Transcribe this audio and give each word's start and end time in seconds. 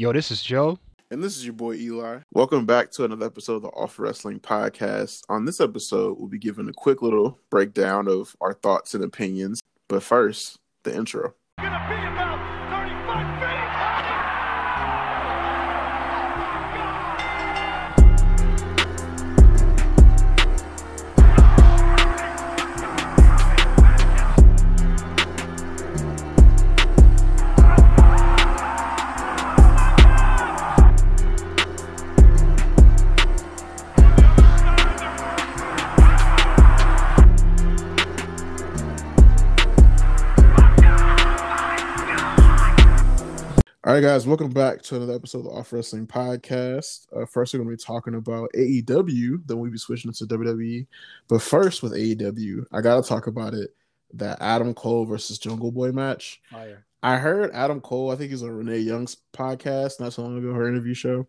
Yo, 0.00 0.10
this 0.14 0.30
is 0.30 0.42
Joe. 0.42 0.78
And 1.10 1.22
this 1.22 1.36
is 1.36 1.44
your 1.44 1.52
boy 1.52 1.74
Eli. 1.74 2.20
Welcome 2.32 2.64
back 2.64 2.90
to 2.92 3.04
another 3.04 3.26
episode 3.26 3.56
of 3.56 3.62
the 3.64 3.68
Awful 3.68 4.06
Wrestling 4.06 4.40
Podcast. 4.40 5.24
On 5.28 5.44
this 5.44 5.60
episode, 5.60 6.18
we'll 6.18 6.26
be 6.26 6.38
giving 6.38 6.66
a 6.70 6.72
quick 6.72 7.02
little 7.02 7.38
breakdown 7.50 8.08
of 8.08 8.34
our 8.40 8.54
thoughts 8.54 8.94
and 8.94 9.04
opinions. 9.04 9.60
But 9.90 10.02
first, 10.02 10.58
the 10.84 10.96
intro. 10.96 11.34
Right, 44.00 44.12
guys, 44.14 44.26
welcome 44.26 44.48
back 44.48 44.80
to 44.84 44.96
another 44.96 45.12
episode 45.12 45.40
of 45.40 45.44
the 45.44 45.50
Awful 45.50 45.76
Wrestling 45.76 46.06
Podcast. 46.06 47.06
Uh, 47.14 47.26
first, 47.26 47.52
we're 47.52 47.58
going 47.58 47.68
to 47.68 47.76
be 47.76 47.84
talking 47.86 48.14
about 48.14 48.48
AEW, 48.56 49.46
then 49.46 49.58
we'll 49.58 49.70
be 49.70 49.76
switching 49.76 50.10
to 50.10 50.24
WWE. 50.24 50.86
But 51.28 51.42
first, 51.42 51.82
with 51.82 51.92
AEW, 51.92 52.64
I 52.72 52.80
got 52.80 52.94
to 53.02 53.06
talk 53.06 53.26
about 53.26 53.52
it 53.52 53.76
that 54.14 54.38
Adam 54.40 54.72
Cole 54.72 55.04
versus 55.04 55.38
Jungle 55.38 55.70
Boy 55.70 55.92
match. 55.92 56.40
I 57.02 57.16
heard 57.18 57.50
Adam 57.52 57.82
Cole, 57.82 58.10
I 58.10 58.16
think 58.16 58.30
he's 58.30 58.42
on 58.42 58.52
Renee 58.52 58.78
Young's 58.78 59.18
podcast 59.34 60.00
not 60.00 60.14
so 60.14 60.22
long 60.22 60.38
ago, 60.38 60.54
her 60.54 60.66
interview 60.66 60.94
show. 60.94 61.26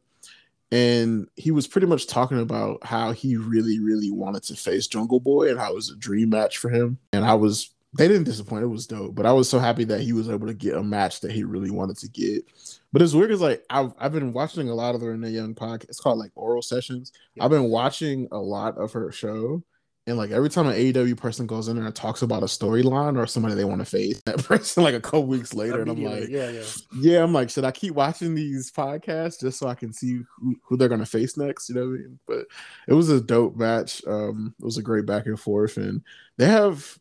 And 0.71 1.27
he 1.35 1.51
was 1.51 1.67
pretty 1.67 1.87
much 1.87 2.07
talking 2.07 2.39
about 2.39 2.85
how 2.85 3.11
he 3.11 3.35
really, 3.35 3.81
really 3.81 4.11
wanted 4.11 4.43
to 4.43 4.55
face 4.55 4.87
Jungle 4.87 5.19
Boy 5.19 5.49
and 5.49 5.59
how 5.59 5.73
it 5.73 5.75
was 5.75 5.89
a 5.89 5.97
dream 5.97 6.29
match 6.29 6.57
for 6.57 6.69
him. 6.69 6.99
And 7.11 7.25
I 7.25 7.33
was 7.33 7.71
they 7.93 8.07
didn't 8.07 8.23
disappoint. 8.23 8.63
It 8.63 8.67
was 8.67 8.87
dope, 8.87 9.15
but 9.15 9.25
I 9.25 9.33
was 9.33 9.49
so 9.49 9.59
happy 9.59 9.83
that 9.85 10.01
he 10.01 10.13
was 10.13 10.29
able 10.29 10.47
to 10.47 10.53
get 10.53 10.75
a 10.75 10.83
match 10.83 11.19
that 11.21 11.31
he 11.31 11.43
really 11.43 11.71
wanted 11.71 11.97
to 11.97 12.09
get. 12.09 12.45
But 12.93 13.01
it's 13.01 13.13
weird 13.13 13.29
because 13.29 13.41
like 13.41 13.63
I've 13.69 13.93
I've 13.99 14.13
been 14.13 14.33
watching 14.33 14.69
a 14.69 14.75
lot 14.75 14.95
of 14.95 15.01
the 15.01 15.07
Renee 15.07 15.29
Young 15.29 15.55
podcast. 15.55 15.89
It's 15.89 15.99
called 15.99 16.17
like 16.17 16.31
Oral 16.35 16.61
Sessions. 16.61 17.11
I've 17.39 17.49
been 17.49 17.69
watching 17.69 18.27
a 18.31 18.37
lot 18.37 18.77
of 18.77 18.93
her 18.93 19.11
show, 19.11 19.63
and 20.07 20.17
like 20.17 20.31
every 20.31 20.49
time 20.49 20.67
an 20.67 20.75
AEW 20.75 21.17
person 21.17 21.45
goes 21.47 21.67
in 21.67 21.75
there 21.75 21.85
and 21.85 21.93
talks 21.93 22.21
about 22.21 22.43
a 22.43 22.47
storyline 22.47 23.17
or 23.17 23.27
somebody 23.27 23.55
they 23.55 23.65
want 23.65 23.79
to 23.81 23.85
face, 23.85 24.21
that 24.25 24.37
person 24.37 24.83
like 24.83 24.95
a 24.95 25.01
couple 25.01 25.25
weeks 25.25 25.53
later, 25.53 25.81
and 25.81 25.91
I'm 25.91 26.01
like, 26.01 26.29
yeah, 26.29 26.49
yeah, 26.49 26.63
yeah. 26.97 27.23
I'm 27.23 27.33
like, 27.33 27.49
should 27.49 27.65
I 27.65 27.71
keep 27.71 27.93
watching 27.93 28.35
these 28.35 28.71
podcasts 28.71 29.41
just 29.41 29.59
so 29.59 29.67
I 29.67 29.75
can 29.75 29.91
see 29.91 30.21
who, 30.37 30.55
who 30.63 30.77
they're 30.77 30.87
gonna 30.87 31.05
face 31.05 31.35
next? 31.35 31.67
You 31.67 31.75
know 31.75 31.81
what 31.81 31.87
I 31.87 31.97
mean? 31.97 32.19
But 32.25 32.45
it 32.87 32.93
was 32.93 33.09
a 33.09 33.19
dope 33.19 33.57
match. 33.57 34.01
Um, 34.07 34.55
it 34.59 34.63
was 34.63 34.77
a 34.77 34.83
great 34.83 35.05
back 35.05 35.25
and 35.25 35.39
forth, 35.39 35.75
and 35.75 36.03
they 36.37 36.47
have 36.47 36.97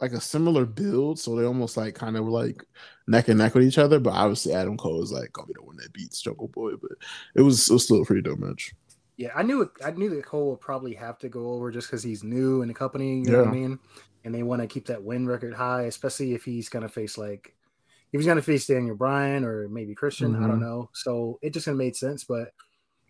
like 0.00 0.12
a 0.12 0.20
similar 0.20 0.64
build, 0.64 1.18
so 1.18 1.36
they 1.36 1.44
almost 1.44 1.76
like 1.76 1.94
kind 1.94 2.16
of 2.16 2.26
like 2.26 2.64
neck 3.06 3.28
and 3.28 3.38
neck 3.38 3.54
with 3.54 3.64
each 3.64 3.78
other. 3.78 4.00
But 4.00 4.14
obviously, 4.14 4.54
Adam 4.54 4.76
Cole 4.76 5.02
is 5.02 5.12
like 5.12 5.32
gonna 5.32 5.46
be 5.46 5.54
the 5.54 5.62
one 5.62 5.76
that 5.76 5.92
beats 5.92 6.20
Jungle 6.20 6.48
Boy. 6.48 6.72
But 6.80 6.92
it 7.34 7.42
was, 7.42 7.68
it 7.68 7.72
was 7.72 7.84
still 7.84 8.02
a 8.02 8.04
pretty 8.04 8.22
dope 8.22 8.38
match. 8.38 8.72
Yeah, 9.16 9.32
I 9.34 9.42
knew 9.42 9.62
it, 9.62 9.70
I 9.84 9.90
knew 9.90 10.08
that 10.10 10.24
Cole 10.24 10.50
would 10.50 10.60
probably 10.60 10.94
have 10.94 11.18
to 11.18 11.28
go 11.28 11.52
over 11.52 11.70
just 11.70 11.88
because 11.88 12.02
he's 12.02 12.24
new 12.24 12.62
in 12.62 12.68
the 12.68 12.74
company. 12.74 13.18
You 13.18 13.30
know 13.30 13.38
what 13.40 13.48
I 13.48 13.52
mean? 13.52 13.78
And 14.24 14.34
they 14.34 14.42
want 14.42 14.62
to 14.62 14.68
keep 14.68 14.86
that 14.86 15.02
win 15.02 15.26
record 15.26 15.54
high, 15.54 15.82
especially 15.82 16.32
if 16.32 16.44
he's 16.44 16.68
gonna 16.70 16.88
face 16.88 17.18
like 17.18 17.54
if 18.12 18.18
he's 18.18 18.26
gonna 18.26 18.42
face 18.42 18.66
Daniel 18.66 18.96
Bryan 18.96 19.44
or 19.44 19.68
maybe 19.68 19.94
Christian. 19.94 20.32
Mm-hmm. 20.32 20.44
I 20.44 20.48
don't 20.48 20.60
know. 20.60 20.88
So 20.94 21.38
it 21.42 21.52
just 21.52 21.66
gonna 21.66 21.76
made 21.76 21.96
sense. 21.96 22.24
But 22.24 22.52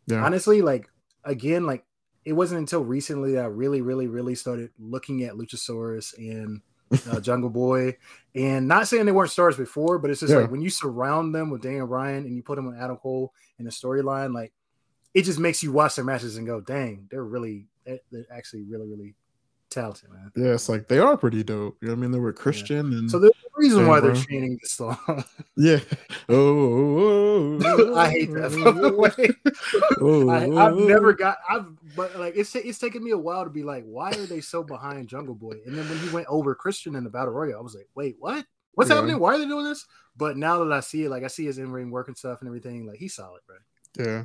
yeah. 0.06 0.24
honestly, 0.24 0.62
like 0.62 0.88
again, 1.24 1.66
like 1.66 1.84
it 2.24 2.33
wasn't 2.33 2.61
until 2.61 2.84
recently 2.84 3.34
that 3.34 3.44
I 3.44 3.48
really, 3.48 3.80
really, 3.80 4.08
really 4.08 4.34
started 4.34 4.70
looking 4.78 5.22
at 5.22 5.34
Luchasaurus 5.34 6.12
and 6.18 6.61
uh, 7.11 7.20
Jungle 7.20 7.51
Boy, 7.51 7.96
and 8.34 8.68
not 8.68 8.89
saying 8.89 9.06
they 9.06 9.12
weren't 9.12 9.30
stars 9.30 9.56
before, 9.56 9.98
but 9.98 10.11
it's 10.11 10.20
just 10.20 10.33
yeah. 10.33 10.40
like 10.40 10.51
when 10.51 10.61
you 10.61 10.70
surround 10.70 11.34
them 11.34 11.51
with 11.51 11.62
Daniel 11.62 11.86
Bryan 11.86 12.24
and 12.24 12.34
you 12.34 12.42
put 12.42 12.56
them 12.56 12.67
with 12.67 12.77
Adam 12.77 12.96
Cole 12.96 13.33
in 13.58 13.67
a 13.67 13.70
storyline, 13.70 14.34
like 14.34 14.52
it 15.14 15.23
just 15.23 15.39
makes 15.39 15.62
you 15.62 15.73
watch 15.73 15.96
their 15.96 16.05
matches 16.05 16.36
and 16.36 16.46
go, 16.46 16.61
"Dang, 16.61 17.08
they're 17.11 17.24
really, 17.24 17.67
they're 17.84 18.27
actually 18.30 18.62
really, 18.62 18.89
really 18.89 19.14
talented, 19.70 20.11
man." 20.11 20.31
Yeah, 20.36 20.55
it's 20.55 20.69
like 20.69 20.89
they 20.89 20.98
are 20.98 21.17
pretty 21.17 21.42
dope. 21.42 21.77
You 21.81 21.89
know 21.89 21.95
what 21.95 21.98
I 21.98 22.01
mean? 22.03 22.11
They 22.11 22.19
were 22.19 22.33
Christian, 22.33 22.92
yeah. 22.92 22.98
and 22.98 23.11
so 23.11 23.19
there's 23.19 23.33
a 23.33 23.61
reason 23.61 23.86
why 23.86 24.01
they're 24.01 24.14
training 24.14 24.58
this 24.61 24.73
song. 24.73 24.98
yeah. 25.57 25.81
Oh, 26.29 26.36
oh, 26.36 27.58
oh, 27.64 27.97
I 27.97 28.11
hate 28.11 28.33
that. 28.33 28.53
oh, 30.01 30.29
I, 30.30 30.64
have 30.64 30.77
never 30.77 31.13
got. 31.13 31.39
I've 31.48 31.67
but 31.97 32.19
like 32.19 32.36
it's 32.36 32.55
it's 32.55 32.79
taken 32.79 33.03
me 33.03 33.11
a 33.11 33.19
while 33.19 33.45
to 33.45 33.51
be 33.51 33.63
like, 33.63 33.85
why 33.85 34.11
are 34.11 34.27
they 34.27 34.41
so 34.41 34.63
behind 34.63 35.09
Jungle 35.09 35.35
Boy? 35.35 35.57
And 35.67 35.77
then 35.77 35.89
when 35.89 35.98
he 35.98 36.09
went 36.11 36.27
over 36.29 36.55
Christian 36.55 36.95
in 36.95 37.05
the 37.05 37.11
Battle 37.11 37.33
Royale, 37.33 37.59
I 37.59 37.63
was 37.63 37.75
like, 37.75 37.89
wait, 37.95 38.17
what? 38.19 38.45
What's 38.75 38.91
yeah. 38.91 38.97
happening? 38.97 39.19
Why 39.19 39.35
are 39.35 39.39
they 39.39 39.47
doing 39.47 39.64
this? 39.64 39.86
But 40.17 40.36
now 40.36 40.63
that 40.64 40.73
I 40.73 40.80
see 40.80 41.05
it, 41.05 41.11
like 41.11 41.25
I 41.25 41.29
see 41.29 41.47
his 41.47 41.59
in 41.59 41.73
ring 41.73 41.91
work 41.91 42.09
and 42.09 42.17
stuff 42.17 42.41
and 42.41 42.48
everything, 42.48 42.86
like 42.86 42.98
he's 42.98 43.14
solid, 43.14 43.41
bro. 43.47 43.57
Yeah. 44.05 44.25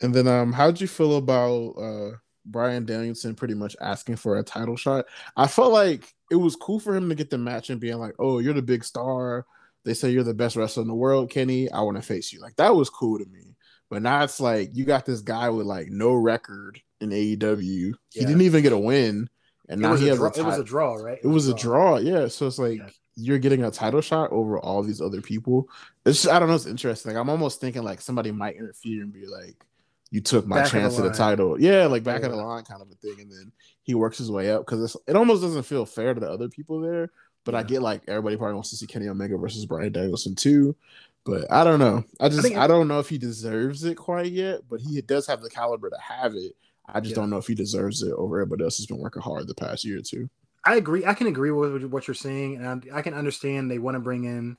And 0.00 0.14
then 0.14 0.26
um, 0.26 0.52
how'd 0.52 0.80
you 0.80 0.86
feel 0.86 1.16
about 1.16 1.74
uh 1.78 2.16
Bryan 2.44 2.84
Danielson 2.84 3.34
pretty 3.34 3.54
much 3.54 3.76
asking 3.80 4.16
for 4.16 4.38
a 4.38 4.42
title 4.42 4.76
shot? 4.76 5.06
I 5.36 5.46
felt 5.46 5.72
like 5.72 6.12
it 6.30 6.36
was 6.36 6.56
cool 6.56 6.80
for 6.80 6.94
him 6.94 7.08
to 7.08 7.14
get 7.14 7.30
the 7.30 7.38
match 7.38 7.70
and 7.70 7.80
being 7.80 7.98
like, 7.98 8.14
Oh, 8.18 8.38
you're 8.38 8.54
the 8.54 8.62
big 8.62 8.84
star. 8.84 9.46
They 9.84 9.94
say 9.94 10.10
you're 10.10 10.24
the 10.24 10.34
best 10.34 10.56
wrestler 10.56 10.82
in 10.82 10.88
the 10.88 10.94
world, 10.94 11.30
Kenny. 11.30 11.70
I 11.70 11.82
want 11.82 11.96
to 11.96 12.02
face 12.02 12.32
you. 12.32 12.40
Like 12.40 12.56
that 12.56 12.74
was 12.74 12.90
cool 12.90 13.18
to 13.18 13.26
me. 13.26 13.54
But 13.90 14.02
now 14.02 14.24
it's 14.24 14.40
like 14.40 14.70
you 14.72 14.84
got 14.84 15.06
this 15.06 15.20
guy 15.20 15.50
with 15.50 15.66
like 15.66 15.88
no 15.88 16.14
record 16.14 16.80
in 17.00 17.10
AEW. 17.10 17.92
He 18.10 18.20
didn't 18.20 18.40
even 18.40 18.62
get 18.62 18.72
a 18.72 18.78
win, 18.78 19.28
and 19.68 19.80
it 19.80 19.82
now 19.82 19.94
he 19.94 20.08
has 20.08 20.18
draw, 20.18 20.28
a. 20.28 20.32
T- 20.32 20.40
it 20.40 20.46
was 20.46 20.58
a 20.58 20.64
draw, 20.64 20.94
right? 20.94 21.18
It, 21.18 21.24
it 21.24 21.28
was, 21.28 21.46
was, 21.46 21.48
a 21.48 21.54
draw. 21.54 21.98
draw. 21.98 21.98
Yeah. 21.98 22.28
So 22.28 22.46
it's 22.46 22.58
like 22.58 22.78
yeah. 22.78 22.88
you're 23.14 23.38
getting 23.38 23.62
a 23.62 23.70
title 23.70 24.00
shot 24.00 24.32
over 24.32 24.58
all 24.58 24.82
these 24.82 25.00
other 25.00 25.20
people. 25.20 25.68
It's 26.06 26.22
just, 26.22 26.34
I 26.34 26.38
don't 26.38 26.48
know. 26.48 26.54
It's 26.54 26.66
interesting. 26.66 27.12
Like 27.12 27.20
I'm 27.20 27.30
almost 27.30 27.60
thinking 27.60 27.82
like 27.82 28.00
somebody 28.00 28.32
might 28.32 28.56
interfere 28.56 29.02
and 29.02 29.12
be 29.12 29.26
like, 29.26 29.64
"You 30.10 30.20
took 30.20 30.46
my 30.46 30.62
back 30.62 30.70
chance 30.70 30.98
at 30.98 31.04
the 31.04 31.10
title." 31.10 31.60
Yeah, 31.60 31.86
like 31.86 32.04
back 32.04 32.20
yeah. 32.20 32.26
of 32.26 32.32
the 32.32 32.38
line 32.38 32.64
kind 32.64 32.82
of 32.82 32.88
a 32.90 32.94
thing, 32.94 33.20
and 33.20 33.30
then 33.30 33.52
he 33.82 33.94
works 33.94 34.18
his 34.18 34.30
way 34.30 34.50
up 34.50 34.64
because 34.64 34.96
it 35.06 35.16
almost 35.16 35.42
doesn't 35.42 35.64
feel 35.64 35.86
fair 35.86 36.14
to 36.14 36.20
the 36.20 36.30
other 36.30 36.48
people 36.48 36.80
there. 36.80 37.10
But 37.44 37.54
yeah. 37.54 37.60
I 37.60 37.62
get 37.64 37.82
like 37.82 38.02
everybody 38.08 38.36
probably 38.36 38.54
wants 38.54 38.70
to 38.70 38.76
see 38.76 38.86
Kenny 38.86 39.08
Omega 39.08 39.36
versus 39.36 39.66
Bryan 39.66 39.92
Danielson 39.92 40.34
too. 40.34 40.76
But 41.24 41.50
I 41.50 41.64
don't 41.64 41.78
know. 41.78 42.04
I 42.20 42.28
just 42.28 42.54
I, 42.54 42.64
I, 42.64 42.66
don't 42.66 42.86
know 42.86 42.98
if 42.98 43.08
he 43.08 43.16
deserves 43.16 43.82
it 43.84 43.94
quite 43.94 44.30
yet, 44.30 44.60
but 44.68 44.80
he 44.80 45.00
does 45.00 45.26
have 45.26 45.40
the 45.40 45.48
caliber 45.48 45.88
to 45.88 45.98
have 45.98 46.34
it. 46.34 46.54
I 46.86 47.00
just 47.00 47.12
yeah. 47.12 47.22
don't 47.22 47.30
know 47.30 47.38
if 47.38 47.46
he 47.46 47.54
deserves 47.54 48.02
it 48.02 48.12
over 48.12 48.40
everybody 48.40 48.64
else 48.64 48.76
who's 48.76 48.86
been 48.86 48.98
working 48.98 49.22
hard 49.22 49.46
the 49.48 49.54
past 49.54 49.84
year 49.84 49.98
or 49.98 50.02
two. 50.02 50.28
I 50.64 50.76
agree. 50.76 51.04
I 51.06 51.14
can 51.14 51.26
agree 51.26 51.50
with 51.50 51.84
what 51.84 52.06
you're 52.06 52.14
saying, 52.14 52.56
and 52.56 52.86
I 52.92 53.02
can 53.02 53.14
understand 53.14 53.70
they 53.70 53.78
want 53.78 53.94
to 53.94 54.00
bring 54.00 54.24
in. 54.24 54.56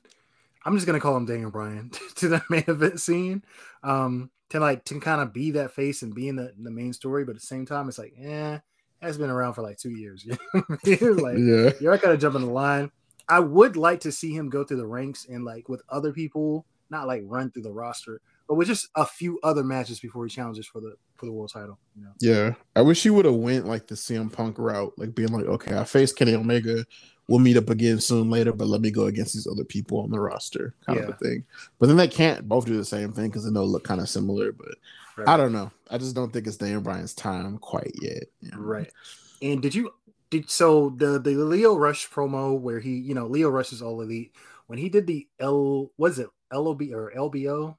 I'm 0.64 0.74
just 0.74 0.86
gonna 0.86 1.00
call 1.00 1.16
him 1.16 1.26
Daniel 1.26 1.50
Bryan 1.50 1.90
to 2.16 2.28
the 2.28 2.42
main 2.50 2.64
event 2.66 3.00
scene, 3.00 3.44
um, 3.84 4.30
to 4.50 4.60
like 4.60 4.84
to 4.84 5.00
kind 5.00 5.20
of 5.20 5.32
be 5.32 5.52
that 5.52 5.72
face 5.72 6.02
and 6.02 6.14
be 6.14 6.28
in 6.28 6.36
the, 6.36 6.52
the 6.58 6.70
main 6.70 6.92
story. 6.92 7.24
But 7.24 7.36
at 7.36 7.40
the 7.40 7.46
same 7.46 7.66
time, 7.66 7.88
it's 7.88 7.98
like, 7.98 8.14
eh, 8.20 8.58
has 9.00 9.18
been 9.18 9.30
around 9.30 9.54
for 9.54 9.62
like 9.62 9.78
two 9.78 9.90
years. 9.90 10.26
like, 10.54 11.38
yeah, 11.38 11.70
you're 11.80 11.92
not 11.92 12.02
gonna 12.02 12.16
jump 12.16 12.34
in 12.34 12.42
the 12.42 12.50
line. 12.50 12.90
I 13.28 13.40
would 13.40 13.76
like 13.76 14.00
to 14.00 14.12
see 14.12 14.32
him 14.32 14.48
go 14.48 14.64
through 14.64 14.76
the 14.76 14.86
ranks 14.86 15.26
and 15.28 15.44
like 15.44 15.68
with 15.68 15.82
other 15.88 16.12
people, 16.12 16.64
not 16.90 17.06
like 17.06 17.22
run 17.24 17.50
through 17.50 17.62
the 17.62 17.72
roster, 17.72 18.20
but 18.48 18.54
with 18.54 18.68
just 18.68 18.88
a 18.94 19.04
few 19.04 19.40
other 19.42 19.64
matches 19.64 19.98
before 19.98 20.24
he 20.24 20.30
challenges 20.30 20.66
for 20.66 20.80
the 20.80 20.94
for 21.16 21.26
the 21.26 21.32
world 21.32 21.50
title. 21.52 21.78
You 21.96 22.04
know? 22.04 22.12
Yeah, 22.20 22.54
I 22.74 22.82
wish 22.82 23.02
he 23.02 23.10
would 23.10 23.24
have 23.24 23.34
went 23.34 23.66
like 23.66 23.88
the 23.88 23.94
CM 23.94 24.32
Punk 24.32 24.58
route, 24.58 24.92
like 24.96 25.14
being 25.14 25.32
like, 25.32 25.46
okay, 25.46 25.76
I 25.76 25.84
faced 25.84 26.16
Kenny 26.16 26.34
Omega. 26.34 26.84
We'll 27.28 27.40
meet 27.40 27.56
up 27.56 27.70
again 27.70 27.98
soon 27.98 28.30
later, 28.30 28.52
but 28.52 28.68
let 28.68 28.80
me 28.80 28.90
go 28.90 29.06
against 29.06 29.34
these 29.34 29.48
other 29.48 29.64
people 29.64 29.98
on 29.98 30.10
the 30.10 30.20
roster, 30.20 30.74
kind 30.86 30.98
yeah. 30.98 31.06
of 31.06 31.10
a 31.10 31.12
thing. 31.14 31.44
But 31.78 31.86
then 31.86 31.96
they 31.96 32.06
can't 32.06 32.48
both 32.48 32.66
do 32.66 32.76
the 32.76 32.84
same 32.84 33.12
thing 33.12 33.26
because 33.26 33.44
they 33.44 33.50
know 33.50 33.64
look 33.64 33.84
kind 33.84 34.00
of 34.00 34.08
similar. 34.08 34.52
But 34.52 34.76
right. 35.16 35.28
I 35.28 35.36
don't 35.36 35.52
know. 35.52 35.72
I 35.90 35.98
just 35.98 36.14
don't 36.14 36.32
think 36.32 36.46
it's 36.46 36.56
Dan 36.56 36.80
Bryan's 36.80 37.14
time 37.14 37.58
quite 37.58 37.92
yet. 38.00 38.24
You 38.40 38.52
know? 38.52 38.58
Right. 38.58 38.92
And 39.42 39.60
did 39.60 39.74
you 39.74 39.90
did 40.30 40.50
so 40.50 40.90
the 40.90 41.18
the 41.18 41.32
Lio 41.32 41.76
Rush 41.76 42.08
promo 42.08 42.58
where 42.58 42.80
he 42.80 42.90
you 42.90 43.14
know 43.14 43.26
Lio 43.26 43.48
Rush 43.48 43.72
is 43.72 43.82
all 43.82 44.00
elite 44.00 44.32
when 44.66 44.78
he 44.78 44.88
did 44.88 45.06
the 45.06 45.26
L 45.40 45.90
was 45.98 46.18
it 46.18 46.28
LOB 46.52 46.82
or 46.92 47.12
LBO 47.16 47.76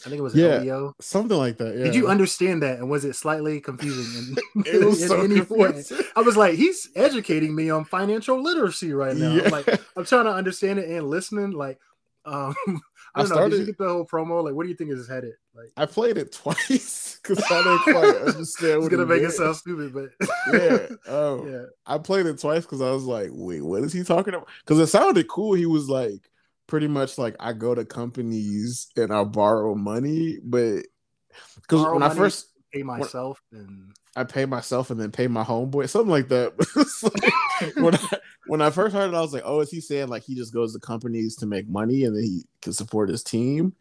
I 0.00 0.08
think 0.08 0.18
it 0.18 0.22
was 0.22 0.34
yeah, 0.34 0.58
LBO. 0.58 0.94
something 1.00 1.36
like 1.36 1.58
that. 1.58 1.76
Yeah. 1.76 1.84
Did 1.84 1.94
you 1.94 2.08
understand 2.08 2.62
that, 2.62 2.78
and 2.78 2.90
was 2.90 3.04
it 3.04 3.14
slightly 3.14 3.60
confusing? 3.60 4.36
In, 4.56 4.64
it 4.66 4.84
was 4.84 5.06
so 5.06 5.24
way? 5.54 5.84
I 6.16 6.20
was 6.22 6.36
like, 6.36 6.54
he's 6.54 6.88
educating 6.96 7.54
me 7.54 7.70
on 7.70 7.84
financial 7.84 8.42
literacy 8.42 8.92
right 8.92 9.16
now. 9.16 9.32
Yeah. 9.32 9.44
I'm 9.44 9.50
like, 9.50 9.68
I'm 9.96 10.04
trying 10.04 10.24
to 10.24 10.32
understand 10.32 10.80
it 10.80 10.88
and 10.88 11.08
listening. 11.08 11.52
Like, 11.52 11.78
um, 12.24 12.54
I 13.14 13.20
don't 13.20 13.24
I 13.24 13.24
started, 13.26 13.42
know. 13.42 13.48
Did 13.50 13.60
you 13.60 13.66
get 13.66 13.78
the 13.78 13.88
whole 13.88 14.06
promo? 14.06 14.42
Like, 14.42 14.54
what 14.54 14.64
do 14.64 14.70
you 14.70 14.74
think 14.74 14.90
is 14.90 14.98
his 14.98 15.08
headed? 15.08 15.34
Like, 15.54 15.70
I 15.76 15.86
played 15.86 16.16
it 16.16 16.32
twice 16.32 17.20
because 17.22 17.44
I 17.50 17.62
didn't 17.62 17.78
quite 17.80 18.34
understand. 18.34 18.82
it's 18.82 18.88
gonna 18.88 19.06
make 19.06 19.22
it 19.22 19.32
sound 19.32 19.54
stupid, 19.54 19.92
but 19.92 20.10
yeah, 20.52 21.14
um, 21.14 21.48
yeah. 21.48 21.62
I 21.86 21.98
played 21.98 22.26
it 22.26 22.40
twice 22.40 22.62
because 22.62 22.80
I 22.80 22.90
was 22.90 23.04
like, 23.04 23.28
wait, 23.30 23.62
what 23.62 23.84
is 23.84 23.92
he 23.92 24.02
talking 24.02 24.34
about? 24.34 24.48
Because 24.64 24.80
it 24.80 24.86
sounded 24.86 25.28
cool. 25.28 25.52
He 25.52 25.66
was 25.66 25.88
like 25.88 26.28
pretty 26.66 26.88
much 26.88 27.18
like 27.18 27.36
I 27.40 27.52
go 27.52 27.74
to 27.74 27.84
companies 27.84 28.88
and 28.96 29.12
I 29.12 29.24
borrow 29.24 29.74
money, 29.74 30.38
but 30.42 30.82
because 31.56 31.92
when 31.92 32.02
I 32.02 32.10
first 32.14 32.48
pay 32.72 32.82
myself 32.82 33.40
and 33.52 33.92
I 34.16 34.24
pay 34.24 34.44
myself 34.44 34.90
and 34.90 35.00
then 35.00 35.10
pay 35.10 35.26
my 35.26 35.44
homeboy, 35.44 35.88
something 35.88 36.10
like 36.10 36.28
that. 36.28 36.52
like, 37.02 37.76
when 37.76 37.94
I 37.94 38.18
when 38.46 38.62
I 38.62 38.70
first 38.70 38.94
heard 38.94 39.12
it, 39.12 39.16
I 39.16 39.20
was 39.20 39.32
like, 39.32 39.44
"Oh, 39.44 39.60
is 39.60 39.70
he 39.70 39.80
saying 39.80 40.08
like 40.08 40.22
he 40.22 40.34
just 40.34 40.52
goes 40.52 40.74
to 40.74 40.80
companies 40.80 41.36
to 41.36 41.46
make 41.46 41.68
money 41.68 42.04
and 42.04 42.16
then 42.16 42.22
he 42.22 42.42
can 42.60 42.72
support 42.72 43.08
his 43.08 43.22
team, 43.22 43.74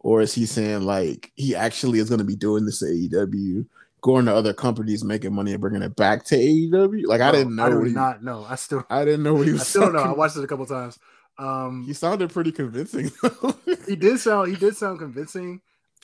or 0.00 0.20
is 0.20 0.34
he 0.34 0.46
saying 0.46 0.82
like 0.82 1.32
he 1.36 1.54
actually 1.54 2.00
is 2.00 2.08
going 2.08 2.18
to 2.18 2.24
be 2.24 2.36
doing 2.36 2.66
this 2.66 2.82
at 2.82 2.88
AEW, 2.88 3.66
going 4.02 4.26
to 4.26 4.34
other 4.34 4.52
companies, 4.52 5.04
making 5.04 5.34
money 5.34 5.52
and 5.52 5.60
bringing 5.60 5.82
it 5.82 5.96
back 5.96 6.24
to 6.26 6.36
AEW? 6.36 7.06
Like 7.06 7.22
I 7.22 7.32
didn't 7.32 7.56
know. 7.56 7.80
I 7.80 7.86
he, 7.86 7.92
not 7.92 8.22
know. 8.22 8.44
I 8.46 8.56
still 8.56 8.84
I 8.90 9.04
didn't 9.04 9.22
know 9.22 9.34
what 9.34 9.46
he 9.46 9.52
was. 9.52 9.62
I 9.62 9.64
still 9.64 9.82
don't 9.82 9.94
know. 9.94 10.02
I 10.02 10.12
watched 10.12 10.36
it 10.36 10.44
a 10.44 10.48
couple 10.48 10.66
times. 10.66 10.98
Um, 11.38 11.84
he 11.86 11.92
sounded 11.92 12.30
pretty 12.30 12.52
convincing. 12.52 13.10
Though. 13.22 13.54
He 13.86 13.96
did 13.96 14.18
sound. 14.18 14.50
He 14.50 14.56
did 14.56 14.76
sound 14.76 14.98
convincing. 14.98 15.60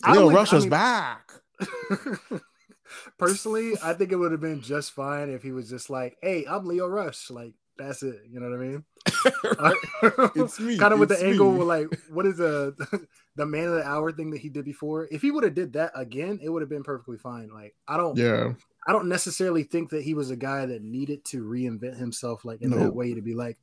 Lio 0.09 0.31
Rush 0.31 0.53
was 0.53 0.65
I 0.65 0.67
mean, 0.67 0.71
back. 0.71 1.33
Personally, 3.19 3.75
I 3.83 3.95
think 3.95 4.13
it 4.13 4.17
would 4.17 4.33
have 4.33 4.41
been 4.41 4.61
just 4.61 4.93
fine 4.93 5.31
if 5.31 5.43
he 5.43 5.53
was 5.53 5.69
just 5.69 5.91
like, 5.91 6.17
"Hey, 6.23 6.45
I'm 6.49 6.65
Lio 6.65 6.87
Rush." 6.87 7.31
Like 7.31 7.55
that's 7.77 8.03
it. 8.03 8.21
You 8.31 8.41
know 8.41 8.51
what 8.51 8.59
I 8.59 8.63
mean? 8.63 8.85
it's 10.45 10.61
me. 10.61 10.79
kind 10.79 10.93
of 10.93 11.01
with 11.01 11.09
the 11.09 11.23
me. 11.23 11.31
angle, 11.31 11.53
like 11.53 11.89
what 12.09 12.27
is 12.27 12.37
the 12.37 12.75
the 13.37 13.47
man 13.47 13.67
of 13.67 13.75
the 13.75 13.87
hour 13.87 14.13
thing 14.13 14.31
that 14.31 14.41
he 14.41 14.49
did 14.49 14.65
before? 14.65 15.09
If 15.11 15.23
he 15.23 15.31
would 15.31 15.45
have 15.45 15.55
did 15.55 15.73
that 15.73 15.93
again, 15.95 16.39
it 16.43 16.49
would 16.49 16.63
have 16.63 16.69
been 16.69 16.85
perfectly 16.85 17.19
fine. 17.19 17.51
Like 17.53 17.75
I 17.89 17.97
don't. 17.97 18.17
Yeah. 18.17 18.53
I 18.87 18.93
don't 18.93 19.09
necessarily 19.09 19.63
think 19.63 19.91
that 19.91 20.03
he 20.03 20.13
was 20.13 20.31
a 20.31 20.37
guy 20.37 20.67
that 20.67 20.83
needed 20.83 21.25
to 21.27 21.43
reinvent 21.43 21.97
himself 21.97 22.45
like 22.45 22.61
in 22.61 22.69
that 22.71 22.95
way 22.95 23.15
to 23.15 23.23
be 23.23 23.35
like, 23.35 23.57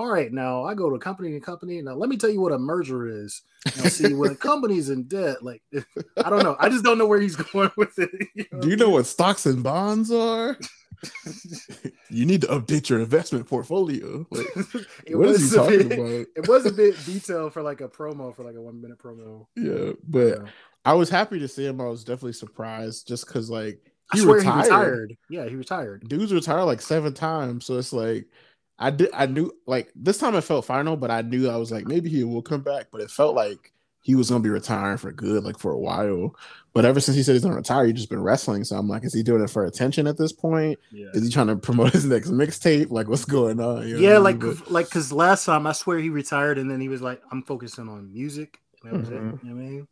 all 0.00 0.06
right, 0.06 0.32
now 0.32 0.64
I 0.64 0.72
go 0.72 0.88
to 0.88 0.98
company 0.98 1.32
to 1.32 1.40
company. 1.40 1.82
Now 1.82 1.92
let 1.92 2.08
me 2.08 2.16
tell 2.16 2.30
you 2.30 2.40
what 2.40 2.52
a 2.52 2.58
merger 2.58 3.06
is. 3.06 3.42
Now 3.76 3.84
see 3.84 4.14
when 4.14 4.30
a 4.30 4.34
company's 4.34 4.88
in 4.88 5.02
debt, 5.02 5.42
like 5.42 5.62
I 6.16 6.30
don't 6.30 6.42
know. 6.42 6.56
I 6.58 6.70
just 6.70 6.84
don't 6.84 6.96
know 6.96 7.04
where 7.04 7.20
he's 7.20 7.36
going 7.52 7.70
with 7.76 7.98
it. 7.98 8.10
You 8.34 8.46
know? 8.50 8.60
Do 8.60 8.68
you 8.70 8.76
know 8.76 8.88
what 8.88 9.04
stocks 9.04 9.44
and 9.44 9.62
bonds 9.62 10.10
are? 10.10 10.56
you 12.08 12.24
need 12.24 12.40
to 12.40 12.46
update 12.46 12.88
your 12.88 13.00
investment 13.00 13.46
portfolio. 13.46 14.26
Like, 14.30 14.46
what 15.10 15.28
is 15.28 15.50
he 15.50 15.56
talking 15.56 15.88
bit, 15.88 15.98
about? 15.98 16.26
It 16.36 16.48
was 16.48 16.64
a 16.64 16.72
bit 16.72 16.96
detailed 17.04 17.52
for 17.52 17.62
like 17.62 17.82
a 17.82 17.88
promo, 17.88 18.34
for 18.34 18.42
like 18.42 18.54
a 18.54 18.62
one 18.62 18.80
minute 18.80 18.98
promo. 18.98 19.46
Yeah, 19.56 19.92
but 20.08 20.46
I 20.86 20.94
was 20.94 21.10
happy 21.10 21.38
to 21.40 21.48
see 21.48 21.66
him. 21.66 21.80
I 21.80 21.88
was 21.88 22.04
definitely 22.04 22.32
surprised 22.32 23.06
just 23.06 23.26
because 23.26 23.50
like 23.50 23.80
he 24.14 24.24
retired. 24.24 24.54
he 24.54 24.62
retired. 24.62 25.16
Yeah, 25.28 25.48
he 25.48 25.56
retired. 25.56 26.08
Dude's 26.08 26.32
retired 26.32 26.64
like 26.64 26.80
seven 26.80 27.12
times, 27.12 27.66
so 27.66 27.76
it's 27.76 27.92
like 27.92 28.26
I 28.80 28.90
did. 28.90 29.10
I 29.12 29.26
knew 29.26 29.52
like 29.66 29.92
this 29.94 30.18
time 30.18 30.34
it 30.34 30.40
felt 30.40 30.64
final, 30.64 30.96
but 30.96 31.10
I 31.10 31.20
knew 31.20 31.48
I 31.50 31.56
was 31.56 31.70
like 31.70 31.86
maybe 31.86 32.08
he 32.08 32.24
will 32.24 32.42
come 32.42 32.62
back. 32.62 32.86
But 32.90 33.02
it 33.02 33.10
felt 33.10 33.34
like 33.34 33.72
he 34.02 34.14
was 34.14 34.30
gonna 34.30 34.42
be 34.42 34.48
retiring 34.48 34.96
for 34.96 35.12
good, 35.12 35.44
like 35.44 35.58
for 35.58 35.72
a 35.72 35.78
while. 35.78 36.34
But 36.72 36.86
ever 36.86 36.98
since 36.98 37.16
he 37.16 37.22
said 37.22 37.34
he's 37.34 37.42
gonna 37.42 37.56
retire, 37.56 37.84
he's 37.84 37.94
just 37.94 38.08
been 38.08 38.22
wrestling. 38.22 38.64
So 38.64 38.76
I'm 38.76 38.88
like, 38.88 39.04
is 39.04 39.12
he 39.12 39.22
doing 39.22 39.42
it 39.42 39.50
for 39.50 39.66
attention 39.66 40.06
at 40.06 40.16
this 40.16 40.32
point? 40.32 40.78
Yeah. 40.90 41.08
Is 41.12 41.24
he 41.24 41.30
trying 41.30 41.48
to 41.48 41.56
promote 41.56 41.92
his 41.92 42.06
next 42.06 42.30
mixtape? 42.30 42.90
Like, 42.90 43.06
what's 43.06 43.26
going 43.26 43.60
on? 43.60 43.86
You 43.86 43.96
know 43.96 44.00
yeah, 44.00 44.18
like 44.18 44.42
like 44.70 44.86
because 44.86 45.12
last 45.12 45.44
time 45.44 45.66
I 45.66 45.72
swear 45.72 45.98
he 45.98 46.08
retired, 46.08 46.56
and 46.58 46.70
then 46.70 46.80
he 46.80 46.88
was 46.88 47.02
like, 47.02 47.20
I'm 47.30 47.42
focusing 47.42 47.88
on 47.88 48.12
music. 48.12 48.58
That 48.82 48.94
was 48.94 49.08
mm-hmm. 49.08 49.14
it. 49.14 49.40
You 49.44 49.50
know 49.50 49.56
what 49.56 49.62
I 49.62 49.68
mean? 49.68 49.88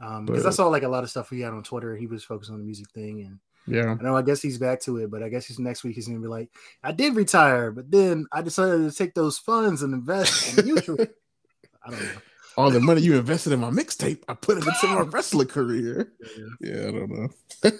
Um, 0.00 0.26
because 0.26 0.46
I 0.46 0.50
saw 0.50 0.68
like 0.68 0.82
a 0.84 0.88
lot 0.88 1.04
of 1.04 1.10
stuff 1.10 1.28
he 1.28 1.40
had 1.40 1.52
on 1.52 1.62
Twitter. 1.62 1.94
He 1.96 2.06
was 2.06 2.24
focused 2.24 2.50
on 2.50 2.58
the 2.58 2.64
music 2.64 2.90
thing, 2.90 3.20
and 3.20 3.38
yeah. 3.66 3.96
I 3.98 4.02
know 4.02 4.16
I 4.16 4.22
guess 4.22 4.42
he's 4.42 4.58
back 4.58 4.80
to 4.82 4.98
it, 4.98 5.10
but 5.10 5.22
I 5.22 5.28
guess 5.28 5.46
he's 5.46 5.58
next 5.58 5.84
week 5.84 5.94
he's 5.94 6.08
gonna 6.08 6.20
be 6.20 6.26
like, 6.26 6.50
I 6.82 6.92
did 6.92 7.14
retire, 7.14 7.70
but 7.70 7.90
then 7.90 8.26
I 8.32 8.42
decided 8.42 8.90
to 8.90 8.96
take 8.96 9.14
those 9.14 9.38
funds 9.38 9.82
and 9.82 9.94
invest 9.94 10.58
in 10.58 10.64
mutual. 10.66 10.98
I 11.84 11.90
don't 11.90 12.02
know. 12.02 12.10
All 12.56 12.70
the 12.70 12.80
money 12.80 13.00
you 13.00 13.16
invested 13.16 13.52
in 13.52 13.60
my 13.60 13.70
mixtape, 13.70 14.22
I 14.28 14.34
put 14.34 14.58
it 14.58 14.66
into 14.66 14.86
my 14.86 15.00
wrestling 15.10 15.48
career. 15.48 16.12
Yeah, 16.36 16.44
yeah 16.60 16.88
I 16.88 16.90
don't 16.90 17.10
know. 17.10 17.76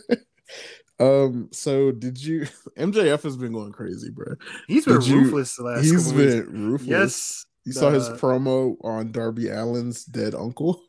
um, 1.25 1.49
so 1.53 1.93
did 1.93 2.23
you 2.23 2.47
MJF 2.79 3.23
has 3.23 3.37
been 3.37 3.53
going 3.53 3.73
crazy, 3.73 4.11
bro. 4.11 4.35
He's 4.69 4.87
been 4.87 5.01
did 5.01 5.11
ruthless 5.11 5.59
you, 5.59 5.65
last 5.65 5.85
He's 5.85 6.13
been 6.13 6.39
weeks. 6.39 6.49
ruthless. 6.49 6.89
Yes. 6.89 7.47
You 7.65 7.73
the... 7.75 7.79
saw 7.79 7.91
his 7.91 8.09
promo 8.09 8.77
on 8.83 9.13
Darby 9.13 9.51
Allin's 9.51 10.05
dead 10.05 10.35
uncle. 10.35 10.83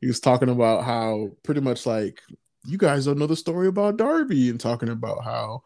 he 0.00 0.08
was 0.08 0.20
talking 0.20 0.48
about 0.48 0.84
how 0.84 1.30
pretty 1.44 1.60
much 1.60 1.86
like 1.86 2.20
you 2.64 2.78
guys 2.78 3.04
don't 3.04 3.18
know 3.18 3.26
the 3.26 3.36
story 3.36 3.68
about 3.68 3.96
Darby 3.96 4.50
and 4.50 4.60
talking 4.60 4.88
about 4.88 5.24
how 5.24 5.62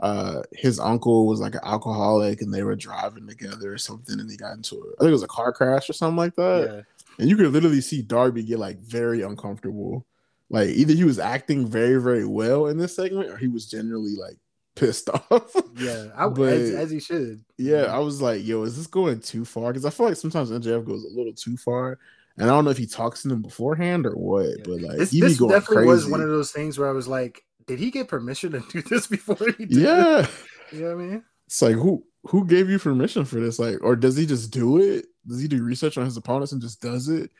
uh 0.00 0.42
his 0.52 0.80
uncle 0.80 1.26
was 1.26 1.40
like 1.40 1.54
an 1.54 1.60
alcoholic 1.62 2.42
and 2.42 2.52
they 2.52 2.64
were 2.64 2.74
driving 2.74 3.28
together 3.28 3.72
or 3.72 3.78
something 3.78 4.18
and 4.18 4.28
they 4.28 4.36
got 4.36 4.56
into 4.56 4.74
a, 4.74 4.78
I 4.78 5.00
think 5.00 5.08
it 5.08 5.12
was 5.12 5.22
a 5.22 5.28
car 5.28 5.52
crash 5.52 5.88
or 5.88 5.92
something 5.92 6.16
like 6.16 6.34
that. 6.34 6.68
Yeah. 6.70 6.82
And 7.18 7.30
you 7.30 7.36
could 7.36 7.52
literally 7.52 7.80
see 7.80 8.02
Darby 8.02 8.42
get 8.42 8.58
like 8.58 8.78
very 8.80 9.22
uncomfortable. 9.22 10.04
Like 10.50 10.68
either 10.70 10.94
he 10.94 11.04
was 11.04 11.18
acting 11.18 11.66
very, 11.66 12.00
very 12.00 12.24
well 12.24 12.66
in 12.66 12.76
this 12.76 12.96
segment 12.96 13.30
or 13.30 13.36
he 13.36 13.48
was 13.48 13.68
generally 13.70 14.14
like 14.16 14.36
pissed 14.74 15.08
off. 15.30 15.54
yeah, 15.76 16.08
I, 16.16 16.28
but, 16.28 16.52
as, 16.52 16.70
as, 16.74 16.90
he 16.90 17.00
should. 17.00 17.44
Yeah, 17.56 17.84
I 17.84 17.98
was 17.98 18.20
like, 18.20 18.44
yo, 18.44 18.62
is 18.64 18.76
this 18.76 18.86
going 18.86 19.20
too 19.20 19.44
far? 19.44 19.72
Because 19.72 19.84
I 19.84 19.90
feel 19.90 20.06
like 20.06 20.16
sometimes 20.16 20.50
MJF 20.50 20.84
goes 20.84 21.04
a 21.04 21.16
little 21.16 21.32
too 21.32 21.56
far. 21.56 21.98
And 22.36 22.50
I 22.50 22.52
don't 22.52 22.64
know 22.64 22.70
if 22.70 22.78
he 22.78 22.86
talks 22.86 23.22
to 23.22 23.28
them 23.28 23.42
beforehand 23.42 24.06
or 24.06 24.12
what, 24.12 24.46
yeah. 24.46 24.64
but 24.64 24.80
like 24.80 24.98
this, 24.98 25.10
this 25.10 25.38
definitely 25.38 25.76
crazy. 25.76 25.88
was 25.88 26.08
one 26.08 26.20
of 26.20 26.28
those 26.28 26.50
things 26.50 26.78
where 26.78 26.88
I 26.88 26.92
was 26.92 27.06
like, 27.06 27.44
did 27.66 27.78
he 27.78 27.90
get 27.90 28.08
permission 28.08 28.52
to 28.52 28.60
do 28.70 28.82
this 28.82 29.06
before 29.06 29.36
he 29.56 29.66
did 29.66 29.78
Yeah. 29.78 30.26
You 30.72 30.80
know 30.80 30.96
what 30.96 31.04
I 31.04 31.06
mean? 31.06 31.24
It's 31.46 31.62
like 31.62 31.74
who 31.74 32.04
who 32.26 32.46
gave 32.46 32.70
you 32.70 32.78
permission 32.78 33.24
for 33.24 33.38
this? 33.38 33.58
Like, 33.58 33.76
or 33.82 33.96
does 33.96 34.16
he 34.16 34.26
just 34.26 34.50
do 34.50 34.80
it? 34.80 35.06
Does 35.26 35.40
he 35.40 35.48
do 35.48 35.62
research 35.62 35.98
on 35.98 36.04
his 36.04 36.16
opponents 36.16 36.52
and 36.52 36.62
just 36.62 36.80
does 36.80 37.08
it? 37.08 37.30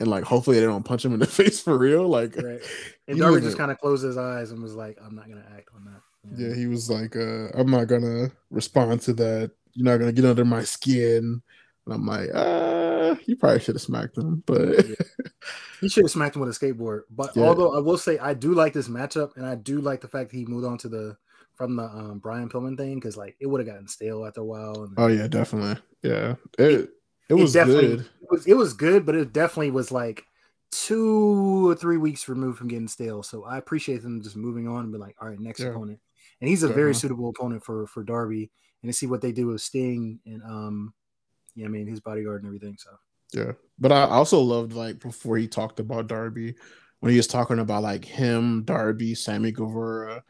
And 0.00 0.08
like 0.08 0.24
hopefully 0.24 0.60
they 0.60 0.66
don't 0.66 0.84
punch 0.84 1.04
him 1.04 1.14
in 1.14 1.20
the 1.20 1.26
face 1.40 1.60
for 1.60 1.76
real. 1.76 2.06
Like 2.06 2.36
right. 2.36 2.60
and 3.08 3.18
Darby 3.18 3.40
just 3.40 3.58
kind 3.58 3.70
of 3.70 3.78
closed 3.78 4.04
his 4.04 4.18
eyes 4.18 4.50
and 4.50 4.62
was 4.62 4.74
like, 4.74 4.98
I'm 5.04 5.16
not 5.16 5.28
gonna 5.28 5.46
act 5.56 5.70
on 5.74 5.84
that. 5.86 6.38
Yeah, 6.38 6.48
yeah 6.48 6.54
he 6.54 6.66
was 6.66 6.88
like, 6.88 7.16
uh, 7.16 7.48
I'm 7.54 7.70
not 7.70 7.88
gonna 7.88 8.30
respond 8.50 9.00
to 9.02 9.12
that. 9.14 9.50
You're 9.72 9.84
not 9.84 9.98
gonna 9.98 10.12
get 10.12 10.24
under 10.24 10.44
my 10.44 10.62
skin. 10.62 11.42
And 11.86 11.94
I'm 11.94 12.06
like, 12.06 12.30
uh, 12.32 13.14
you 13.26 13.36
probably 13.36 13.60
should 13.60 13.74
have 13.74 13.82
smacked 13.82 14.16
him, 14.16 14.42
but 14.46 14.86
he 15.80 15.88
should 15.88 16.04
have 16.04 16.10
smacked 16.10 16.36
him 16.36 16.40
with 16.40 16.56
a 16.56 16.58
skateboard. 16.58 17.02
But 17.10 17.36
yeah. 17.36 17.44
although 17.44 17.76
I 17.76 17.80
will 17.80 17.98
say 17.98 18.18
I 18.18 18.32
do 18.34 18.54
like 18.54 18.72
this 18.72 18.88
matchup, 18.88 19.36
and 19.36 19.44
I 19.44 19.54
do 19.54 19.80
like 19.80 20.00
the 20.00 20.08
fact 20.08 20.30
that 20.30 20.36
he 20.36 20.46
moved 20.46 20.66
on 20.66 20.78
to 20.78 20.88
the 20.88 21.16
from 21.54 21.76
the 21.76 21.84
um, 21.84 22.18
Brian 22.18 22.48
Pillman 22.48 22.76
thing 22.76 22.96
because 22.96 23.16
like 23.16 23.36
it 23.40 23.46
would 23.46 23.60
have 23.60 23.68
gotten 23.68 23.86
stale 23.86 24.24
after 24.24 24.40
a 24.40 24.44
while. 24.44 24.84
And, 24.84 24.94
oh 24.96 25.08
yeah, 25.08 25.28
definitely. 25.28 25.80
Yeah, 26.02 26.34
it 26.58 26.70
it, 26.70 26.90
it 27.28 27.34
was 27.34 27.54
it 27.54 27.66
good. 27.66 28.00
It 28.00 28.30
was 28.30 28.46
it 28.46 28.54
was 28.54 28.72
good, 28.72 29.04
but 29.04 29.14
it 29.14 29.32
definitely 29.32 29.70
was 29.70 29.92
like 29.92 30.24
two 30.70 31.68
or 31.68 31.74
three 31.74 31.98
weeks 31.98 32.28
removed 32.28 32.58
from 32.58 32.68
getting 32.68 32.88
stale. 32.88 33.22
So 33.22 33.44
I 33.44 33.58
appreciate 33.58 34.02
them 34.02 34.22
just 34.22 34.36
moving 34.36 34.66
on 34.66 34.84
and 34.84 34.92
be 34.92 34.98
like, 34.98 35.16
all 35.20 35.28
right, 35.28 35.38
next 35.38 35.60
yeah. 35.60 35.68
opponent. 35.68 36.00
And 36.40 36.48
he's 36.48 36.62
a 36.62 36.66
definitely. 36.66 36.82
very 36.82 36.94
suitable 36.94 37.28
opponent 37.28 37.62
for 37.62 37.86
for 37.86 38.02
Darby. 38.02 38.50
And 38.82 38.90
to 38.90 38.96
see 38.96 39.06
what 39.06 39.20
they 39.20 39.32
do 39.32 39.46
with 39.46 39.60
Sting 39.60 40.20
and 40.26 40.42
um 40.42 40.94
yeah, 41.54 41.66
I 41.66 41.68
mean 41.68 41.86
his 41.86 42.00
bodyguard 42.00 42.42
and 42.42 42.48
everything. 42.48 42.76
So 42.78 42.90
yeah, 43.32 43.52
but 43.78 43.92
I 43.92 44.02
also 44.04 44.40
loved 44.40 44.72
like 44.72 45.00
before 45.00 45.36
he 45.36 45.48
talked 45.48 45.80
about 45.80 46.06
Darby 46.06 46.54
when 47.00 47.10
he 47.10 47.16
was 47.16 47.26
talking 47.26 47.58
about 47.58 47.82
like 47.82 48.04
him, 48.04 48.62
Darby, 48.64 49.14
Sammy 49.14 49.52
Guevara, 49.52 50.22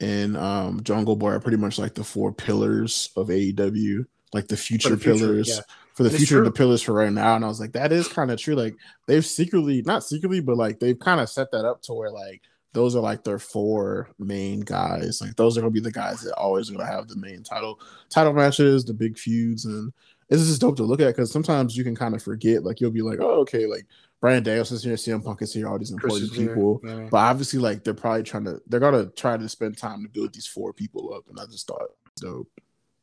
and 0.00 0.36
um 0.36 0.82
Jungle 0.82 1.16
Boy 1.16 1.30
are 1.30 1.40
pretty 1.40 1.58
much 1.58 1.78
like 1.78 1.94
the 1.94 2.04
four 2.04 2.32
pillars 2.32 3.10
of 3.16 3.28
AEW, 3.28 4.06
like 4.32 4.48
the 4.48 4.56
future, 4.56 4.90
the 4.90 4.96
future 4.96 5.18
pillars. 5.18 5.48
Yeah. 5.48 5.60
For 5.94 6.04
the 6.04 6.08
and 6.08 6.16
future, 6.16 6.42
the 6.42 6.50
pillars 6.50 6.80
for 6.80 6.94
right 6.94 7.12
now, 7.12 7.36
and 7.36 7.44
I 7.44 7.48
was 7.48 7.60
like, 7.60 7.72
that 7.72 7.92
is 7.92 8.08
kind 8.08 8.30
of 8.30 8.38
true. 8.38 8.54
Like 8.54 8.76
they've 9.06 9.26
secretly, 9.26 9.82
not 9.82 10.04
secretly, 10.04 10.40
but 10.40 10.56
like 10.56 10.80
they've 10.80 10.98
kind 10.98 11.20
of 11.20 11.28
set 11.28 11.50
that 11.52 11.66
up 11.66 11.82
to 11.82 11.92
where 11.92 12.10
like 12.10 12.40
those 12.72 12.96
are 12.96 13.02
like 13.02 13.24
their 13.24 13.38
four 13.38 14.08
main 14.18 14.60
guys. 14.60 15.20
Like 15.20 15.36
those 15.36 15.56
are 15.56 15.60
gonna 15.60 15.70
be 15.70 15.80
the 15.80 15.92
guys 15.92 16.22
that 16.22 16.34
always 16.34 16.70
gonna 16.70 16.86
have 16.86 17.08
the 17.08 17.16
main 17.16 17.42
title 17.42 17.78
title 18.08 18.32
matches, 18.32 18.84
the 18.84 18.94
big 18.94 19.18
feuds, 19.18 19.66
and 19.66 19.92
this 20.40 20.48
is 20.48 20.58
dope 20.58 20.76
to 20.76 20.82
look 20.82 21.00
at 21.00 21.08
because 21.08 21.30
sometimes 21.30 21.76
you 21.76 21.84
can 21.84 21.94
kind 21.94 22.14
of 22.14 22.22
forget. 22.22 22.64
Like 22.64 22.80
you'll 22.80 22.90
be 22.90 23.02
like, 23.02 23.18
oh, 23.20 23.40
okay, 23.40 23.66
like 23.66 23.86
Bryan 24.20 24.42
Danielson 24.42 24.76
is 24.76 24.84
here, 24.84 24.94
CM 24.94 25.24
Punk 25.24 25.42
is 25.42 25.52
here, 25.52 25.68
all 25.68 25.78
these 25.78 25.90
important 25.90 26.32
people. 26.32 26.80
Yeah. 26.84 27.08
But 27.10 27.18
obviously, 27.18 27.58
like 27.58 27.84
they're 27.84 27.92
probably 27.92 28.22
trying 28.22 28.44
to, 28.44 28.62
they're 28.66 28.80
gonna 28.80 29.06
try 29.06 29.36
to 29.36 29.48
spend 29.48 29.76
time 29.76 30.02
to 30.02 30.08
build 30.08 30.32
these 30.32 30.46
four 30.46 30.72
people 30.72 31.12
up, 31.12 31.24
and 31.28 31.38
I 31.38 31.44
just 31.46 31.66
thought 31.66 31.90
dope. 32.16 32.48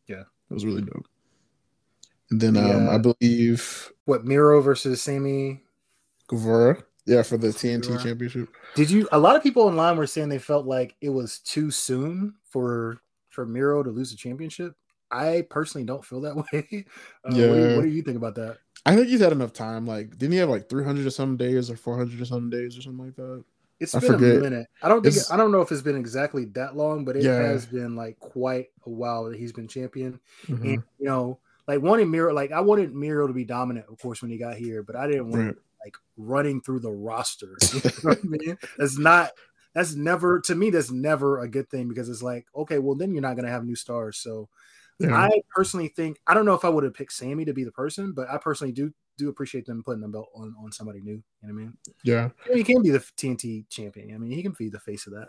Yeah, 0.07 0.21
it 0.21 0.53
was 0.53 0.65
really 0.65 0.81
dope. 0.81 1.07
And 2.31 2.39
then 2.39 2.55
yeah. 2.55 2.69
um, 2.69 2.89
I 2.89 2.97
believe 2.97 3.91
what 4.05 4.25
Miro 4.25 4.61
versus 4.61 5.01
Sammy 5.01 5.61
Guevara. 6.27 6.83
Yeah, 7.05 7.23
for 7.23 7.37
the 7.37 7.47
TNT 7.47 7.83
Guevara. 7.83 8.03
championship. 8.03 8.49
Did 8.75 8.89
you? 8.89 9.07
A 9.11 9.19
lot 9.19 9.35
of 9.35 9.43
people 9.43 9.63
online 9.63 9.97
were 9.97 10.07
saying 10.07 10.29
they 10.29 10.39
felt 10.39 10.65
like 10.65 10.95
it 11.01 11.09
was 11.09 11.39
too 11.39 11.69
soon 11.69 12.35
for 12.43 13.01
for 13.29 13.45
Miro 13.45 13.83
to 13.83 13.89
lose 13.89 14.11
the 14.11 14.17
championship. 14.17 14.73
I 15.11 15.45
personally 15.49 15.85
don't 15.85 16.05
feel 16.05 16.21
that 16.21 16.35
way. 16.53 16.85
Uh, 17.25 17.35
yeah. 17.35 17.47
What 17.47 17.55
do, 17.55 17.61
you, 17.61 17.75
what 17.75 17.81
do, 17.83 17.89
you, 17.89 18.01
think 18.01 18.17
about 18.17 18.35
that? 18.35 18.57
I 18.85 18.95
think 18.95 19.07
he's 19.07 19.21
had 19.21 19.31
enough 19.31 19.53
time. 19.53 19.85
Like, 19.85 20.17
didn't 20.17 20.33
he 20.33 20.37
have 20.39 20.49
like 20.49 20.69
300 20.69 21.05
or 21.05 21.09
some 21.09 21.37
days 21.37 21.69
or 21.69 21.75
400 21.75 22.21
or 22.21 22.25
some 22.25 22.49
days 22.49 22.77
or 22.77 22.81
something 22.81 23.05
like 23.05 23.15
that? 23.15 23.43
It's 23.79 23.95
I 23.95 23.99
been 23.99 24.13
forget. 24.13 24.35
a 24.35 24.39
minute. 24.39 24.67
I 24.83 24.89
don't 24.89 25.01
think 25.01 25.15
it, 25.15 25.23
I 25.31 25.37
don't 25.37 25.51
know 25.51 25.61
if 25.61 25.71
it's 25.71 25.81
been 25.81 25.95
exactly 25.95 26.45
that 26.45 26.75
long, 26.75 27.05
but 27.05 27.15
it 27.15 27.23
yeah. 27.23 27.35
has 27.35 27.65
been 27.65 27.95
like 27.95 28.19
quite 28.19 28.67
a 28.85 28.89
while 28.89 29.25
that 29.25 29.37
he's 29.37 29.53
been 29.53 29.69
champion. 29.69 30.19
Mm-hmm. 30.47 30.63
And 30.65 30.83
you 30.99 31.05
know, 31.05 31.39
like 31.65 31.81
wanted 31.81 32.07
Miro, 32.09 32.33
like 32.33 32.51
I 32.51 32.59
wanted 32.59 32.93
Miro 32.93 33.27
to 33.27 33.33
be 33.33 33.45
dominant, 33.45 33.85
of 33.89 33.97
course, 33.97 34.21
when 34.21 34.31
he 34.31 34.37
got 34.37 34.57
here, 34.57 34.83
but 34.83 34.97
I 34.97 35.07
didn't 35.07 35.29
want 35.29 35.45
right. 35.45 35.55
like 35.85 35.95
running 36.17 36.61
through 36.61 36.81
the 36.81 36.91
roster. 36.91 37.57
You 37.73 37.81
know 38.03 38.11
I 38.11 38.17
mean? 38.23 38.57
That's 38.77 38.97
not 38.97 39.31
that's 39.73 39.95
never 39.95 40.41
to 40.41 40.55
me, 40.55 40.71
that's 40.71 40.91
never 40.91 41.39
a 41.39 41.47
good 41.47 41.69
thing 41.69 41.87
because 41.87 42.09
it's 42.09 42.23
like, 42.23 42.47
okay, 42.53 42.79
well, 42.79 42.95
then 42.95 43.13
you're 43.13 43.21
not 43.21 43.37
gonna 43.37 43.49
have 43.49 43.63
new 43.63 43.75
stars. 43.75 44.17
So 44.17 44.49
yeah. 44.99 45.15
I 45.15 45.29
personally 45.53 45.87
think 45.87 46.19
I 46.27 46.33
don't 46.33 46.45
know 46.45 46.53
if 46.53 46.65
I 46.65 46.69
would 46.69 46.83
have 46.83 46.93
picked 46.93 47.13
Sammy 47.13 47.45
to 47.45 47.53
be 47.53 47.63
the 47.63 47.71
person, 47.71 48.11
but 48.11 48.29
I 48.29 48.37
personally 48.37 48.73
do 48.73 48.93
do 49.17 49.29
appreciate 49.29 49.65
them 49.65 49.83
putting 49.83 50.01
the 50.01 50.07
belt 50.07 50.29
on, 50.33 50.55
on 50.63 50.71
somebody 50.71 51.01
new. 51.01 51.11
You 51.11 51.23
know 51.43 51.53
what 51.53 51.61
I 51.61 51.63
mean? 51.63 51.77
Yeah. 52.03 52.29
He 52.53 52.63
can 52.63 52.81
be 52.81 52.89
the 52.89 52.99
TNT 52.99 53.69
champion. 53.69 54.15
I 54.15 54.17
mean, 54.17 54.31
he 54.31 54.41
can 54.41 54.55
be 54.57 54.69
the 54.69 54.79
face 54.79 55.05
of 55.07 55.13
that. 55.13 55.27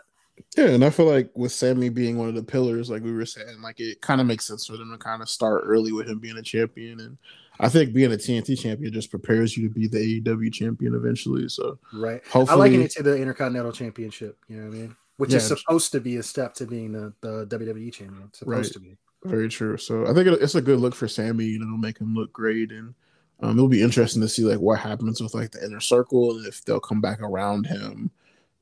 Yeah, 0.57 0.67
and 0.67 0.83
I 0.83 0.89
feel 0.89 1.05
like 1.05 1.29
with 1.35 1.51
Sammy 1.51 1.89
being 1.89 2.17
one 2.17 2.27
of 2.27 2.35
the 2.35 2.43
pillars, 2.43 2.89
like 2.89 3.03
we 3.03 3.11
were 3.11 3.25
saying, 3.25 3.61
like 3.61 3.79
it 3.79 4.01
kind 4.01 4.19
of 4.19 4.27
makes 4.27 4.45
sense 4.45 4.65
for 4.65 4.77
them 4.77 4.91
to 4.91 4.97
kind 4.97 5.21
of 5.21 5.29
start 5.29 5.63
early 5.65 5.91
with 5.91 6.09
him 6.09 6.19
being 6.19 6.37
a 6.37 6.41
champion. 6.41 6.99
And 6.99 7.17
I 7.59 7.69
think 7.69 7.93
being 7.93 8.11
a 8.11 8.15
TNT 8.15 8.59
champion 8.59 8.91
just 8.91 9.11
prepares 9.11 9.55
you 9.55 9.67
to 9.67 9.73
be 9.73 9.87
the 9.87 10.21
AEW 10.21 10.51
champion 10.51 10.95
eventually. 10.95 11.47
So 11.47 11.77
right, 11.93 12.25
hopefully, 12.25 12.49
I 12.49 12.55
liken 12.55 12.81
it 12.81 12.91
to 12.91 13.03
the 13.03 13.17
Intercontinental 13.17 13.71
Championship. 13.71 14.37
You 14.47 14.57
know 14.57 14.69
what 14.69 14.75
I 14.75 14.79
mean? 14.79 14.95
Which 15.17 15.31
yeah, 15.31 15.37
is 15.37 15.47
supposed 15.47 15.91
to 15.91 15.99
be 15.99 16.17
a 16.17 16.23
step 16.23 16.55
to 16.55 16.65
being 16.65 16.93
the, 16.93 17.13
the 17.21 17.45
WWE 17.45 17.93
champion. 17.93 18.23
It's 18.29 18.39
supposed 18.39 18.69
right. 18.69 18.73
to 18.73 18.79
be. 18.79 18.97
Very 19.23 19.49
true. 19.49 19.77
So 19.77 20.07
I 20.07 20.13
think 20.13 20.27
it's 20.27 20.55
a 20.55 20.61
good 20.61 20.79
look 20.79 20.95
for 20.95 21.07
Sammy. 21.07 21.45
You 21.45 21.59
know, 21.59 21.77
make 21.77 21.99
him 21.99 22.15
look 22.15 22.33
great, 22.33 22.71
and 22.71 22.95
um, 23.41 23.51
it'll 23.51 23.67
be 23.67 23.83
interesting 23.83 24.21
to 24.21 24.29
see 24.29 24.43
like 24.43 24.59
what 24.59 24.79
happens 24.79 25.21
with 25.21 25.33
like 25.33 25.51
the 25.51 25.63
inner 25.63 25.79
circle 25.79 26.37
and 26.37 26.45
if 26.45 26.63
they'll 26.63 26.79
come 26.79 27.01
back 27.01 27.21
around 27.21 27.65
him 27.65 28.11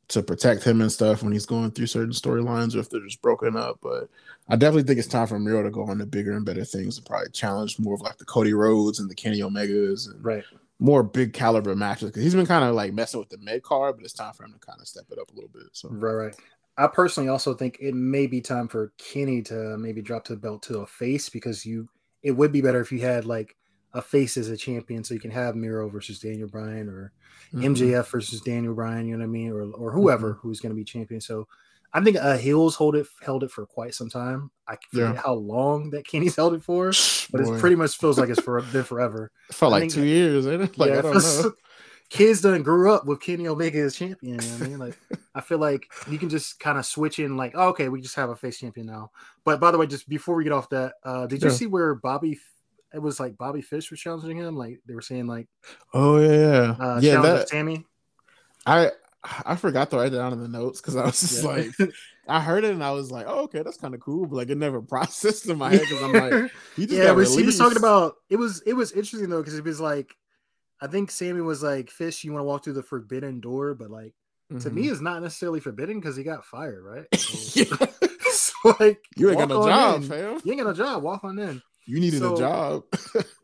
to 0.10 0.24
protect 0.24 0.64
him 0.64 0.82
and 0.82 0.92
stuff 0.92 1.22
when 1.22 1.32
he's 1.32 1.46
going 1.46 1.70
through 1.72 1.86
certain 1.86 2.12
storylines 2.12 2.76
or 2.76 2.80
if 2.80 2.90
they're 2.90 3.00
just 3.02 3.22
broken 3.22 3.56
up. 3.56 3.78
But 3.82 4.10
I 4.50 4.56
definitely 4.56 4.84
think 4.84 4.98
it's 5.00 5.08
time 5.08 5.28
for 5.28 5.38
Miro 5.38 5.64
to 5.64 5.70
go 5.70 5.84
on 5.84 6.00
to 6.00 6.06
bigger 6.06 6.32
and 6.32 6.46
better 6.46 6.66
things 6.66 6.98
and 6.98 7.06
probably 7.06 7.30
challenge 7.30 7.78
more 7.78 7.94
of 7.94 8.02
like 8.02 8.18
the 8.18 8.26
Cody 8.26 8.54
Rhodes 8.54 9.00
and 9.00 9.10
the 9.10 9.16
Kenny 9.16 9.40
Omegas 9.40 10.12
and 10.12 10.24
right. 10.26 10.44
more 10.80 11.04
big 11.04 11.34
caliber 11.34 11.76
matches 11.76 12.10
because 12.10 12.24
he's 12.24 12.34
been 12.34 12.48
kind 12.48 12.64
of 12.64 12.74
like 12.74 12.92
messing 12.92 13.20
with 13.20 13.30
the 13.30 13.38
mid 13.38 13.62
card, 13.62 13.98
but 13.98 14.04
it's 14.04 14.14
time 14.14 14.34
for 14.34 14.46
him 14.46 14.54
to 14.54 14.60
kind 14.60 14.82
of 14.82 14.88
step 14.88 15.06
it 15.12 15.20
up 15.20 15.30
a 15.30 15.36
little 15.36 15.52
bit. 15.54 15.68
So 15.74 15.90
right, 15.92 16.14
right. 16.14 16.36
I 16.80 16.88
personally 16.88 17.28
also 17.28 17.54
think 17.54 17.78
it 17.82 17.94
may 17.94 18.26
be 18.26 18.40
time 18.40 18.70
for 18.70 18.94
Kenny 18.98 19.42
to 19.44 19.78
maybe 19.78 20.02
drop 20.02 20.26
the 20.26 20.38
belt 20.38 20.64
to 20.64 20.80
a 20.80 20.88
face 20.88 21.28
because 21.28 21.66
you 21.66 21.90
it 22.24 22.32
would 22.32 22.54
be 22.54 22.62
better 22.62 22.80
if 22.80 22.90
you 22.92 23.00
had 23.00 23.26
like 23.26 23.58
a 23.94 24.02
face 24.02 24.38
as 24.38 24.48
a 24.48 24.56
champion 24.56 25.04
so 25.04 25.14
you 25.14 25.20
can 25.20 25.32
have 25.32 25.58
Miro 25.58 25.90
versus 25.90 26.20
Daniel 26.20 26.48
Bryan 26.48 26.88
or 26.88 27.12
mm-hmm. 27.54 27.74
MJF 27.74 28.08
versus 28.10 28.40
Daniel 28.40 28.74
Bryan, 28.74 29.08
you 29.08 29.18
know 29.18 29.20
what 29.20 29.26
I 29.26 29.28
mean, 29.28 29.52
or 29.52 29.64
or 29.74 29.92
whoever 29.92 30.32
mm-hmm. 30.32 30.40
who's 30.40 30.62
going 30.62 30.72
to 30.72 30.76
be 30.76 30.86
champion. 30.86 31.20
So 31.20 31.50
I 31.92 32.02
think 32.02 32.16
uh, 32.16 32.38
Hills 32.38 32.76
hold 32.76 32.96
it 32.96 33.08
held 33.22 33.44
it 33.44 33.52
for 33.52 33.66
quite 33.66 33.94
some 33.94 34.10
time. 34.10 34.50
I 34.66 34.78
forget 34.90 35.16
yeah. 35.16 35.22
how 35.22 35.34
long 35.34 35.90
that 35.90 36.08
Kenny's 36.08 36.38
held 36.38 36.54
it 36.54 36.64
for, 36.64 36.94
but 37.32 37.42
it 37.42 37.60
pretty 37.60 37.76
much 37.76 37.98
feels 37.98 38.18
like 38.18 38.30
it's 38.30 38.40
for 38.40 38.62
been 38.62 38.86
forever. 38.86 39.32
Felt 39.52 39.74
like 39.74 39.90
two 39.90 40.06
years, 40.06 40.48
ain't 40.48 40.62
it? 40.62 40.78
Like, 40.78 40.92
yeah, 40.92 41.00
I 41.00 41.02
don't 41.02 41.16
know. 41.16 41.52
Kids 42.10 42.42
done 42.42 42.64
grew 42.64 42.92
up 42.92 43.06
with 43.06 43.22
Kenny 43.22 43.48
Omega 43.48 43.80
as 43.80 43.96
champion. 43.96 44.40
You 44.42 44.50
know 44.50 44.56
I 44.56 44.68
mean, 44.68 44.80
like 44.80 45.00
I 45.36 45.42
feel 45.42 45.60
like 45.60 45.92
you 46.10 46.18
can 46.18 46.30
just 46.30 46.60
kind 46.60 46.78
of 46.78 46.86
switch 46.86 47.20
in, 47.20 47.38
like, 47.38 47.54
oh, 47.56 47.70
okay, 47.70 47.90
we 47.90 48.02
just 48.02 48.16
have 48.16 48.30
a 48.30 48.36
face 48.36 48.60
champion 48.60 48.88
now. 48.88 49.12
But 49.46 49.60
by 49.60 49.72
the 49.72 49.78
way, 49.78 49.86
just 49.86 50.10
before 50.10 50.36
we 50.36 50.44
get 50.44 50.54
off 50.54 50.70
that, 50.70 50.94
uh, 51.04 51.28
did 51.28 51.42
you 51.44 51.50
yeah. 51.50 51.56
see 51.56 51.68
where 51.68 51.96
Bobby 51.96 52.40
it 52.94 53.02
was 53.02 53.20
like 53.20 53.38
Bobby 53.38 53.62
Fish 53.62 53.92
was 53.92 54.00
challenging 54.00 54.38
him. 54.38 54.56
Like 54.56 54.80
they 54.86 54.96
were 54.96 55.02
saying, 55.02 55.28
like, 55.28 55.48
oh 55.94 56.20
yeah, 56.20 56.32
yeah, 56.32 56.86
uh, 56.86 57.00
yeah. 57.02 57.22
That, 57.22 57.50
Sammy. 57.50 57.86
I 58.66 58.92
I 59.24 59.56
forgot 59.56 59.90
to 59.92 59.98
write 59.98 60.14
it 60.14 60.18
down 60.18 60.34
in 60.34 60.42
the 60.42 60.48
notes 60.48 60.82
because 60.82 60.96
I 60.96 61.06
was 61.06 61.20
just 61.20 61.44
yeah. 61.44 61.50
like, 61.50 61.72
I 62.28 62.40
heard 62.40 62.64
it 62.64 62.72
and 62.72 62.84
I 62.84 62.92
was 62.92 63.12
like, 63.12 63.26
oh 63.28 63.44
okay, 63.44 63.62
that's 63.62 63.78
kind 63.78 63.94
of 63.94 64.00
cool, 64.00 64.26
but 64.26 64.38
like 64.38 64.50
it 64.50 64.58
never 64.58 64.82
processed 64.82 65.48
in 65.48 65.58
my 65.58 65.72
head 65.72 65.82
because 65.82 66.04
I'm 66.04 66.14
like, 66.14 66.52
he 66.76 66.86
just 66.86 66.98
yeah, 66.98 67.10
he 67.10 67.46
was 67.46 67.58
talking 67.58 67.78
about 67.78 68.16
it 68.30 68.38
was 68.38 68.62
it 68.66 68.74
was 68.74 68.92
interesting 68.92 69.30
though 69.30 69.42
because 69.42 69.58
it 69.58 69.64
was 69.64 69.80
like, 69.80 70.16
I 70.82 70.88
think 70.88 71.12
Sammy 71.12 71.42
was 71.42 71.64
like, 71.64 71.90
Fish, 71.90 72.24
you 72.24 72.32
want 72.32 72.42
to 72.42 72.46
walk 72.46 72.64
through 72.64 72.74
the 72.74 72.84
forbidden 72.84 73.40
door, 73.40 73.74
but 73.74 73.90
like. 73.90 74.14
Mm-hmm. 74.52 74.62
To 74.62 74.70
me, 74.72 74.82
mm-hmm. 74.82 74.94
it's 74.94 75.02
not 75.02 75.22
necessarily 75.22 75.60
forbidden 75.60 76.00
because 76.00 76.16
he 76.16 76.24
got 76.24 76.44
fired, 76.44 76.84
right? 76.84 77.06
So, 77.20 77.66
so 78.32 78.76
like, 78.80 79.00
you 79.16 79.30
ain't 79.30 79.38
got 79.38 79.50
no 79.50 79.64
job, 79.64 80.02
in. 80.02 80.10
fam. 80.10 80.42
You 80.44 80.52
ain't 80.54 80.62
got 80.62 80.68
no 80.70 80.74
job. 80.74 81.04
Walk 81.04 81.24
on 81.24 81.38
in. 81.38 81.62
You 81.90 82.00
needed 82.00 82.20
so, 82.20 82.36
a 82.36 82.38
job. 82.38 82.84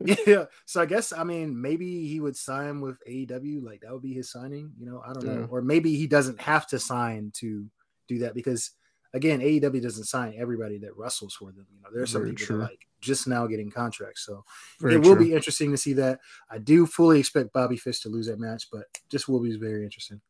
yeah. 0.00 0.44
So 0.66 0.80
I 0.80 0.86
guess 0.86 1.12
I 1.12 1.24
mean 1.24 1.60
maybe 1.60 2.06
he 2.06 2.20
would 2.20 2.36
sign 2.36 2.80
with 2.80 2.96
AEW, 3.04 3.64
like 3.64 3.80
that 3.80 3.92
would 3.92 4.02
be 4.02 4.14
his 4.14 4.30
signing, 4.30 4.70
you 4.78 4.86
know, 4.86 5.02
I 5.04 5.12
don't 5.12 5.26
yeah. 5.26 5.34
know. 5.34 5.48
Or 5.50 5.62
maybe 5.62 5.96
he 5.96 6.06
doesn't 6.06 6.40
have 6.40 6.68
to 6.68 6.78
sign 6.78 7.32
to 7.38 7.66
do 8.06 8.18
that 8.20 8.34
because 8.34 8.70
again, 9.14 9.40
AEW 9.40 9.82
doesn't 9.82 10.04
sign 10.04 10.34
everybody 10.38 10.78
that 10.78 10.96
wrestles 10.96 11.34
for 11.34 11.50
them. 11.50 11.66
You 11.74 11.82
know, 11.82 11.88
there's 11.92 12.12
some 12.12 12.22
people 12.22 12.46
true. 12.46 12.58
that 12.58 12.64
like 12.64 12.86
just 13.06 13.26
now 13.26 13.46
getting 13.46 13.70
contracts. 13.70 14.24
So 14.26 14.44
very 14.80 14.94
it 14.94 14.98
will 14.98 15.16
true. 15.16 15.26
be 15.26 15.34
interesting 15.34 15.70
to 15.70 15.76
see 15.76 15.94
that. 15.94 16.20
I 16.50 16.58
do 16.58 16.86
fully 16.86 17.20
expect 17.20 17.52
Bobby 17.52 17.76
Fish 17.76 18.00
to 18.00 18.08
lose 18.08 18.26
that 18.26 18.40
match, 18.40 18.68
but 18.70 18.84
just 19.08 19.28
will 19.28 19.40
be 19.40 19.56
very 19.56 19.84
interesting. 19.84 20.20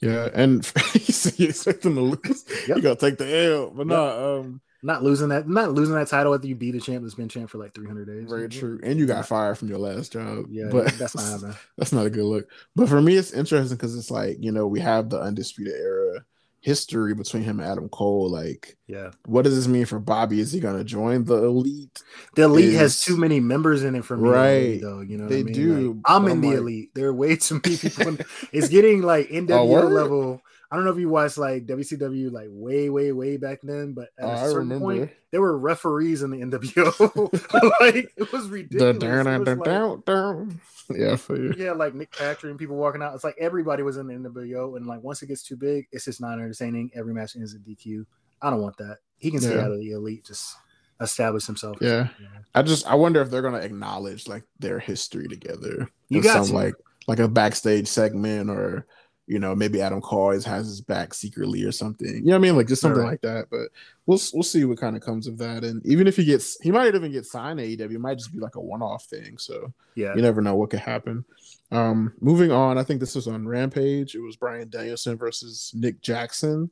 Yeah, 0.00 0.28
and 0.34 0.64
you 0.94 1.48
expect 1.48 1.84
him 1.84 1.96
to 1.96 2.00
lose. 2.00 2.44
Yep. 2.68 2.76
You 2.76 2.82
gotta 2.82 3.00
take 3.00 3.18
the 3.18 3.36
L, 3.36 3.70
but 3.70 3.86
yep. 3.86 3.86
not 3.86 4.18
um 4.18 4.60
not 4.82 5.02
losing 5.02 5.30
that, 5.30 5.48
not 5.48 5.72
losing 5.72 5.94
that 5.94 6.08
title 6.08 6.34
after 6.34 6.46
you 6.46 6.54
beat 6.54 6.74
a 6.74 6.80
champ 6.80 7.02
that's 7.02 7.14
been 7.14 7.28
champ 7.28 7.50
for 7.50 7.58
like 7.58 7.74
300 7.74 8.06
days. 8.06 8.30
Very 8.30 8.48
true. 8.48 8.78
And 8.82 8.98
you 8.98 9.06
got 9.06 9.26
fired 9.26 9.58
from 9.58 9.68
your 9.68 9.78
last 9.78 10.12
job. 10.12 10.46
Yeah, 10.50 10.68
but 10.70 10.92
that's 10.98 11.16
not 11.16 11.24
happening. 11.24 11.56
That's 11.76 11.92
not 11.92 12.06
a 12.06 12.10
good 12.10 12.24
look. 12.24 12.48
But 12.74 12.88
for 12.88 13.00
me, 13.00 13.16
it's 13.16 13.32
interesting 13.32 13.76
because 13.76 13.96
it's 13.96 14.10
like 14.10 14.36
you 14.40 14.52
know 14.52 14.66
we 14.66 14.80
have 14.80 15.10
the 15.10 15.20
undisputed 15.20 15.74
era 15.74 16.24
history 16.66 17.14
between 17.14 17.44
him 17.44 17.60
and 17.60 17.70
Adam 17.70 17.88
Cole. 17.88 18.28
Like, 18.28 18.76
yeah, 18.88 19.12
what 19.24 19.42
does 19.42 19.54
this 19.54 19.68
mean 19.68 19.86
for 19.86 20.00
Bobby? 20.00 20.40
Is 20.40 20.50
he 20.50 20.58
gonna 20.58 20.82
join 20.82 21.24
the 21.24 21.44
elite? 21.44 22.02
The 22.34 22.42
elite 22.42 22.64
is... 22.64 22.76
has 22.76 23.00
too 23.00 23.16
many 23.16 23.38
members 23.38 23.84
in 23.84 23.94
it 23.94 24.04
for 24.04 24.16
me, 24.16 24.28
right? 24.28 24.80
Though 24.80 25.00
you 25.00 25.16
know, 25.16 25.28
they 25.28 25.40
I 25.40 25.44
mean? 25.44 25.54
do. 25.54 25.92
Like, 25.92 26.02
I'm 26.06 26.26
in 26.26 26.40
the 26.40 26.48
like... 26.48 26.58
elite. 26.58 26.90
There 26.94 27.06
are 27.06 27.14
way 27.14 27.36
too 27.36 27.60
many 27.64 27.76
people. 27.76 28.18
it's 28.52 28.68
getting 28.68 29.02
like 29.02 29.28
NWO 29.28 29.84
oh, 29.84 29.86
level 29.86 30.42
I 30.76 30.78
don't 30.78 30.84
know 30.84 30.92
if 30.92 30.98
you 30.98 31.08
watched 31.08 31.38
like 31.38 31.64
WCW 31.64 32.30
like 32.30 32.48
way, 32.50 32.90
way, 32.90 33.10
way 33.10 33.38
back 33.38 33.60
then, 33.62 33.94
but 33.94 34.10
at 34.18 34.26
oh, 34.26 34.32
a 34.32 34.50
certain 34.50 34.78
point, 34.78 35.10
there 35.30 35.40
were 35.40 35.56
referees 35.56 36.22
in 36.22 36.30
the 36.30 36.36
NWO. 36.36 37.32
like 37.80 38.12
it 38.14 38.30
was 38.30 38.46
ridiculous. 38.50 38.96
it 39.00 39.38
was 39.38 39.56
like, 39.56 40.98
yeah, 40.98 41.16
for 41.16 41.34
you. 41.34 41.54
Yeah, 41.56 41.72
like 41.72 41.94
Nick 41.94 42.12
Patrick 42.12 42.50
and 42.50 42.58
people 42.58 42.76
walking 42.76 43.02
out. 43.02 43.14
It's 43.14 43.24
like 43.24 43.36
everybody 43.40 43.84
was 43.84 43.96
in 43.96 44.06
the 44.06 44.12
NWO, 44.12 44.76
and 44.76 44.86
like 44.86 45.02
once 45.02 45.22
it 45.22 45.28
gets 45.28 45.42
too 45.42 45.56
big, 45.56 45.86
it's 45.92 46.04
just 46.04 46.20
not 46.20 46.34
entertaining. 46.34 46.90
Every 46.94 47.14
match 47.14 47.36
ends 47.36 47.54
in 47.54 47.62
DQ. 47.62 48.04
I 48.42 48.50
don't 48.50 48.60
want 48.60 48.76
that. 48.76 48.98
He 49.16 49.30
can 49.30 49.40
stay 49.40 49.54
yeah. 49.54 49.62
out 49.62 49.72
of 49.72 49.78
the 49.78 49.92
elite. 49.92 50.26
Just 50.26 50.56
establish 51.00 51.46
himself. 51.46 51.78
Yeah. 51.80 52.08
I 52.54 52.60
just 52.60 52.86
I 52.86 52.96
wonder 52.96 53.22
if 53.22 53.30
they're 53.30 53.40
gonna 53.40 53.60
acknowledge 53.60 54.28
like 54.28 54.44
their 54.58 54.78
history 54.78 55.26
together. 55.26 55.88
You 56.10 56.20
got 56.20 56.44
some, 56.44 56.54
like 56.54 56.74
like 57.08 57.18
a 57.18 57.28
backstage 57.28 57.88
segment 57.88 58.50
or 58.50 58.86
you 59.26 59.40
know, 59.40 59.54
maybe 59.54 59.80
Adam 59.80 60.00
Cole 60.00 60.32
has 60.32 60.66
his 60.66 60.80
back 60.80 61.12
secretly 61.12 61.64
or 61.64 61.72
something. 61.72 62.14
You 62.14 62.22
know 62.22 62.32
what 62.32 62.36
I 62.36 62.40
mean? 62.40 62.56
Like 62.56 62.68
just 62.68 62.80
something 62.80 63.02
right. 63.02 63.10
like 63.10 63.22
that. 63.22 63.46
But 63.50 63.68
we'll 64.06 64.20
we'll 64.32 64.42
see 64.44 64.64
what 64.64 64.78
kind 64.78 64.96
of 64.96 65.02
comes 65.02 65.26
of 65.26 65.36
that. 65.38 65.64
And 65.64 65.84
even 65.84 66.06
if 66.06 66.16
he 66.16 66.24
gets, 66.24 66.60
he 66.60 66.70
might 66.70 66.94
even 66.94 67.10
get 67.10 67.26
signed 67.26 67.58
AEW. 67.58 67.94
It 67.94 68.00
might 68.00 68.18
just 68.18 68.32
be 68.32 68.38
like 68.38 68.54
a 68.54 68.60
one 68.60 68.82
off 68.82 69.04
thing. 69.04 69.36
So 69.38 69.72
yeah, 69.96 70.14
you 70.14 70.22
never 70.22 70.40
know 70.40 70.54
what 70.54 70.70
could 70.70 70.80
happen. 70.80 71.24
Um, 71.72 72.12
moving 72.20 72.52
on, 72.52 72.78
I 72.78 72.84
think 72.84 73.00
this 73.00 73.16
was 73.16 73.26
on 73.26 73.48
Rampage. 73.48 74.14
It 74.14 74.20
was 74.20 74.36
Bryan 74.36 74.68
Danielson 74.68 75.18
versus 75.18 75.72
Nick 75.74 76.00
Jackson. 76.00 76.70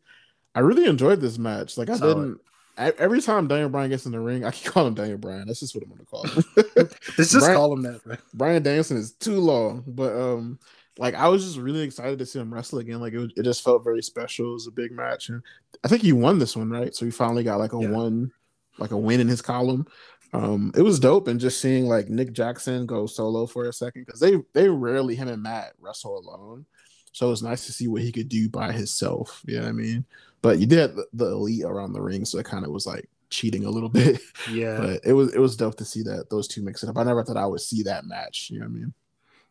I 0.54 0.60
really 0.60 0.86
enjoyed 0.86 1.20
this 1.20 1.38
match. 1.38 1.76
Like 1.76 1.90
I 1.90 1.96
Solid. 1.96 2.14
didn't. 2.14 2.40
Every 2.76 3.20
time 3.20 3.46
Daniel 3.46 3.68
Bryan 3.68 3.90
gets 3.90 4.06
in 4.06 4.12
the 4.12 4.20
ring, 4.20 4.44
I 4.44 4.50
can 4.52 4.72
call 4.72 4.86
him 4.86 4.94
Daniel 4.94 5.18
Bryan. 5.18 5.48
That's 5.48 5.60
just 5.60 5.74
what 5.74 5.82
I'm 5.82 5.90
gonna 5.90 6.04
call 6.04 6.22
him. 6.22 6.44
Let's 7.18 7.32
just 7.32 7.40
Brian, 7.40 7.56
call 7.56 7.72
him 7.72 7.82
that. 7.82 8.00
Right? 8.04 8.20
Bryan 8.32 8.62
Danielson 8.62 8.96
is 8.96 9.12
too 9.12 9.40
long, 9.40 9.82
but 9.88 10.14
um, 10.14 10.60
like 10.98 11.14
I 11.14 11.28
was 11.28 11.44
just 11.44 11.58
really 11.58 11.82
excited 11.82 12.18
to 12.18 12.26
see 12.26 12.38
him 12.38 12.52
wrestle 12.52 12.78
again. 12.78 13.00
Like 13.00 13.14
it, 13.14 13.32
it 13.36 13.42
just 13.42 13.64
felt 13.64 13.84
very 13.84 14.02
special. 14.02 14.50
It 14.50 14.54
was 14.54 14.66
a 14.66 14.72
big 14.72 14.92
match, 14.92 15.28
and 15.28 15.42
I 15.84 15.88
think 15.88 16.02
he 16.02 16.12
won 16.12 16.38
this 16.38 16.56
one, 16.56 16.70
right? 16.70 16.94
So 16.94 17.04
he 17.04 17.10
finally 17.10 17.44
got 17.44 17.58
like 17.58 17.72
a 17.72 17.80
yeah. 17.80 17.90
one, 17.90 18.30
like 18.78 18.92
a 18.92 18.96
win 18.96 19.20
in 19.20 19.28
his 19.28 19.42
column. 19.42 19.86
Um, 20.32 20.72
it 20.76 20.82
was 20.82 21.00
dope, 21.00 21.28
and 21.28 21.40
just 21.40 21.60
seeing 21.60 21.86
like 21.86 22.08
Nick 22.08 22.32
Jackson 22.32 22.86
go 22.86 23.06
solo 23.06 23.46
for 23.46 23.68
a 23.68 23.72
second 23.72 24.04
because 24.06 24.20
they 24.20 24.36
they 24.52 24.68
rarely 24.68 25.14
him 25.14 25.28
and 25.28 25.42
Matt 25.42 25.72
wrestle 25.80 26.18
alone. 26.18 26.66
So 27.12 27.28
it 27.28 27.30
was 27.30 27.42
nice 27.42 27.66
to 27.66 27.72
see 27.72 27.86
what 27.86 28.02
he 28.02 28.10
could 28.10 28.28
do 28.28 28.48
by 28.48 28.72
himself. 28.72 29.42
You 29.46 29.56
know 29.56 29.62
what 29.62 29.68
I 29.68 29.72
mean? 29.72 30.04
But 30.42 30.58
you 30.58 30.66
did 30.66 30.96
the, 30.96 31.06
the 31.12 31.26
elite 31.26 31.64
around 31.64 31.92
the 31.92 32.02
ring, 32.02 32.24
so 32.24 32.38
it 32.38 32.46
kind 32.46 32.64
of 32.64 32.72
was 32.72 32.86
like 32.86 33.08
cheating 33.30 33.64
a 33.64 33.70
little 33.70 33.88
bit. 33.90 34.20
Yeah. 34.50 34.76
But 34.78 35.00
it 35.04 35.12
was 35.12 35.34
it 35.34 35.40
was 35.40 35.56
dope 35.56 35.76
to 35.76 35.84
see 35.84 36.02
that 36.02 36.30
those 36.30 36.48
two 36.48 36.62
mix 36.62 36.82
it 36.82 36.88
up. 36.88 36.98
I 36.98 37.04
never 37.04 37.24
thought 37.24 37.36
I 37.36 37.46
would 37.46 37.60
see 37.60 37.82
that 37.84 38.04
match. 38.04 38.48
You 38.50 38.60
know 38.60 38.66
what 38.66 38.72
I 38.72 38.74
mean? 38.74 38.94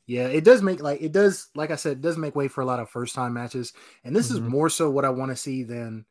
Yeah, 0.06 0.28
it 0.28 0.44
does 0.44 0.62
make 0.62 0.82
like 0.82 1.02
it 1.02 1.14
does, 1.14 1.50
like 1.56 1.72
I 1.72 1.76
said, 1.76 1.94
it 1.94 2.02
does 2.02 2.18
make 2.18 2.36
way 2.36 2.48
for 2.48 2.62
a 2.62 2.66
lot 2.66 2.80
of 2.80 2.90
first 2.90 3.16
time 3.16 3.34
matches. 3.34 3.74
And 4.04 4.16
this 4.16 4.28
mm-hmm. 4.28 4.46
is 4.46 4.52
more 4.52 4.70
so 4.70 4.90
what 4.90 5.06
I 5.06 5.10
want 5.10 5.32
to 5.32 5.36
see 5.36 5.64
than 5.64 6.06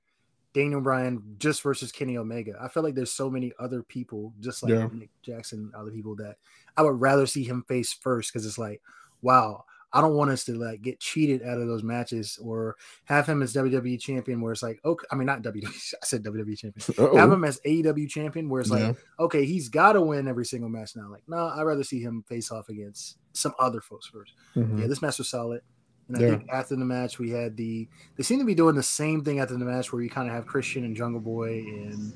Daniel 0.55 0.81
Bryan 0.81 1.23
just 1.39 1.63
versus 1.63 1.93
Kenny 1.93 2.17
Omega. 2.17 2.55
I 2.61 2.69
feel 2.69 2.83
like 2.83 2.95
there's 2.95 3.13
so 3.13 3.31
many 3.31 3.53
other 3.59 3.83
people, 3.83 4.33
just 4.41 4.63
like 4.63 4.73
yeah. 4.73 4.89
Nick 4.93 5.11
Jackson, 5.23 5.73
other 5.75 5.91
people 5.91 6.17
that 6.17 6.37
I 6.77 6.83
would 6.83 7.01
rather 7.01 7.27
see 7.27 7.45
him 7.45 7.65
face 7.69 7.93
first 7.93 8.33
because 8.33 8.47
it's 8.47 8.59
like, 8.59 8.81
wow, 9.21 9.65
I 9.93 10.01
don't 10.01 10.15
want 10.15 10.31
us 10.31 10.45
to 10.45 10.55
like 10.55 10.81
get 10.83 11.01
cheated 11.01 11.43
out 11.43 11.61
of 11.61 11.67
those 11.67 11.83
matches 11.83 12.39
or 12.43 12.77
have 13.05 13.27
him 13.27 13.43
as 13.43 13.53
WWE 13.53 14.01
champion 14.01 14.41
where 14.41 14.53
it's 14.53 14.63
like, 14.63 14.81
okay, 14.85 15.07
I 15.11 15.17
mean 15.17 15.27
not 15.27 15.43
WWE, 15.43 15.67
I 16.03 16.07
said 16.07 16.23
WWE 16.25 16.59
champion. 16.59 16.97
Uh-oh. 16.99 17.17
Have 17.17 17.31
him 17.31 17.45
as 17.45 17.61
AEW 17.67 18.09
champion 18.09 18.49
where 18.49 18.63
it's 18.63 18.71
like, 18.71 18.97
okay, 19.21 19.45
he's 19.45 19.69
got 19.69 19.93
to 19.93 20.01
win 20.01 20.29
every 20.29 20.47
single 20.47 20.71
match 20.71 20.97
now. 20.97 21.11
Like, 21.11 21.25
no, 21.29 21.37
nah, 21.37 21.61
I'd 21.61 21.65
rather 21.65 21.85
see 21.85 22.01
him 22.01 22.25
face 22.29 22.51
off 22.51 22.69
against 22.69 23.19
some 23.33 23.55
other 23.59 23.81
folks 23.81 24.11
1st 24.15 24.63
mm-hmm. 24.63 24.79
Yeah, 24.81 24.87
this 24.87 25.03
match 25.03 25.19
was 25.19 25.29
solid. 25.29 25.61
And 26.09 26.17
I 26.17 26.21
yeah. 26.21 26.31
think 26.31 26.49
after 26.51 26.77
the 26.77 26.85
match, 26.85 27.19
we 27.19 27.31
had 27.31 27.57
the 27.57 27.89
they 28.17 28.23
seem 28.23 28.39
to 28.39 28.45
be 28.45 28.55
doing 28.55 28.75
the 28.75 28.83
same 28.83 29.23
thing 29.25 29.41
after 29.41 29.57
the 29.57 29.65
match 29.65 29.93
where 29.93 30.03
you 30.03 30.11
kind 30.11 30.29
of 30.29 30.35
have 30.35 30.47
Christian 30.47 30.85
and 30.85 30.97
Jungle 30.97 31.21
Boy 31.21 31.59
and 31.61 32.13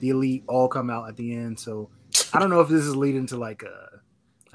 the 0.00 0.10
Elite 0.10 0.44
all 0.46 0.68
come 0.68 0.90
out 0.90 1.08
at 1.08 1.16
the 1.16 1.34
end. 1.34 1.58
So 1.58 1.90
I 2.32 2.38
don't 2.38 2.50
know 2.50 2.60
if 2.60 2.68
this 2.68 2.84
is 2.84 2.96
leading 2.96 3.26
to 3.28 3.36
like 3.36 3.62
a 3.62 4.00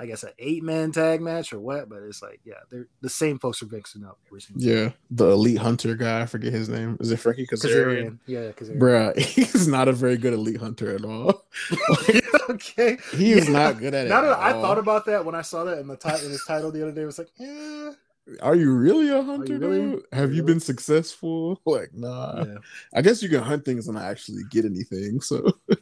I 0.01 0.07
guess 0.07 0.23
an 0.23 0.31
eight 0.39 0.63
man 0.63 0.91
tag 0.91 1.21
match 1.21 1.53
or 1.53 1.59
what, 1.59 1.87
but 1.87 2.01
it's 2.01 2.23
like, 2.23 2.39
yeah, 2.43 2.55
they're 2.71 2.87
the 3.01 3.09
same 3.09 3.37
folks 3.37 3.61
are 3.61 3.67
mixing 3.67 4.03
up 4.03 4.17
every 4.27 4.41
single 4.41 4.63
Yeah, 4.63 4.85
time. 4.85 4.93
the 5.11 5.29
elite 5.29 5.59
hunter 5.59 5.93
guy, 5.93 6.21
I 6.21 6.25
forget 6.25 6.51
his 6.51 6.69
name. 6.69 6.97
Is 6.99 7.11
it 7.11 7.17
Frankie 7.17 7.45
Kazarian? 7.45 8.17
Yeah, 8.25 8.51
Kazarian. 8.51 8.79
Bruh, 8.79 9.19
he's 9.19 9.67
not 9.67 9.87
a 9.87 9.91
very 9.93 10.17
good 10.17 10.33
elite 10.33 10.57
hunter 10.57 10.95
at 10.95 11.05
all. 11.05 11.43
okay. 12.49 12.97
He 13.13 13.33
is 13.33 13.45
yeah. 13.47 13.53
not 13.53 13.77
good 13.77 13.93
at 13.93 14.05
it. 14.07 14.09
That 14.09 14.23
I 14.23 14.53
all. 14.53 14.61
thought 14.63 14.79
about 14.79 15.05
that 15.05 15.23
when 15.23 15.35
I 15.35 15.43
saw 15.43 15.65
that 15.65 15.77
in 15.77 15.87
the 15.87 15.95
title 15.97 16.25
in 16.25 16.31
his 16.31 16.43
title 16.47 16.71
the 16.71 16.81
other 16.81 16.91
day, 16.93 17.03
I 17.03 17.05
was 17.05 17.19
like, 17.19 17.29
yeah. 17.37 17.91
Are 18.41 18.55
you 18.55 18.71
really 18.73 19.09
a 19.09 19.21
hunter? 19.21 19.57
Really? 19.57 19.99
Have 20.13 20.33
you 20.33 20.41
been 20.41 20.59
successful? 20.59 21.59
Like, 21.65 21.93
nah. 21.93 22.43
Yeah. 22.45 22.57
I 22.95 23.01
guess 23.01 23.21
you 23.21 23.29
can 23.29 23.41
hunt 23.43 23.65
things 23.65 23.87
and 23.87 23.95
not 23.97 24.05
actually 24.05 24.43
get 24.49 24.65
anything. 24.65 25.21
So 25.21 25.51
yeah. 25.69 25.75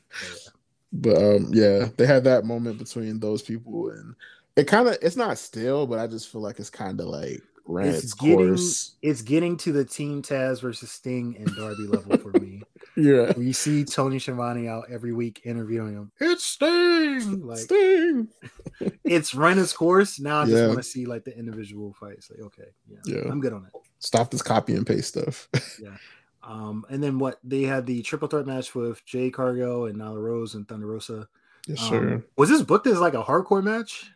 But 0.92 1.18
um, 1.18 1.52
yeah, 1.54 1.90
they 1.98 2.06
had 2.06 2.24
that 2.24 2.46
moment 2.46 2.80
between 2.80 3.20
those 3.20 3.42
people, 3.42 3.90
and 3.90 4.16
it 4.56 4.66
kind 4.66 4.88
of 4.88 4.98
it's 5.02 5.16
not 5.16 5.38
still, 5.38 5.86
but 5.86 6.00
I 6.00 6.08
just 6.08 6.30
feel 6.30 6.42
like 6.42 6.60
it's 6.60 6.70
kind 6.70 7.00
of 7.00 7.08
like 7.08 7.42
ran 7.66 7.88
it's, 7.88 8.04
it's 8.04 8.14
getting 8.16 8.48
course. 8.56 8.96
it's 9.02 9.22
getting 9.22 9.56
to 9.58 9.72
the 9.72 9.86
Team 9.86 10.22
Taz 10.22 10.62
versus 10.62 10.92
Sting 10.92 11.36
and 11.38 11.56
Darby 11.56 11.84
level 11.84 12.18
for 12.18 12.32
me. 12.40 12.62
Yeah, 12.98 13.32
you 13.38 13.54
see 13.54 13.86
Tony 13.86 14.20
Schiavone 14.20 14.68
out 14.68 14.86
every 14.92 15.14
week 15.14 15.42
interviewing 15.46 15.94
him. 15.94 16.12
It's 16.20 16.44
Sting, 16.44 17.46
like 17.46 17.60
Sting. 17.60 18.28
it's 19.06 19.34
run 19.34 19.58
its 19.58 19.72
course. 19.72 20.20
Now 20.20 20.42
I 20.42 20.46
just 20.46 20.58
yeah. 20.58 20.68
want 20.68 20.80
to 20.80 20.84
see 20.84 21.06
like 21.06 21.24
the 21.24 21.38
individual 21.38 21.96
fights. 21.98 22.30
Like, 22.30 22.42
okay, 22.48 22.70
yeah, 22.90 22.98
yeah, 23.06 23.32
I'm 23.32 23.40
good 23.40 23.54
on 23.54 23.66
it. 23.66 23.82
Stop 24.00 24.32
this 24.32 24.42
copy 24.42 24.74
and 24.74 24.86
paste 24.86 25.10
stuff. 25.10 25.48
yeah. 25.82 25.96
Um, 26.44 26.86
and 26.90 27.04
then 27.04 27.20
what 27.20 27.40
they 27.44 27.64
had 27.64 27.86
the 27.86 28.02
triple 28.02 28.28
threat 28.28 28.48
match 28.48 28.74
with 28.74 29.06
Jade 29.06 29.34
Cargill 29.34 29.86
and 29.86 29.98
Nyla 29.98 30.22
Rose 30.22 30.56
and 30.56 30.68
Thunder 30.68 30.88
Rosa. 30.88 31.28
Yes, 31.68 31.82
um, 31.84 31.90
sir. 31.90 32.24
Was 32.38 32.50
this 32.50 32.62
booked 32.62 32.88
as 32.88 33.00
like 33.00 33.14
a 33.14 33.24
hardcore 33.24 33.64
match? 33.64 34.12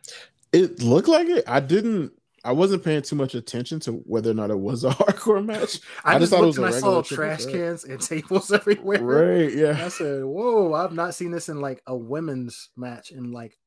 It 0.52 0.82
looked 0.82 1.08
like 1.08 1.28
it. 1.28 1.44
I 1.46 1.60
didn't. 1.60 2.12
I 2.44 2.52
wasn't 2.52 2.84
paying 2.84 3.00
too 3.00 3.16
much 3.16 3.34
attention 3.34 3.80
to 3.80 3.92
whether 3.92 4.30
or 4.30 4.34
not 4.34 4.50
it 4.50 4.58
was 4.58 4.84
a 4.84 4.90
hardcore 4.90 5.44
match. 5.44 5.80
I, 6.04 6.16
I 6.16 6.18
just, 6.18 6.30
thought 6.30 6.44
it 6.44 6.46
was 6.46 6.58
and 6.58 6.66
I 6.66 6.70
saw 6.70 7.02
trash 7.02 7.46
cans 7.46 7.84
and 7.84 8.00
tables 8.00 8.52
everywhere. 8.52 9.02
Right. 9.02 9.52
Yeah. 9.52 9.70
And 9.70 9.82
I 9.82 9.88
said, 9.88 10.24
"Whoa! 10.24 10.72
I've 10.74 10.92
not 10.92 11.14
seen 11.14 11.30
this 11.30 11.48
in 11.48 11.60
like 11.60 11.82
a 11.86 11.96
women's 11.96 12.70
match 12.76 13.10
in 13.10 13.32
like 13.32 13.58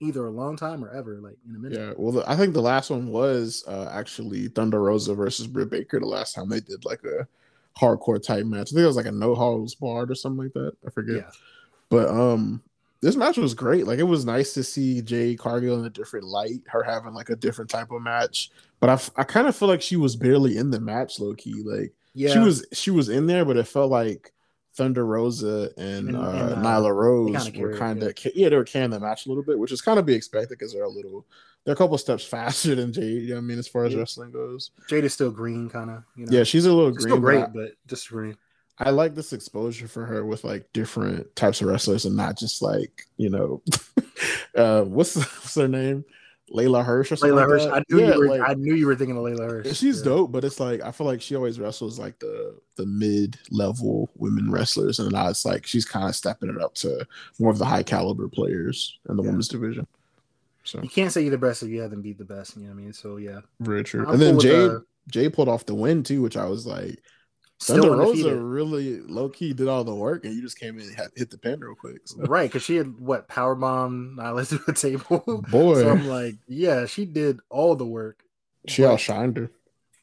either 0.00 0.26
a 0.26 0.30
long 0.30 0.56
time 0.56 0.84
or 0.84 0.90
ever, 0.90 1.20
like 1.20 1.36
in 1.48 1.54
a 1.54 1.58
minute." 1.58 1.78
Yeah. 1.78 1.94
Well, 1.96 2.12
the, 2.12 2.30
I 2.30 2.36
think 2.36 2.54
the 2.54 2.62
last 2.62 2.90
one 2.90 3.08
was 3.08 3.64
uh, 3.68 3.90
actually 3.92 4.48
Thunder 4.48 4.82
Rosa 4.82 5.14
versus 5.14 5.46
Britt 5.46 5.70
Baker. 5.70 6.00
The 6.00 6.06
last 6.06 6.34
time 6.34 6.48
they 6.48 6.60
did 6.60 6.84
like 6.84 7.04
a 7.04 7.28
hardcore 7.78 8.22
type 8.22 8.44
match. 8.44 8.68
I 8.68 8.74
think 8.74 8.80
it 8.80 8.86
was 8.86 8.96
like 8.96 9.06
a 9.06 9.12
no 9.12 9.34
holds 9.34 9.74
barred 9.74 10.10
or 10.10 10.14
something 10.14 10.44
like 10.44 10.52
that. 10.54 10.72
I 10.86 10.90
forget. 10.90 11.16
Yeah. 11.16 11.30
But 11.88 12.08
um 12.08 12.62
this 13.02 13.16
match 13.16 13.36
was 13.36 13.52
great. 13.52 13.86
Like 13.86 13.98
it 13.98 14.04
was 14.04 14.24
nice 14.24 14.54
to 14.54 14.62
see 14.62 15.02
Jade 15.02 15.38
Cargill 15.38 15.78
in 15.80 15.84
a 15.84 15.90
different 15.90 16.24
light, 16.24 16.60
her 16.68 16.84
having 16.84 17.14
like 17.14 17.30
a 17.30 17.36
different 17.36 17.68
type 17.68 17.90
of 17.90 18.00
match. 18.00 18.50
But 18.78 18.90
I, 18.90 19.20
I 19.20 19.24
kind 19.24 19.48
of 19.48 19.56
feel 19.56 19.68
like 19.68 19.82
she 19.82 19.96
was 19.96 20.14
barely 20.14 20.56
in 20.56 20.70
the 20.70 20.80
match, 20.80 21.18
low 21.18 21.34
key. 21.34 21.62
Like 21.64 21.92
yeah. 22.14 22.32
she 22.32 22.38
was 22.38 22.64
she 22.72 22.90
was 22.90 23.08
in 23.08 23.26
there, 23.26 23.44
but 23.44 23.56
it 23.56 23.66
felt 23.66 23.90
like 23.90 24.32
Thunder 24.74 25.04
Rosa 25.04 25.70
and, 25.76 26.08
and, 26.08 26.16
uh, 26.16 26.30
and 26.30 26.52
uh, 26.52 26.56
Nyla 26.56 26.94
Rose 26.94 27.52
were 27.56 27.76
kind 27.76 28.02
of 28.02 28.14
yeah. 28.24 28.32
yeah 28.34 28.48
they 28.48 28.56
were 28.56 28.64
carrying 28.64 28.90
the 28.90 29.00
match 29.00 29.26
a 29.26 29.28
little 29.28 29.44
bit, 29.44 29.58
which 29.58 29.72
is 29.72 29.82
kind 29.82 29.98
of 29.98 30.06
be 30.06 30.14
expected 30.14 30.58
because 30.58 30.72
they're 30.72 30.84
a 30.84 30.88
little 30.88 31.26
they're 31.64 31.74
a 31.74 31.76
couple 31.76 31.96
steps 31.98 32.24
faster 32.28 32.74
than 32.74 32.92
Jade. 32.92 33.22
You 33.22 33.34
know 33.34 33.38
I 33.38 33.40
mean, 33.40 33.58
as 33.58 33.68
far 33.68 33.84
as 33.84 33.92
yeah. 33.92 34.00
wrestling 34.00 34.30
goes, 34.30 34.70
Jade 34.88 35.04
is 35.04 35.14
still 35.14 35.30
green, 35.30 35.68
kind 35.68 35.90
of. 35.90 36.04
You 36.16 36.26
know? 36.26 36.38
Yeah, 36.38 36.44
she's 36.44 36.66
a 36.66 36.72
little 36.72 36.90
she's 36.92 37.04
green, 37.04 37.12
still 37.12 37.20
great, 37.20 37.40
but, 37.40 37.52
but 37.54 37.72
just 37.86 38.08
green. 38.08 38.36
I 38.78 38.90
like 38.90 39.14
this 39.14 39.32
exposure 39.32 39.86
for 39.86 40.04
her 40.06 40.24
with 40.24 40.44
like 40.44 40.72
different 40.72 41.34
types 41.36 41.60
of 41.60 41.68
wrestlers 41.68 42.04
and 42.04 42.16
not 42.16 42.36
just 42.36 42.62
like 42.62 43.06
you 43.16 43.30
know, 43.30 43.62
uh, 44.56 44.82
what's 44.82 45.16
what's 45.16 45.54
her 45.54 45.68
name? 45.68 46.04
Leyla 46.52 46.84
Hirsch 46.84 47.12
or 47.12 47.16
something. 47.16 47.36
Leyla 47.36 47.46
Hirsch. 47.46 47.62
I 47.64 47.82
knew 47.88 48.00
yeah, 48.00 48.12
you 48.12 48.18
were. 48.18 48.28
Like, 48.28 48.50
I 48.50 48.54
knew 48.54 48.74
you 48.74 48.86
were 48.86 48.96
thinking 48.96 49.16
of 49.16 49.22
Leyla 49.22 49.48
Hirsch. 49.48 49.76
She's 49.76 49.98
yeah. 49.98 50.04
dope, 50.04 50.32
but 50.32 50.44
it's 50.44 50.60
like 50.60 50.82
I 50.82 50.90
feel 50.90 51.06
like 51.06 51.22
she 51.22 51.36
always 51.36 51.58
wrestles 51.58 51.98
like 51.98 52.18
the 52.18 52.58
the 52.76 52.86
mid 52.86 53.38
level 53.50 54.10
women 54.16 54.50
wrestlers, 54.50 54.98
and 54.98 55.10
now 55.12 55.28
it's 55.28 55.44
like 55.44 55.66
she's 55.66 55.84
kind 55.84 56.08
of 56.08 56.16
stepping 56.16 56.50
it 56.50 56.60
up 56.60 56.74
to 56.76 57.06
more 57.38 57.50
of 57.50 57.58
the 57.58 57.64
high 57.64 57.82
caliber 57.82 58.28
players 58.28 58.98
in 59.08 59.16
the 59.16 59.22
yeah. 59.22 59.28
women's 59.28 59.48
division. 59.48 59.86
So 60.64 60.80
you 60.82 60.88
can't 60.88 61.12
say 61.12 61.22
you're 61.22 61.30
the 61.30 61.38
best 61.38 61.62
if 61.62 61.68
you 61.68 61.80
haven't 61.80 62.02
beat 62.02 62.18
the 62.18 62.24
best. 62.24 62.56
You 62.56 62.62
know 62.62 62.68
what 62.68 62.80
I 62.80 62.82
mean? 62.82 62.92
So 62.92 63.16
yeah, 63.16 63.40
very 63.60 63.84
true. 63.84 64.06
I'm 64.06 64.14
and 64.14 64.22
then 64.22 64.40
Jay 64.40 64.66
uh, 64.66 64.78
Jade 65.08 65.34
pulled 65.34 65.48
off 65.48 65.66
the 65.66 65.74
win 65.74 66.02
too, 66.02 66.22
which 66.22 66.36
I 66.36 66.44
was 66.46 66.66
like, 66.66 67.02
Thunder 67.62 67.96
Rosa 67.96 68.36
really 68.36 69.00
low 69.00 69.28
key 69.28 69.52
did 69.52 69.68
all 69.68 69.84
the 69.84 69.94
work, 69.94 70.24
and 70.24 70.34
you 70.34 70.42
just 70.42 70.58
came 70.58 70.78
in 70.78 70.86
and 70.86 71.10
hit 71.14 71.30
the 71.30 71.38
pin 71.38 71.60
real 71.60 71.74
quick. 71.74 72.00
So. 72.04 72.22
Right, 72.22 72.50
because 72.50 72.62
she 72.62 72.76
had 72.76 72.98
what 72.98 73.28
power 73.28 73.54
bomb 73.54 74.16
Nyla 74.18 74.46
through 74.46 74.62
the 74.66 74.72
table. 74.72 75.42
Boy, 75.50 75.74
so 75.74 75.90
I'm 75.90 76.08
like, 76.08 76.34
yeah, 76.48 76.86
she 76.86 77.04
did 77.04 77.40
all 77.50 77.76
the 77.76 77.86
work. 77.86 78.24
She 78.66 78.82
but, 78.82 78.96
outshined 78.96 79.36
her. 79.36 79.50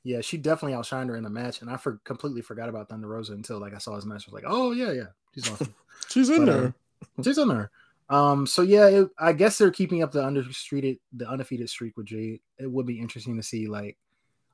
Yeah, 0.04 0.22
she 0.22 0.38
definitely 0.38 0.78
outshined 0.78 1.10
her 1.10 1.18
in 1.18 1.24
the 1.24 1.30
match, 1.30 1.62
and 1.62 1.70
I 1.70 1.76
for, 1.78 2.00
completely 2.06 2.42
forgot 2.42 2.70
about 2.70 2.90
Thunder 2.90 3.08
Rosa 3.08 3.34
until 3.34 3.60
like 3.60 3.74
I 3.74 3.80
saw 3.80 3.96
his 3.96 4.06
match. 4.06 4.26
I 4.28 4.32
was 4.32 4.34
like, 4.42 4.52
oh 4.52 4.72
yeah, 4.72 4.92
yeah, 4.92 5.08
she's 5.36 5.50
awesome. 5.52 5.76
she's 6.10 6.30
in 6.30 6.46
but, 6.46 6.52
there. 6.52 6.74
Uh, 7.18 7.24
she's 7.24 7.38
in 7.38 7.50
there. 7.50 7.72
Um, 8.10 8.48
so 8.48 8.64
yeah, 8.64 8.88
it, 8.88 9.10
I 9.20 9.34
guess 9.34 9.58
they're 9.58 9.72
keeping 9.72 10.02
up 10.02 10.12
the 10.12 10.24
undefeated 10.24 10.98
the 11.14 11.30
undefeated 11.30 11.70
streak 11.70 11.96
with 11.96 12.08
Jade. 12.08 12.40
It 12.58 12.72
would 12.72 12.86
be 12.86 13.00
interesting 13.00 13.38
to 13.38 13.44
see 13.44 13.68
like 13.68 13.98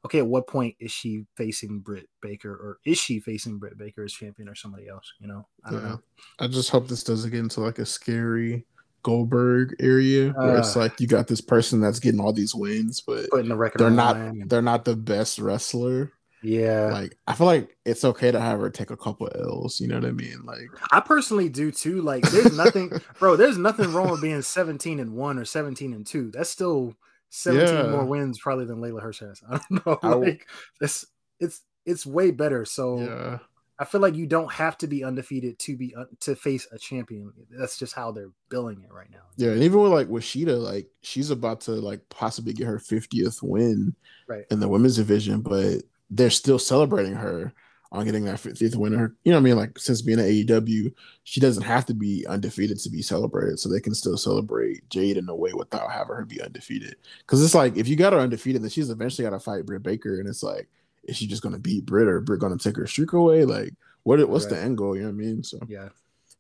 okay, 0.06 0.20
at 0.20 0.28
what 0.28 0.48
point 0.48 0.76
is 0.80 0.92
she 0.92 1.26
facing 1.36 1.80
Britt 1.80 2.08
Baker 2.22 2.52
or 2.52 2.78
is 2.86 3.00
she 3.00 3.20
facing 3.20 3.58
Britt 3.58 3.78
Baker 3.78 4.04
as 4.04 4.14
champion 4.14 4.48
or 4.48 4.54
somebody 4.54 4.88
else? 4.88 5.12
You 5.20 5.28
know, 5.28 5.48
I 5.64 5.72
don't 5.72 5.82
yeah. 5.82 5.90
know. 5.90 6.00
I 6.40 6.48
just 6.48 6.70
hope 6.70 6.88
this 6.88 7.04
doesn't 7.04 7.32
get 7.32 7.40
into 7.40 7.62
like 7.62 7.80
a 7.80 7.86
scary 7.86 8.66
Goldberg 9.02 9.76
area 9.80 10.32
where 10.32 10.58
uh, 10.58 10.60
it's 10.60 10.76
like 10.76 11.00
you 11.00 11.08
got 11.08 11.28
this 11.28 11.42
person 11.42 11.80
that's 11.80 12.00
getting 12.00 12.20
all 12.20 12.34
these 12.34 12.56
wins, 12.56 13.02
but 13.02 13.30
the 13.32 13.72
they're 13.78 13.90
not 13.90 14.18
they're 14.48 14.62
not 14.62 14.86
the 14.86 14.96
best 14.96 15.40
wrestler. 15.40 16.12
Yeah. 16.46 16.92
Like 16.94 17.18
I 17.28 17.34
feel 17.34 17.48
like 17.48 17.76
it's 17.86 18.06
okay 18.06 18.32
to 18.32 18.40
have 18.40 18.60
her 18.60 18.70
take 18.70 18.92
a 18.92 18.98
couple 18.98 19.30
L's, 19.36 19.80
you 19.80 19.88
know 19.88 19.96
what 19.96 20.06
I 20.06 20.12
mean? 20.12 20.44
Like 20.46 20.70
I 20.92 21.00
personally 21.00 21.50
do 21.50 21.72
too. 21.72 22.02
Like 22.02 22.24
there's 22.30 22.56
nothing 22.56 22.92
bro, 23.20 23.36
there's 23.36 23.58
nothing 23.58 23.94
wrong 23.94 24.12
with 24.12 24.22
being 24.22 24.42
17 24.42 25.00
and 25.00 25.14
1 25.14 25.40
or 25.40 25.46
17 25.46 25.94
and 25.94 26.06
2. 26.06 26.32
That's 26.32 26.50
still 26.50 26.96
17 27.32 27.76
yeah. 27.76 27.92
more 27.92 28.06
wins 28.06 28.40
probably 28.40 28.66
than 28.66 28.78
Leyla 28.78 29.02
Hirsch 29.02 29.22
has. 29.22 29.42
I 29.50 29.60
don't 29.70 29.86
know. 29.86 30.20
Like 30.20 30.48
it's 30.80 31.06
it's 31.40 31.62
it's 31.86 32.06
way 32.06 32.32
better. 32.32 32.64
So 32.66 33.00
yeah. 33.00 33.40
I 33.78 33.84
feel 33.84 34.00
like 34.00 34.16
you 34.16 34.26
don't 34.26 34.52
have 34.54 34.78
to 34.80 34.88
be 34.88 35.04
undefeated 35.04 35.60
to 35.60 35.76
be 35.76 35.94
un- 35.96 36.08
to 36.22 36.36
face 36.36 36.68
a 36.72 36.78
champion. 36.78 37.34
That's 37.50 37.78
just 37.78 37.94
how 37.94 38.12
they're 38.12 38.32
billing 38.50 38.82
it 38.82 38.94
right 38.94 39.12
now. 39.12 39.24
Yeah, 39.36 39.50
and 39.50 39.64
even 39.64 39.82
with 39.82 39.92
like 39.92 40.08
Washida, 40.08 40.58
like 40.58 40.88
she's 41.02 41.30
about 41.30 41.62
to 41.62 41.72
like 41.72 42.08
possibly 42.10 42.54
get 42.54 42.68
her 42.68 42.78
50th 42.78 43.42
win 43.42 43.94
right. 44.28 44.46
in 44.50 44.62
the 44.62 44.70
women's 44.70 44.96
division, 44.96 45.42
but 45.42 45.84
they're 46.10 46.30
still 46.30 46.60
celebrating 46.60 47.14
her 47.14 47.54
on 47.92 48.06
getting 48.06 48.26
that 48.26 48.40
50th 48.40 48.76
winner. 48.76 49.16
You 49.24 49.32
know 49.32 49.38
what 49.38 49.42
I 49.42 49.44
mean? 49.44 49.58
Like 49.58 49.80
since 49.80 50.02
being 50.02 50.20
at 50.20 50.26
AEW, 50.26 50.94
she 51.24 51.40
doesn't 51.40 51.64
have 51.64 51.86
to 51.88 51.94
be 51.94 52.26
undefeated 52.28 52.80
to 52.80 52.90
be 52.90 53.02
celebrated. 53.02 53.60
So 53.60 53.70
they 53.70 53.80
can 53.80 53.96
still 53.96 54.18
celebrate 54.18 54.88
Jade 54.90 55.18
in 55.18 55.30
a 55.30 55.36
way 55.36 55.54
without 55.54 55.92
having 55.92 56.16
her 56.16 56.26
be 56.26 56.42
undefeated. 56.42 56.96
Because 57.20 57.44
it's 57.44 57.56
like 57.56 57.78
if 57.78 57.88
you 57.88 57.96
got 57.96 58.14
her 58.14 58.20
undefeated, 58.20 58.62
then 58.62 58.70
she's 58.70 58.90
eventually 58.90 59.28
got 59.28 59.32
to 59.32 59.40
fight 59.40 59.66
Britt 59.66 59.84
Baker, 59.84 60.20
and 60.20 60.28
it's 60.28 60.44
like, 60.44 60.68
is 61.04 61.16
she 61.16 61.28
just 61.28 61.44
gonna 61.44 61.60
beat 61.60 61.86
Britt 61.86 62.08
or 62.08 62.20
Britt 62.20 62.42
gonna 62.42 62.58
take 62.58 62.78
her 62.78 62.88
streak 62.88 63.14
away? 63.14 63.46
Like, 63.46 63.74
what 64.04 64.28
what's 64.28 64.46
right. 64.46 64.56
the 64.56 64.62
end 64.62 64.78
goal? 64.78 64.96
You 64.96 65.04
know 65.04 65.10
what 65.10 65.14
I 65.14 65.18
mean? 65.18 65.44
So 65.44 65.60
yeah, 65.68 65.90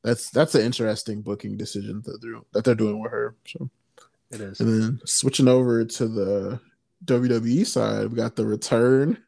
that's 0.03 0.29
that's 0.31 0.55
an 0.55 0.61
interesting 0.61 1.21
booking 1.21 1.55
decision 1.55 2.01
that 2.05 2.21
they're 2.21 2.41
that 2.53 2.63
they're 2.63 2.75
doing 2.75 2.99
with 2.99 3.11
her. 3.11 3.35
So 3.45 3.69
it 4.31 4.41
is. 4.41 4.59
And 4.59 4.69
then 4.69 5.01
switching 5.05 5.47
over 5.47 5.85
to 5.85 6.07
the 6.07 6.59
WWE 7.05 7.65
side, 7.65 8.07
we 8.07 8.15
got 8.15 8.35
the 8.35 8.45
return 8.45 9.19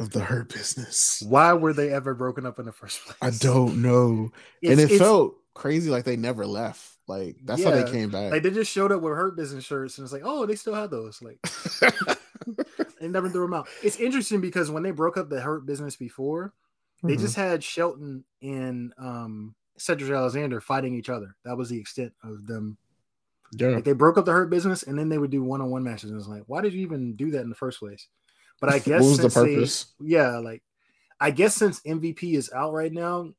of 0.00 0.10
the 0.10 0.20
hurt 0.20 0.52
business. 0.52 1.22
Why 1.26 1.52
were 1.52 1.72
they 1.72 1.92
ever 1.92 2.14
broken 2.14 2.46
up 2.46 2.58
in 2.58 2.64
the 2.64 2.72
first 2.72 3.04
place? 3.04 3.16
I 3.20 3.30
don't 3.30 3.82
know. 3.82 4.30
It's, 4.62 4.72
and 4.72 4.80
it 4.80 4.98
felt 4.98 5.36
crazy 5.54 5.90
like 5.90 6.04
they 6.04 6.16
never 6.16 6.46
left. 6.46 6.96
Like 7.06 7.36
that's 7.44 7.60
yeah, 7.60 7.70
how 7.70 7.82
they 7.82 7.90
came 7.90 8.10
back. 8.10 8.32
Like 8.32 8.42
they 8.42 8.50
just 8.50 8.70
showed 8.70 8.92
up 8.92 9.02
with 9.02 9.14
hurt 9.14 9.36
business 9.36 9.64
shirts 9.64 9.98
and 9.98 10.04
it's 10.04 10.12
like, 10.12 10.22
oh, 10.24 10.46
they 10.46 10.56
still 10.56 10.74
had 10.74 10.90
those. 10.90 11.20
Like 11.20 11.40
they 13.00 13.08
never 13.08 13.28
threw 13.28 13.42
them 13.42 13.54
out. 13.54 13.68
It's 13.82 13.96
interesting 13.96 14.40
because 14.40 14.70
when 14.70 14.82
they 14.82 14.92
broke 14.92 15.16
up 15.16 15.28
the 15.28 15.40
hurt 15.40 15.66
business 15.66 15.96
before, 15.96 16.52
they 17.02 17.14
mm-hmm. 17.14 17.22
just 17.22 17.36
had 17.36 17.64
Shelton 17.64 18.24
and 18.42 18.92
um 18.98 19.54
Cedric 19.76 20.10
Alexander 20.10 20.60
fighting 20.60 20.94
each 20.94 21.08
other. 21.08 21.34
That 21.44 21.56
was 21.56 21.68
the 21.70 21.78
extent 21.78 22.12
of 22.22 22.46
them 22.46 22.76
Yeah. 23.52 23.68
Like 23.68 23.84
they 23.84 23.92
broke 23.92 24.18
up 24.18 24.26
the 24.26 24.32
Hurt 24.32 24.50
Business, 24.50 24.82
and 24.82 24.98
then 24.98 25.08
they 25.08 25.18
would 25.18 25.30
do 25.30 25.42
one 25.42 25.60
on 25.60 25.70
one 25.70 25.82
matches. 25.82 26.10
And 26.10 26.20
it's 26.20 26.28
like, 26.28 26.44
why 26.46 26.60
did 26.60 26.74
you 26.74 26.82
even 26.82 27.16
do 27.16 27.30
that 27.32 27.40
in 27.42 27.48
the 27.48 27.54
first 27.54 27.80
place? 27.80 28.06
But 28.60 28.72
I 28.72 28.78
guess 28.78 29.02
what 29.02 29.20
the 29.22 29.30
since 29.30 29.84
they- 29.98 30.06
yeah, 30.06 30.38
like 30.38 30.62
I 31.20 31.30
guess 31.30 31.54
since 31.54 31.80
MVP 31.80 32.34
is 32.34 32.50
out 32.52 32.72
right 32.72 32.92
now, 32.92 33.32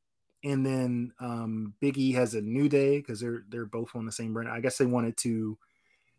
and 0.44 0.64
then 0.66 1.12
um 1.20 1.74
Biggie 1.82 2.14
has 2.14 2.34
a 2.34 2.40
new 2.40 2.68
day 2.68 2.98
because 2.98 3.20
they're 3.20 3.44
they're 3.48 3.66
both 3.66 3.94
on 3.94 4.06
the 4.06 4.12
same 4.12 4.32
brand. 4.32 4.50
I 4.50 4.60
guess 4.60 4.78
they 4.78 4.86
wanted 4.86 5.16
to 5.18 5.56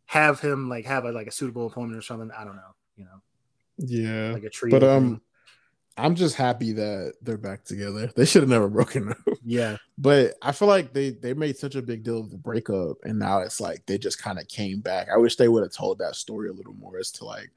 have 0.05 0.39
him 0.39 0.69
like 0.69 0.85
have 0.85 1.05
a 1.05 1.11
like 1.11 1.27
a 1.27 1.31
suitable 1.31 1.67
opponent 1.67 1.97
or 1.97 2.01
something. 2.01 2.31
I 2.37 2.43
don't 2.45 2.55
know, 2.55 2.75
you 2.97 3.05
know, 3.05 3.21
Yeah. 3.77 4.31
like 4.33 4.43
a 4.43 4.49
tree. 4.49 4.71
But 4.71 4.83
um 4.83 5.21
I'm 5.95 6.15
just 6.15 6.35
happy 6.35 6.71
that 6.73 7.13
they're 7.21 7.37
back 7.37 7.65
together. 7.65 8.07
They 8.15 8.25
should 8.25 8.41
have 8.41 8.49
never 8.49 8.67
broken 8.67 9.09
up. 9.09 9.17
yeah, 9.45 9.77
But 9.97 10.33
I 10.41 10.51
feel 10.51 10.67
like 10.67 10.91
they 10.91 11.11
they 11.11 11.33
made 11.35 11.55
such 11.57 11.75
a 11.75 11.81
big 11.83 12.03
deal 12.03 12.19
of 12.19 12.31
the 12.31 12.37
breakup, 12.37 12.97
and 13.03 13.19
now 13.19 13.39
it's 13.41 13.59
like 13.61 13.85
they 13.85 13.97
just 13.99 14.19
kind 14.21 14.39
of 14.39 14.47
came 14.47 14.79
back. 14.79 15.09
I 15.13 15.17
wish 15.17 15.35
they 15.35 15.47
would 15.49 15.61
have 15.63 15.71
told 15.71 15.99
that 15.99 16.15
story 16.15 16.49
a 16.49 16.53
little 16.53 16.73
more 16.73 16.97
as 16.97 17.11
to 17.11 17.25
like, 17.25 17.51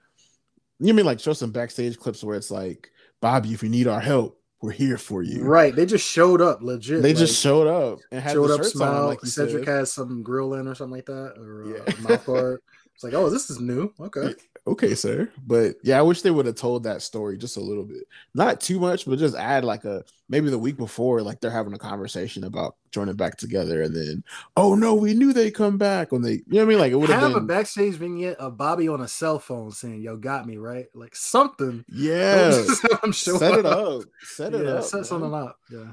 you 0.78 0.94
mean 0.94 1.06
like 1.06 1.20
show 1.20 1.32
some 1.32 1.50
backstage 1.50 1.98
clips 1.98 2.22
where 2.24 2.36
it's 2.36 2.50
like, 2.50 2.90
Bobby, 3.20 3.52
if 3.52 3.62
you 3.62 3.68
need 3.68 3.86
our 3.88 4.00
help, 4.00 4.40
we're 4.62 4.72
here 4.72 4.96
for 4.98 5.22
you. 5.22 5.42
right. 5.44 5.74
They 5.76 5.86
just 5.86 6.06
showed 6.06 6.40
up 6.40 6.62
legit. 6.62 7.02
They 7.02 7.10
like, 7.10 7.18
just 7.18 7.40
showed 7.40 7.66
up 7.66 7.98
and 8.10 8.22
had 8.22 8.32
showed 8.32 8.48
the 8.48 8.54
up. 8.54 8.60
on, 8.60 8.66
Smile. 8.66 9.06
like 9.06 9.20
Cedric 9.20 9.64
said. 9.64 9.72
has 9.72 9.92
some 9.92 10.22
grill 10.22 10.54
in 10.54 10.66
or 10.66 10.74
something 10.74 10.96
like 10.96 11.06
that, 11.06 11.34
or 11.38 11.64
uh, 11.64 11.68
Yeah. 11.86 11.94
a 11.94 12.00
mouth 12.08 12.26
guard. 12.26 12.60
It's 12.94 13.04
like, 13.04 13.12
oh, 13.14 13.28
this 13.28 13.50
is 13.50 13.60
new. 13.60 13.92
Okay. 14.00 14.34
Okay, 14.66 14.96
sir. 14.96 15.30
But 15.46 15.76
yeah, 15.84 15.98
I 15.98 16.02
wish 16.02 16.22
they 16.22 16.32
would 16.32 16.46
have 16.46 16.56
told 16.56 16.82
that 16.82 17.00
story 17.00 17.38
just 17.38 17.56
a 17.56 17.60
little 17.60 17.84
bit. 17.84 18.02
Not 18.34 18.60
too 18.60 18.80
much, 18.80 19.06
but 19.06 19.18
just 19.18 19.36
add 19.36 19.64
like 19.64 19.84
a 19.84 20.04
maybe 20.28 20.50
the 20.50 20.58
week 20.58 20.76
before, 20.76 21.22
like 21.22 21.40
they're 21.40 21.52
having 21.52 21.72
a 21.72 21.78
conversation 21.78 22.42
about 22.42 22.74
joining 22.90 23.14
back 23.14 23.36
together, 23.36 23.82
and 23.82 23.94
then 23.94 24.24
oh 24.56 24.74
no, 24.74 24.94
we 24.94 25.14
knew 25.14 25.32
they 25.32 25.52
come 25.52 25.78
back 25.78 26.10
when 26.10 26.22
they 26.22 26.32
you 26.32 26.42
know 26.48 26.58
what 26.58 26.62
I 26.62 26.66
mean? 26.66 26.78
Like 26.80 26.92
it 26.92 26.96
would 26.96 27.10
have 27.10 27.32
been 27.32 27.42
a 27.42 27.46
backstage 27.46 27.94
vignette 27.94 28.38
of 28.38 28.56
Bobby 28.56 28.88
on 28.88 29.00
a 29.00 29.08
cell 29.08 29.38
phone 29.38 29.70
saying, 29.70 30.02
"Yo, 30.02 30.16
got 30.16 30.46
me 30.46 30.56
right," 30.56 30.86
like 30.94 31.14
something. 31.14 31.84
yeah. 31.92 32.50
Don't 32.50 32.66
just 32.66 32.82
have 32.82 33.04
him 33.04 33.12
show 33.12 33.38
set 33.38 33.58
it 33.58 33.66
up. 33.66 34.02
Set 34.22 34.52
it 34.52 34.64
yeah, 34.64 34.72
up. 34.72 34.84
set 34.84 34.96
man. 34.96 35.04
something 35.04 35.34
up. 35.34 35.58
Yeah. 35.70 35.92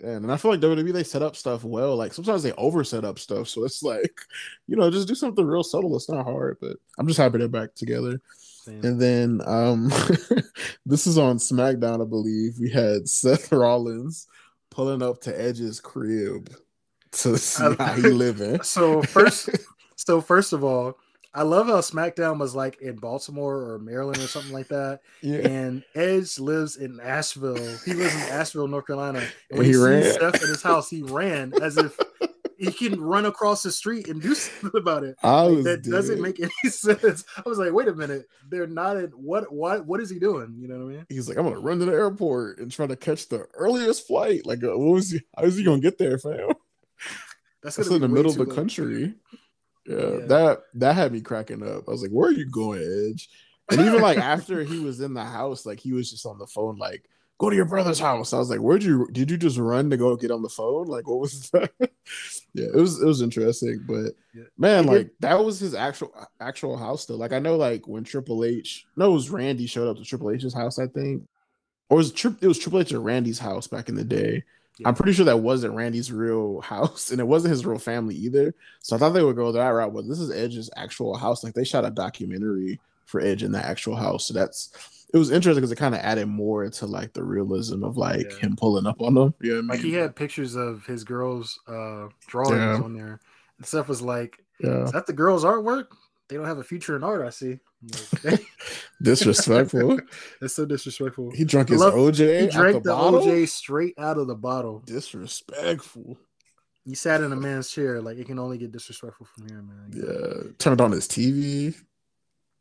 And, 0.00 0.24
and 0.24 0.32
I 0.32 0.36
feel 0.36 0.50
like 0.50 0.60
WWE 0.60 0.92
they 0.92 1.04
set 1.04 1.22
up 1.22 1.36
stuff 1.36 1.64
well. 1.64 1.96
Like 1.96 2.12
sometimes 2.14 2.42
they 2.42 2.52
over 2.52 2.84
set 2.84 3.04
up 3.04 3.18
stuff, 3.18 3.48
so 3.48 3.64
it's 3.64 3.82
like, 3.82 4.20
you 4.66 4.76
know, 4.76 4.90
just 4.90 5.08
do 5.08 5.14
something 5.14 5.46
real 5.46 5.64
subtle. 5.64 5.96
It's 5.96 6.08
not 6.08 6.24
hard, 6.24 6.58
but 6.60 6.76
I'm 6.98 7.06
just 7.06 7.18
happy 7.18 7.38
they're 7.38 7.48
back 7.48 7.74
together. 7.74 8.20
Same. 8.68 8.84
And 8.84 9.00
then 9.00 9.40
um 9.46 9.90
this 10.86 11.06
is 11.06 11.18
on 11.18 11.38
SmackDown, 11.38 12.02
I 12.02 12.08
believe. 12.08 12.58
We 12.60 12.70
had 12.70 13.08
Seth 13.08 13.50
Rollins 13.52 14.26
pulling 14.70 15.02
up 15.02 15.20
to 15.22 15.40
Edge's 15.40 15.80
crib 15.80 16.54
to 17.12 17.38
see 17.38 17.74
how 17.78 17.94
he 17.94 18.02
living. 18.02 18.62
So 18.62 19.02
first, 19.02 19.50
so 19.96 20.20
first 20.20 20.52
of 20.52 20.64
all, 20.64 20.98
I 21.38 21.42
love 21.42 21.66
how 21.68 21.78
SmackDown 21.80 22.38
was 22.40 22.54
like 22.54 22.80
in 22.82 22.96
Baltimore 22.96 23.56
or 23.70 23.78
Maryland 23.78 24.18
or 24.18 24.26
something 24.26 24.52
like 24.52 24.68
that, 24.68 25.00
Yeah. 25.22 25.48
and 25.48 25.84
Edge 25.94 26.38
lives 26.38 26.76
in 26.76 26.98
Asheville. 27.00 27.78
He 27.84 27.92
lives 27.94 28.14
in 28.14 28.20
Asheville, 28.22 28.66
North 28.68 28.86
Carolina. 28.86 29.20
And 29.50 29.58
when 29.58 29.66
he 29.66 29.72
he, 29.72 29.76
ran. 29.78 30.02
sees 30.02 30.14
Seth 30.14 30.42
in 30.42 30.48
his 30.48 30.62
house, 30.62 30.90
he 30.90 31.02
ran 31.02 31.52
as 31.62 31.76
if 31.76 31.96
he 32.58 32.72
can 32.72 33.00
run 33.00 33.24
across 33.24 33.62
the 33.62 33.70
street 33.70 34.08
and 34.08 34.20
do 34.20 34.34
something 34.34 34.80
about 34.80 35.04
it. 35.04 35.14
I 35.22 35.42
Like, 35.42 35.54
was 35.56 35.64
that 35.66 35.84
doesn't 35.84 36.20
make 36.20 36.40
any 36.40 36.50
sense. 36.70 37.24
I 37.36 37.48
was 37.48 37.56
like, 37.58 37.72
wait 37.72 37.86
a 37.86 37.94
minute, 37.94 38.26
they're 38.48 38.66
not 38.66 38.96
in 38.96 39.10
what? 39.10 39.52
What? 39.52 39.86
What 39.86 40.00
is 40.00 40.10
he 40.10 40.18
doing? 40.18 40.56
You 40.58 40.66
know 40.66 40.78
what 40.78 40.92
I 40.92 40.96
mean? 40.96 41.06
He's 41.08 41.28
like, 41.28 41.38
I'm 41.38 41.44
gonna 41.44 41.60
run 41.60 41.78
to 41.78 41.84
the 41.84 41.92
airport 41.92 42.58
and 42.58 42.70
try 42.72 42.88
to 42.88 42.96
catch 42.96 43.28
the 43.28 43.46
earliest 43.54 44.08
flight. 44.08 44.44
Like, 44.44 44.64
uh, 44.64 44.76
what 44.76 44.94
was 44.94 45.10
he? 45.12 45.20
How 45.36 45.44
is 45.44 45.56
he 45.56 45.62
gonna 45.62 45.80
get 45.80 45.98
there, 45.98 46.18
fam? 46.18 46.48
That's, 47.62 47.76
That's 47.76 47.90
in 47.90 48.00
the 48.00 48.08
middle 48.08 48.30
of 48.32 48.36
the 48.38 48.44
late. 48.44 48.54
country. 48.56 49.14
Yeah, 49.88 49.96
Yeah. 49.96 50.26
that 50.26 50.58
that 50.74 50.94
had 50.96 51.12
me 51.12 51.20
cracking 51.20 51.62
up. 51.62 51.84
I 51.88 51.90
was 51.90 52.02
like, 52.02 52.10
"Where 52.10 52.28
are 52.28 52.32
you 52.32 52.46
going, 52.50 52.82
Edge?" 52.82 53.28
And 53.70 53.80
even 53.80 54.00
like 54.00 54.18
after 54.18 54.62
he 54.62 54.78
was 54.80 55.00
in 55.00 55.14
the 55.14 55.24
house, 55.24 55.64
like 55.66 55.80
he 55.80 55.92
was 55.92 56.10
just 56.10 56.26
on 56.26 56.38
the 56.38 56.46
phone, 56.46 56.76
like, 56.78 57.08
"Go 57.38 57.48
to 57.50 57.56
your 57.56 57.64
brother's 57.64 57.98
house." 57.98 58.32
I 58.32 58.38
was 58.38 58.50
like, 58.50 58.60
"Where'd 58.60 58.82
you? 58.82 59.08
Did 59.12 59.30
you 59.30 59.36
just 59.36 59.58
run 59.58 59.90
to 59.90 59.96
go 59.96 60.14
get 60.16 60.30
on 60.30 60.42
the 60.42 60.48
phone? 60.48 60.86
Like, 60.86 61.06
what 61.08 61.20
was 61.20 61.48
that?" 61.52 61.70
yeah, 62.54 62.66
it 62.66 62.74
was 62.76 63.00
it 63.00 63.06
was 63.06 63.22
interesting, 63.22 63.84
but 63.86 64.12
Yeah. 64.34 64.44
man, 64.58 64.86
like 64.86 65.10
that 65.20 65.42
was 65.44 65.58
his 65.60 65.74
actual 65.74 66.12
actual 66.40 66.76
house 66.76 67.06
though. 67.06 67.16
Like 67.16 67.32
I 67.32 67.38
know, 67.38 67.56
like 67.56 67.86
when 67.88 68.04
Triple 68.04 68.44
H, 68.44 68.86
no, 68.96 69.10
it 69.10 69.14
was 69.14 69.30
Randy 69.30 69.66
showed 69.66 69.88
up 69.88 69.96
to 69.96 70.04
Triple 70.04 70.30
H's 70.30 70.54
house, 70.54 70.78
I 70.78 70.86
think, 70.86 71.22
or 71.90 71.96
was 71.98 72.12
Tri- 72.12 72.36
it 72.42 72.46
was 72.48 72.58
Triple 72.58 72.80
H 72.80 72.92
at 72.92 73.00
Randy's 73.00 73.38
house 73.38 73.66
back 73.66 73.88
in 73.88 73.94
the 73.94 74.04
day. 74.04 74.44
Yeah. 74.78 74.88
I'm 74.88 74.94
pretty 74.94 75.12
sure 75.12 75.24
that 75.24 75.40
wasn't 75.40 75.74
Randy's 75.74 76.12
real 76.12 76.60
house, 76.62 77.10
and 77.10 77.20
it 77.20 77.26
wasn't 77.26 77.52
his 77.52 77.66
real 77.66 77.78
family 77.78 78.14
either. 78.14 78.54
So 78.80 78.94
I 78.96 78.98
thought 78.98 79.10
they 79.10 79.22
would 79.24 79.36
go 79.36 79.50
that 79.52 79.68
route, 79.68 79.92
but 79.94 80.08
this 80.08 80.20
is 80.20 80.30
Edge's 80.30 80.70
actual 80.76 81.16
house. 81.16 81.42
Like 81.44 81.54
they 81.54 81.64
shot 81.64 81.84
a 81.84 81.90
documentary 81.90 82.80
for 83.06 83.20
Edge 83.20 83.42
in 83.42 83.52
that 83.52 83.64
actual 83.64 83.96
house. 83.96 84.26
So 84.26 84.34
that's 84.34 84.70
it 85.12 85.16
was 85.16 85.30
interesting 85.30 85.60
because 85.62 85.72
it 85.72 85.76
kind 85.76 85.94
of 85.94 86.02
added 86.02 86.26
more 86.26 86.68
to 86.68 86.86
like 86.86 87.14
the 87.14 87.24
realism 87.24 87.82
of 87.82 87.96
like 87.96 88.30
Yeah. 88.30 88.38
him 88.40 88.56
pulling 88.56 88.86
up 88.86 89.00
on 89.00 89.14
them. 89.14 89.32
Yeah, 89.40 89.62
Like 89.64 89.80
he 89.80 89.94
had 89.94 90.14
pictures 90.14 90.54
of 90.54 90.84
his 90.84 91.02
girls' 91.04 91.58
uh 91.66 92.08
drawings 92.26 92.56
Yeah. 92.58 92.82
on 92.84 92.92
there. 92.94 93.20
And 93.56 93.66
stuff 93.66 93.88
was 93.88 94.02
like, 94.02 94.38
yeah, 94.60 94.84
is 94.84 94.92
that 94.92 95.06
the 95.06 95.12
girls' 95.14 95.44
artwork? 95.44 95.86
They 96.28 96.36
don't 96.36 96.44
have 96.44 96.58
a 96.58 96.62
future 96.64 96.94
in 96.94 97.02
art, 97.02 97.24
I 97.26 97.30
see. 97.30 97.58
Like, 98.24 98.44
disrespectful. 99.02 100.00
That's 100.40 100.54
so 100.54 100.66
disrespectful. 100.66 101.32
he 101.34 101.44
drunk 101.44 101.70
I 101.70 101.74
his 101.74 101.80
love- 101.80 101.94
OJ. 101.94 102.42
He 102.42 102.46
drank 102.48 102.82
the, 102.82 102.90
the. 102.90 102.96
OJ 102.96 103.48
straight 103.48 103.94
out 103.98 104.18
of 104.18 104.26
the 104.26 104.34
bottle. 104.34 104.82
Disrespectful. 104.86 106.18
He 106.84 106.94
sat 106.94 107.20
in 107.20 107.32
a 107.32 107.36
man's 107.36 107.70
chair. 107.70 108.00
Like 108.00 108.18
it 108.18 108.26
can 108.26 108.38
only 108.38 108.58
get 108.58 108.72
disrespectful 108.72 109.26
from 109.26 109.48
here, 109.48 109.62
man. 109.62 109.92
Yeah, 109.92 110.50
turned 110.58 110.80
on 110.80 110.92
his 110.92 111.06
TV. 111.06 111.74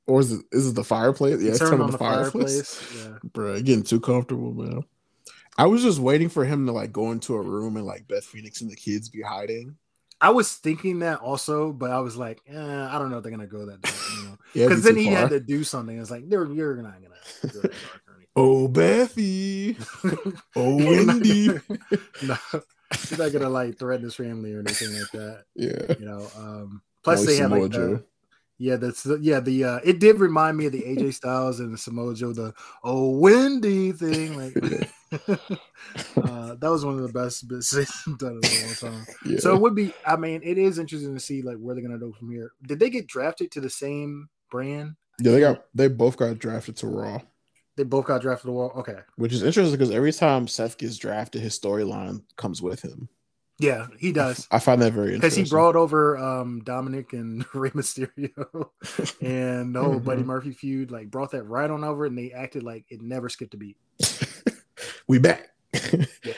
Or 0.06 0.22
is 0.22 0.32
it 0.32 0.46
is 0.52 0.68
it 0.70 0.76
the 0.76 0.84
fireplace? 0.84 1.42
Yeah, 1.42 1.56
turned 1.56 1.72
turned 1.72 1.84
on 1.84 1.92
the 1.92 1.98
fireplace. 1.98 2.82
Yeah. 2.98 3.18
Bro, 3.34 3.62
getting 3.62 3.84
too 3.84 4.00
comfortable, 4.00 4.54
man. 4.54 4.84
I 5.58 5.66
was 5.66 5.82
just 5.82 6.00
waiting 6.00 6.30
for 6.30 6.46
him 6.46 6.66
to 6.68 6.72
like 6.72 6.92
go 6.92 7.12
into 7.12 7.36
a 7.36 7.42
room 7.42 7.78
and 7.78 7.86
like 7.86 8.08
Beth 8.08 8.24
Phoenix 8.24 8.62
and 8.62 8.70
the 8.70 8.76
kids 8.76 9.10
be 9.10 9.22
hiding. 9.22 9.76
I 10.20 10.30
was 10.30 10.54
thinking 10.54 11.00
that 11.00 11.20
also, 11.20 11.72
but 11.72 11.92
I 11.92 12.00
was 12.00 12.16
like, 12.18 12.42
eh, 12.48 12.56
I 12.56 12.98
don't 12.98 13.10
know 13.12 13.18
if 13.18 13.24
they're 13.24 13.32
gonna 13.32 13.48
go 13.48 13.66
that 13.68 13.82
Because 14.54 14.84
then 14.84 14.96
he 14.96 15.06
had 15.08 15.30
to 15.30 15.40
do 15.40 15.64
something. 15.64 15.98
It's 16.00 16.12
like 16.12 16.28
they're 16.30 16.46
you're 16.46 16.76
not 16.82 16.94
gonna 17.02 17.16
go 17.42 17.48
that 17.48 17.72
dark 17.72 18.02
or 18.08 18.16
anything. 18.16 18.28
Oh, 18.36 18.68
Bethy. 18.68 19.76
Oh, 20.56 20.76
Wendy. 20.76 21.48
no, 22.24 22.38
he's 22.92 23.18
not 23.18 23.32
gonna 23.32 23.50
like 23.50 23.78
threaten 23.78 24.04
his 24.04 24.16
family 24.16 24.54
or 24.54 24.60
anything 24.60 24.94
like 24.94 25.12
that. 25.12 25.44
yeah. 25.56 25.96
You 26.00 26.06
know. 26.06 26.28
Um, 26.38 26.82
plus, 27.04 27.26
they 27.26 27.38
had 27.38 27.52
like 27.52 27.72
the, 27.72 28.04
yeah, 28.58 28.76
that's 28.76 29.06
yeah 29.22 29.40
the 29.40 29.64
uh, 29.64 29.80
it 29.84 30.00
did 30.00 30.20
remind 30.20 30.58
me 30.58 30.66
of 30.66 30.72
the 30.72 30.82
AJ 30.82 31.14
Styles 31.14 31.60
and 31.60 31.74
the 31.74 31.78
Samoa 31.78 32.16
Joe 32.16 32.34
the 32.34 32.54
oh 32.84 33.12
Wendy 33.12 33.92
thing 33.92 34.38
like. 34.38 34.90
uh, 35.28 36.56
that 36.56 36.70
was 36.70 36.84
one 36.84 36.96
of 36.96 37.02
the 37.02 37.14
best 37.14 37.48
bits 37.48 37.72
done 38.18 38.40
in 38.44 38.50
a 38.50 38.66
long 38.66 38.76
time. 38.76 39.06
Yeah. 39.26 39.40
So 39.40 39.56
it 39.56 39.62
would 39.62 39.76
be. 39.76 39.94
I 40.06 40.18
mean, 40.18 40.42
it 40.44 40.58
is 40.58 40.80
interesting 40.80 41.14
to 41.14 41.20
see 41.20 41.42
like 41.42 41.58
where 41.58 41.76
they're 41.76 41.84
gonna 41.84 41.98
go 41.98 42.12
from 42.12 42.30
here. 42.30 42.52
Did 42.64 42.80
they 42.80 42.90
get 42.90 43.08
drafted 43.08 43.52
to 43.52 43.62
the 43.62 43.70
same 43.70 44.28
brand? 44.52 44.96
yeah, 45.20 45.32
they 45.32 45.40
got 45.40 45.66
they 45.74 45.88
both 45.88 46.18
got 46.18 46.38
drafted 46.40 46.76
to 46.78 46.88
Raw, 46.88 47.22
They 47.76 47.84
both 47.84 48.06
got 48.06 48.22
drafted 48.22 48.48
to 48.48 48.52
Raw. 48.52 48.68
Okay. 48.80 49.00
which 49.16 49.34
is 49.34 49.44
interesting 49.44 49.78
because 49.78 49.94
every 49.94 50.12
time 50.14 50.48
Seth 50.48 50.78
gets 50.78 50.98
drafted, 50.98 51.42
his 51.42 51.58
storyline 51.58 52.22
comes 52.36 52.62
with 52.62 52.82
him. 52.82 53.08
Yeah, 53.60 53.88
he 53.98 54.12
does. 54.12 54.48
I 54.52 54.60
find 54.60 54.82
that 54.84 54.94
very 54.94 55.16
interesting 55.16 55.22
Because 55.22 55.36
he 55.36 55.44
brought 55.56 55.76
over 55.76 56.18
um 56.18 56.62
Dominic 56.64 57.14
and 57.14 57.44
Rey 57.56 57.72
Mysterio 57.72 58.70
and 59.22 59.76
the 59.76 59.84
whole 59.84 60.00
Buddy 60.00 60.22
Mhm. 60.22 60.26
Murphy 60.34 60.52
feud, 60.52 60.92
like 60.92 61.10
brought 61.10 61.32
that 61.32 61.44
right 61.44 61.70
on 61.70 61.84
over, 61.84 62.06
and 62.06 62.18
they 62.18 62.32
acted 62.32 62.64
like 62.64 62.86
it 62.90 63.02
never 63.02 63.30
skipped 63.30 63.56
a 63.56 63.58
beat. 63.58 63.78
we 65.08 65.18
back. 65.20 65.50
Yeah. 65.74 66.34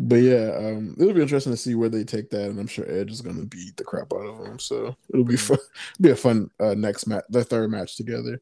but 0.00 0.16
yeah, 0.16 0.52
um, 0.56 0.94
it'll 0.98 1.12
be 1.12 1.20
interesting 1.20 1.52
to 1.52 1.56
see 1.58 1.74
where 1.74 1.90
they 1.90 2.04
take 2.04 2.30
that, 2.30 2.48
and 2.48 2.58
I'm 2.58 2.66
sure 2.66 2.90
Edge 2.90 3.10
is 3.12 3.20
going 3.20 3.38
to 3.38 3.46
beat 3.46 3.76
the 3.76 3.84
crap 3.84 4.12
out 4.14 4.24
of 4.26 4.46
him. 4.46 4.58
So 4.58 4.96
it'll 5.12 5.24
be 5.26 5.36
fun. 5.36 5.58
Be 6.00 6.10
a 6.10 6.16
fun 6.16 6.50
uh, 6.58 6.72
next 6.74 7.06
match, 7.06 7.24
the 7.28 7.44
third 7.44 7.70
match 7.70 7.96
together. 7.98 8.40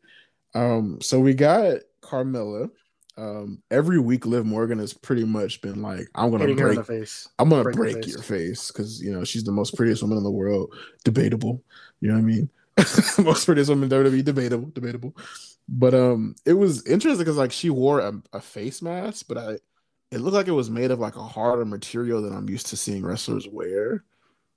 Um, 0.55 1.01
so 1.01 1.19
we 1.19 1.35
got 1.35 1.79
Carmella. 2.03 2.71
Um, 3.17 3.63
every 3.71 3.99
week, 3.99 4.25
Liv 4.25 4.47
Morgan 4.47 4.79
has 4.79 4.95
pretty 4.95 5.25
much 5.25 5.61
been 5.61 5.83
like, 5.83 6.09
"I'm 6.15 6.33
to 6.33 6.39
Hitting 6.39 6.57
break, 6.57 6.77
the 6.77 6.85
face. 6.85 7.29
I'm 7.39 7.51
to 7.51 7.63
break 7.63 7.77
break 7.77 7.97
face. 7.97 8.09
your 8.09 8.23
face," 8.23 8.69
because 8.69 9.03
you 9.03 9.13
know 9.13 9.25
she's 9.25 9.45
the 9.45 9.53
most 9.53 9.77
prettiest 9.77 10.03
woman 10.03 10.19
in 10.19 10.25
the 10.25 10.31
world. 10.31 10.75
Debatable, 11.05 11.63
you 12.01 12.09
know 12.09 12.15
what 12.15 12.21
I 12.21 12.23
mean? 12.23 12.51
most 13.19 13.45
prettiest 13.45 13.69
woman 13.69 13.93
in 13.93 14.05
WWE. 14.05 14.25
Debatable, 14.25 14.71
debatable. 14.71 15.17
But 15.69 15.95
um, 15.95 16.37
it 16.47 16.55
was 16.55 16.87
interesting 16.87 17.19
because 17.19 17.37
like 17.37 17.53
she 17.53 17.71
wore 17.71 18.01
a, 18.01 18.13
a 18.33 18.41
face 18.41 18.81
mask, 18.81 19.27
but 19.29 19.39
I 19.39 19.59
it 20.11 20.21
looked 20.21 20.35
like 20.35 20.49
it 20.49 20.53
was 20.53 20.71
made 20.71 20.91
of 20.91 20.99
like 20.99 21.17
a 21.17 21.23
harder 21.23 21.65
material 21.65 22.23
than 22.23 22.35
I'm 22.35 22.49
used 22.49 22.67
to 22.69 22.77
seeing 22.77 23.05
wrestlers 23.05 23.49
wear. 23.49 24.05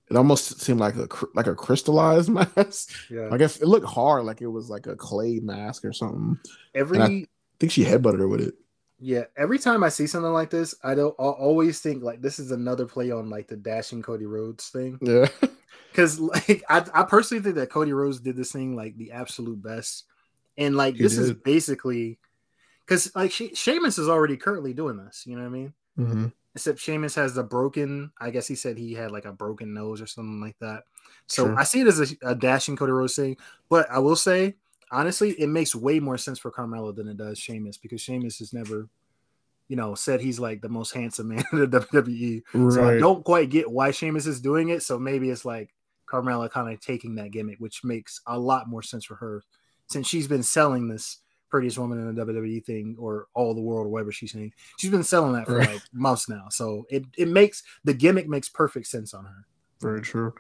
It 0.10 0.18
almost 0.18 0.62
seemed 0.62 0.80
like 0.80 0.96
a 0.96 1.08
like 1.34 1.48
a 1.48 1.56
crystallized 1.56 2.30
mask. 2.58 2.92
Yeah. 3.10 3.28
Like 3.28 3.42
if 3.42 3.62
it 3.62 3.68
looked 3.68 3.88
hard, 3.88 4.26
like 4.26 4.42
it 4.42 4.48
was 4.48 4.70
like 4.70 4.88
a 4.88 4.96
clay 4.96 5.40
mask 5.40 5.86
or 5.86 5.94
something. 5.94 6.38
Every 6.74 7.28
think 7.60 7.72
she 7.72 7.84
headbutted 7.86 8.20
her 8.20 8.28
with 8.28 8.42
it. 8.42 8.56
yeah, 9.00 9.24
every 9.38 9.60
time 9.60 9.84
I 9.84 9.90
see 9.90 10.08
something 10.08 10.32
like 10.32 10.50
this, 10.50 10.76
I 10.84 10.96
don't. 10.96 11.16
I 11.20 11.24
always 11.24 11.80
think 11.80 12.04
like 12.04 12.22
this 12.22 12.40
is 12.40 12.52
another 12.52 12.86
play 12.86 13.12
on 13.12 13.30
like 13.30 13.48
the 13.48 13.58
dashing 13.58 14.02
Cody 14.02 14.26
Rhodes 14.26 14.70
thing. 14.70 14.98
Yeah, 15.02 15.28
because 15.92 16.20
like 16.20 16.64
I, 16.70 16.86
I 16.94 17.04
personally 17.04 17.44
think 17.44 17.56
that 17.56 17.70
Cody 17.70 17.94
Rhodes 17.94 18.20
did 18.20 18.36
this 18.36 18.52
thing 18.52 18.76
like 18.76 18.98
the 18.98 19.12
absolute 19.12 19.62
best, 19.62 20.06
and 20.58 20.76
like 20.76 20.96
he 20.96 21.04
this 21.04 21.16
did. 21.16 21.24
is 21.24 21.34
basically 21.34 22.20
because 22.86 23.14
like 23.16 23.32
she, 23.32 23.54
Sheamus 23.54 23.98
is 23.98 24.10
already 24.10 24.38
currently 24.38 24.74
doing 24.74 24.98
this. 24.98 25.24
You 25.26 25.36
know 25.36 25.42
what 25.44 25.50
I 25.50 25.52
mean? 25.52 25.74
Mm-hmm. 26.00 26.26
Except 26.56 26.80
Sheamus 26.80 27.16
has 27.16 27.34
the 27.34 27.44
broken. 27.44 28.12
I 28.20 28.30
guess 28.30 28.48
he 28.48 28.56
said 28.56 28.78
he 28.78 28.94
had 28.94 29.12
like 29.12 29.26
a 29.26 29.34
broken 29.34 29.74
nose 29.74 30.02
or 30.02 30.08
something 30.08 30.40
like 30.40 30.56
that. 30.62 30.84
So 31.28 31.48
sure. 31.48 31.60
I 31.60 31.64
see 31.64 31.82
it 31.82 31.88
as 31.88 32.00
a, 32.00 32.30
a 32.30 32.36
dashing 32.36 32.78
Cody 32.78 32.94
Rhodes 32.94 33.16
thing. 33.16 33.36
But 33.70 33.90
I 33.92 34.00
will 34.00 34.16
say, 34.16 34.56
honestly, 34.92 35.32
it 35.32 35.48
makes 35.48 35.76
way 35.76 36.00
more 36.00 36.18
sense 36.18 36.40
for 36.40 36.52
Carmella 36.52 36.96
than 36.96 37.08
it 37.08 37.18
does 37.18 37.38
Sheamus 37.38 37.78
because 37.78 38.02
Sheamus 38.02 38.40
has 38.40 38.54
never, 38.54 38.88
you 39.68 39.76
know, 39.76 39.96
said 39.96 40.22
he's 40.22 40.40
like 40.40 40.62
the 40.62 40.70
most 40.70 40.94
handsome 40.94 41.30
man 41.30 41.44
in 41.52 41.70
the 41.70 41.80
WWE. 41.80 42.44
Right. 42.54 42.74
So 42.74 42.88
I 42.88 42.98
don't 42.98 43.24
quite 43.24 43.50
get 43.50 43.70
why 43.70 43.92
Sheamus 43.92 44.28
is 44.28 44.42
doing 44.42 44.70
it. 44.70 44.84
So 44.84 45.00
maybe 45.00 45.30
it's 45.30 45.46
like 45.46 45.74
Carmella 46.10 46.50
kind 46.50 46.74
of 46.74 46.80
taking 46.80 47.16
that 47.16 47.32
gimmick, 47.32 47.60
which 47.60 47.84
makes 47.84 48.22
a 48.28 48.38
lot 48.38 48.70
more 48.70 48.82
sense 48.82 49.06
for 49.06 49.16
her 49.16 49.44
since 49.88 50.08
she's 50.08 50.28
been 50.28 50.44
selling 50.44 50.88
this 50.88 51.20
prettiest 51.50 51.78
woman 51.78 52.00
in 52.00 52.14
the 52.14 52.26
WWE 52.26 52.64
thing 52.66 52.96
or 53.00 53.28
all 53.34 53.54
the 53.54 53.62
world 53.62 53.86
or 53.86 53.90
whatever 53.90 54.12
she's 54.12 54.32
saying. 54.32 54.52
She's 54.78 54.92
been 54.92 55.04
selling 55.04 55.34
that 55.34 55.46
for 55.46 55.58
right. 55.58 55.74
like 55.74 55.82
months 55.94 56.28
now. 56.28 56.48
So 56.50 56.86
it, 56.90 57.06
it 57.18 57.28
makes 57.28 57.64
the 57.84 57.94
gimmick 57.94 58.28
makes 58.28 58.50
perfect 58.50 58.88
sense 58.88 59.14
on 59.14 59.26
her. 59.26 59.46
Very 59.82 60.02
true. 60.02 60.34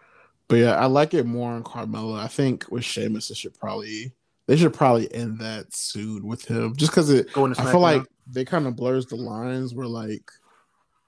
But 0.47 0.57
yeah, 0.57 0.75
I 0.75 0.85
like 0.85 1.13
it 1.13 1.25
more 1.25 1.51
on 1.51 1.63
Carmella. 1.63 2.19
I 2.19 2.27
think 2.27 2.69
with 2.69 2.83
Sheamus, 2.83 3.31
it 3.31 3.37
should 3.37 3.57
probably 3.57 4.13
they 4.47 4.57
should 4.57 4.73
probably 4.73 5.13
end 5.13 5.39
that 5.39 5.73
soon 5.73 6.25
with 6.25 6.45
him. 6.45 6.75
Just 6.75 6.91
because 6.91 7.09
it 7.09 7.27
I 7.35 7.71
feel 7.71 7.79
like 7.79 8.03
they 8.27 8.45
kind 8.45 8.67
of 8.67 8.75
blurs 8.75 9.05
the 9.05 9.15
lines 9.15 9.73
where 9.73 9.87
like 9.87 10.31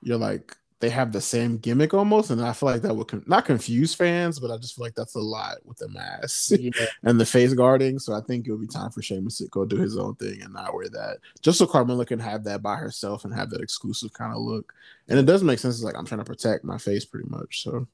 you're 0.01 0.17
like 0.17 0.55
they 0.79 0.89
have 0.89 1.11
the 1.11 1.21
same 1.21 1.57
gimmick 1.57 1.93
almost, 1.95 2.29
and 2.29 2.39
I 2.39 2.53
feel 2.53 2.69
like 2.69 2.83
that 2.83 2.95
would 2.95 3.07
con- 3.07 3.23
not 3.25 3.45
confuse 3.45 3.95
fans, 3.95 4.39
but 4.39 4.51
I 4.51 4.57
just 4.57 4.75
feel 4.75 4.85
like 4.85 4.93
that's 4.93 5.15
a 5.15 5.19
lot 5.19 5.57
with 5.65 5.77
the 5.77 5.89
mask 5.89 6.51
yeah. 6.59 6.85
and 7.03 7.19
the 7.19 7.25
face 7.25 7.53
guarding. 7.53 7.97
So 7.97 8.13
I 8.13 8.21
think 8.21 8.47
it 8.47 8.51
would 8.51 8.61
be 8.61 8.67
time 8.67 8.91
for 8.91 9.01
Sheamus 9.01 9.39
to 9.39 9.47
go 9.47 9.65
do 9.65 9.77
his 9.77 9.97
own 9.97 10.15
thing 10.15 10.39
and 10.43 10.53
not 10.53 10.75
wear 10.75 10.87
that, 10.89 11.17
just 11.41 11.57
so 11.57 11.65
Carmella 11.65 12.05
can 12.05 12.19
have 12.19 12.43
that 12.43 12.61
by 12.61 12.75
herself 12.75 13.25
and 13.25 13.33
have 13.33 13.49
that 13.49 13.61
exclusive 13.61 14.13
kind 14.13 14.33
of 14.33 14.39
look. 14.39 14.73
And 15.07 15.17
it 15.17 15.25
does 15.25 15.43
make 15.43 15.57
sense. 15.57 15.75
It's 15.75 15.83
like 15.83 15.97
I'm 15.97 16.05
trying 16.05 16.19
to 16.19 16.25
protect 16.25 16.63
my 16.63 16.77
face 16.77 17.05
pretty 17.05 17.29
much. 17.29 17.63
So 17.63 17.87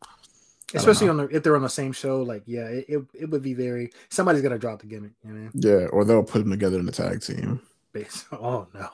especially 0.74 1.10
on 1.10 1.18
the 1.18 1.24
if 1.28 1.44
they're 1.44 1.56
on 1.56 1.62
the 1.62 1.70
same 1.70 1.92
show, 1.92 2.22
like 2.22 2.44
yeah, 2.46 2.68
it, 2.68 2.86
it, 2.88 3.06
it 3.14 3.30
would 3.30 3.44
be 3.44 3.54
very 3.54 3.92
somebody's 4.10 4.42
gonna 4.42 4.58
drop 4.58 4.82
the 4.82 4.88
gimmick, 4.88 5.14
you 5.26 5.34
know? 5.34 5.50
Yeah, 5.54 5.88
or 5.88 6.06
they'll 6.06 6.24
put 6.24 6.40
them 6.40 6.52
together 6.52 6.80
in 6.80 6.88
a 6.88 6.92
tag 6.92 7.22
team. 7.22 7.62
Oh 8.32 8.68
no 8.74 8.90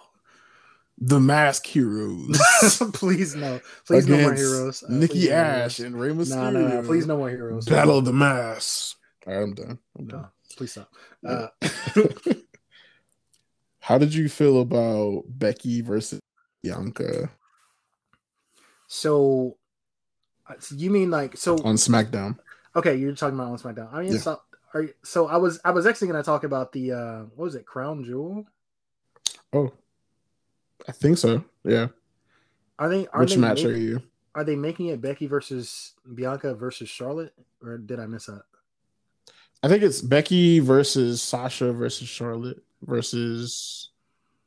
the 0.99 1.19
mask 1.19 1.65
heroes. 1.65 2.37
please 2.93 3.35
no. 3.35 3.59
Please 3.85 4.07
no 4.07 4.21
more 4.21 4.33
heroes. 4.33 4.83
Uh, 4.83 4.91
Nikki 4.91 5.31
Ash 5.31 5.79
and 5.79 5.99
Rey 5.99 6.09
Mysterio. 6.09 6.51
No, 6.53 6.67
no, 6.67 6.67
no. 6.67 6.83
Please 6.83 7.07
no 7.07 7.17
more 7.17 7.29
heroes. 7.29 7.65
Battle 7.65 7.99
of 7.99 8.05
the 8.05 8.13
Mask. 8.13 8.97
All 9.25 9.33
right, 9.33 9.43
I'm 9.43 9.53
done. 9.53 9.79
I'm 9.97 10.07
no, 10.07 10.17
done. 10.17 10.27
please 10.57 10.71
stop. 10.71 10.91
Uh, 11.25 11.47
How 13.79 13.97
did 13.97 14.13
you 14.13 14.29
feel 14.29 14.61
about 14.61 15.23
Becky 15.27 15.81
versus 15.81 16.19
Bianca? 16.61 17.31
So, 18.87 19.57
so 20.59 20.75
you 20.75 20.89
mean 20.89 21.11
like 21.11 21.37
so 21.37 21.53
on 21.63 21.75
SmackDown? 21.75 22.37
Okay, 22.75 22.95
you're 22.95 23.13
talking 23.13 23.39
about 23.39 23.51
on 23.51 23.57
SmackDown. 23.57 23.93
I 23.93 24.01
mean, 24.01 24.13
yeah. 24.13 24.19
so, 24.19 24.41
are, 24.73 24.85
so 25.03 25.27
I 25.27 25.37
was 25.37 25.59
I 25.63 25.71
was 25.71 25.85
actually 25.85 26.07
going 26.07 26.21
to 26.21 26.25
talk 26.25 26.43
about 26.43 26.71
the 26.71 26.91
uh 26.91 27.19
what 27.35 27.45
was 27.45 27.55
it, 27.55 27.65
Crown 27.65 28.03
Jewel? 28.03 28.45
Oh, 29.53 29.71
I 30.87 30.91
think 30.91 31.17
so. 31.17 31.43
Yeah. 31.63 31.87
Are 32.77 32.89
they? 32.89 33.07
Are 33.07 33.21
Which 33.21 33.31
they 33.31 33.37
match 33.37 33.63
make, 33.63 33.73
are 33.73 33.77
you? 33.77 34.01
Are 34.35 34.43
they 34.43 34.55
making 34.55 34.87
it 34.87 35.01
Becky 35.01 35.27
versus 35.27 35.93
Bianca 36.15 36.53
versus 36.53 36.87
Charlotte, 36.87 37.33
or 37.61 37.77
did 37.77 37.99
I 37.99 38.05
miss 38.05 38.27
that? 38.27 38.43
I 39.61 39.67
think 39.67 39.83
it's 39.83 40.01
Becky 40.01 40.59
versus 40.59 41.21
Sasha 41.21 41.73
versus 41.73 42.07
Charlotte 42.07 42.63
versus 42.81 43.89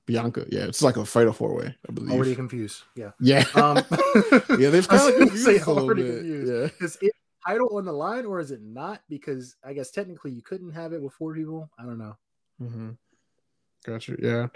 Bianca. 0.07 0.47
Yeah, 0.51 0.65
it's 0.65 0.83
like 0.83 0.97
a 0.97 1.05
fatal 1.05 1.33
four 1.33 1.55
way. 1.55 1.75
I 1.88 1.93
believe. 1.93 2.12
Already 2.12 2.35
confused. 2.35 2.83
Yeah. 2.95 3.12
Yeah. 3.21 3.45
Um, 3.55 3.77
yeah, 4.59 4.71
they've 4.71 4.88
kind 4.88 5.12
of 5.12 5.19
confused 5.19 5.45
say, 5.45 5.59
a 5.59 5.71
little 5.71 5.95
bit. 5.95 6.05
Confused. 6.05 6.53
Yeah. 6.81 6.87
Is 6.87 6.99
it 7.01 7.12
title 7.47 7.77
on 7.77 7.85
the 7.85 7.93
line 7.93 8.27
or 8.27 8.41
is 8.41 8.51
it 8.51 8.62
not? 8.62 9.03
Because 9.09 9.57
I 9.65 9.73
guess 9.73 9.91
technically 9.91 10.33
you 10.33 10.43
couldn't 10.43 10.73
have 10.73 10.93
it 10.93 11.03
with 11.03 11.12
four 11.15 11.35
people. 11.35 11.71
I 11.79 11.85
don't 11.85 11.99
know. 11.99 12.17
Mm-hmm. 12.61 12.91
Gotcha. 13.85 14.17
Yeah. 14.21 14.47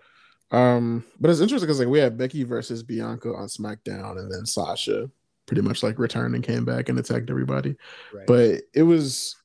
Um, 0.51 1.05
but 1.19 1.31
it's 1.31 1.41
interesting 1.41 1.67
because 1.67 1.81
like 1.81 1.89
we 1.89 1.99
had 1.99 2.19
Becky 2.19 2.45
versus 2.45 2.83
Bianca 2.83 3.29
on 3.35 3.49
SmackDown, 3.49 4.19
and 4.19 4.31
then 4.31 4.47
Sasha 4.47 5.11
pretty 5.47 5.63
much 5.63 5.83
like 5.83 5.99
returned 5.99 6.35
and 6.35 6.45
came 6.45 6.65
back 6.65 6.89
and 6.89 6.99
attacked 6.99 7.31
everybody. 7.31 7.77
Right. 8.13 8.27
But 8.27 8.63
it 8.75 8.83
was 8.83 9.37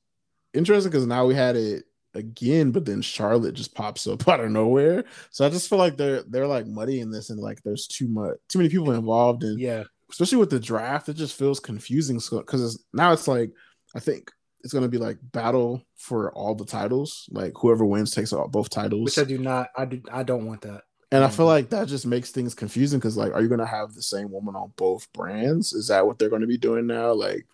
interesting 0.54 0.92
because 0.92 1.08
now 1.08 1.26
we 1.26 1.36
had 1.36 1.56
it 1.56 1.86
again, 2.13 2.71
but 2.71 2.86
then 2.86 3.02
Charlotte 3.02 3.54
just 3.54 3.76
pops 3.76 4.08
up 4.08 4.28
out 4.28 4.39
of 4.39 4.52
nowhere. 4.52 5.06
So 5.30 5.45
I 5.45 5.50
just 5.50 5.69
feel 5.69 5.78
like 5.78 5.97
they're 5.97 6.24
they're 6.24 6.47
like 6.47 6.67
muddying 6.67 7.12
this 7.12 7.30
and 7.30 7.39
like 7.39 7.62
there's 7.63 7.88
too 7.88 8.08
much 8.08 8.38
too 8.47 8.60
many 8.60 8.69
people 8.69 8.91
involved 8.91 9.43
and 9.43 9.60
yeah, 9.60 9.84
especially 10.10 10.38
with 10.38 10.50
the 10.50 10.60
draft, 10.60 11.10
it 11.10 11.15
just 11.15 11.38
feels 11.38 11.60
confusing 11.60 12.17
because 12.17 12.76
it's, 12.76 12.84
now 12.93 13.13
it's 13.13 13.28
like 13.28 13.52
I 13.95 14.00
think 14.00 14.32
it's 14.63 14.74
gonna 14.74 14.88
be 14.88 14.97
like 14.97 15.17
battle 15.21 15.84
for 15.95 16.32
all 16.34 16.56
the 16.56 16.65
titles. 16.65 17.28
Like 17.32 17.54
whoever 17.56 17.86
wins 17.86 18.12
takes 18.12 18.34
all 18.34 18.47
both 18.47 18.69
titles. 18.69 19.06
Which 19.06 19.19
I 19.19 19.28
do 19.28 19.38
not. 19.38 19.69
I 19.76 19.86
do. 19.86 20.02
I 20.12 20.24
don't 20.24 20.45
want 20.45 20.62
that. 20.62 20.84
And 21.13 21.26
I 21.26 21.30
feel 21.30 21.45
like 21.45 21.69
that 21.71 21.89
just 21.89 22.06
makes 22.06 22.32
things 22.32 22.56
confusing 22.56 22.97
because, 22.97 23.17
like, 23.17 23.34
are 23.34 23.41
you 23.41 23.50
going 23.50 23.60
to 23.60 23.65
have 23.65 23.93
the 23.93 24.02
same 24.02 24.32
woman 24.32 24.56
on 24.56 24.71
both 24.78 25.12
brands? 25.12 25.74
Is 25.74 25.89
that 25.89 26.08
what 26.08 26.17
they're 26.17 26.30
going 26.30 26.41
to 26.41 26.47
be 26.47 26.58
doing 26.58 26.88
now? 26.88 27.12
Like, 27.12 27.45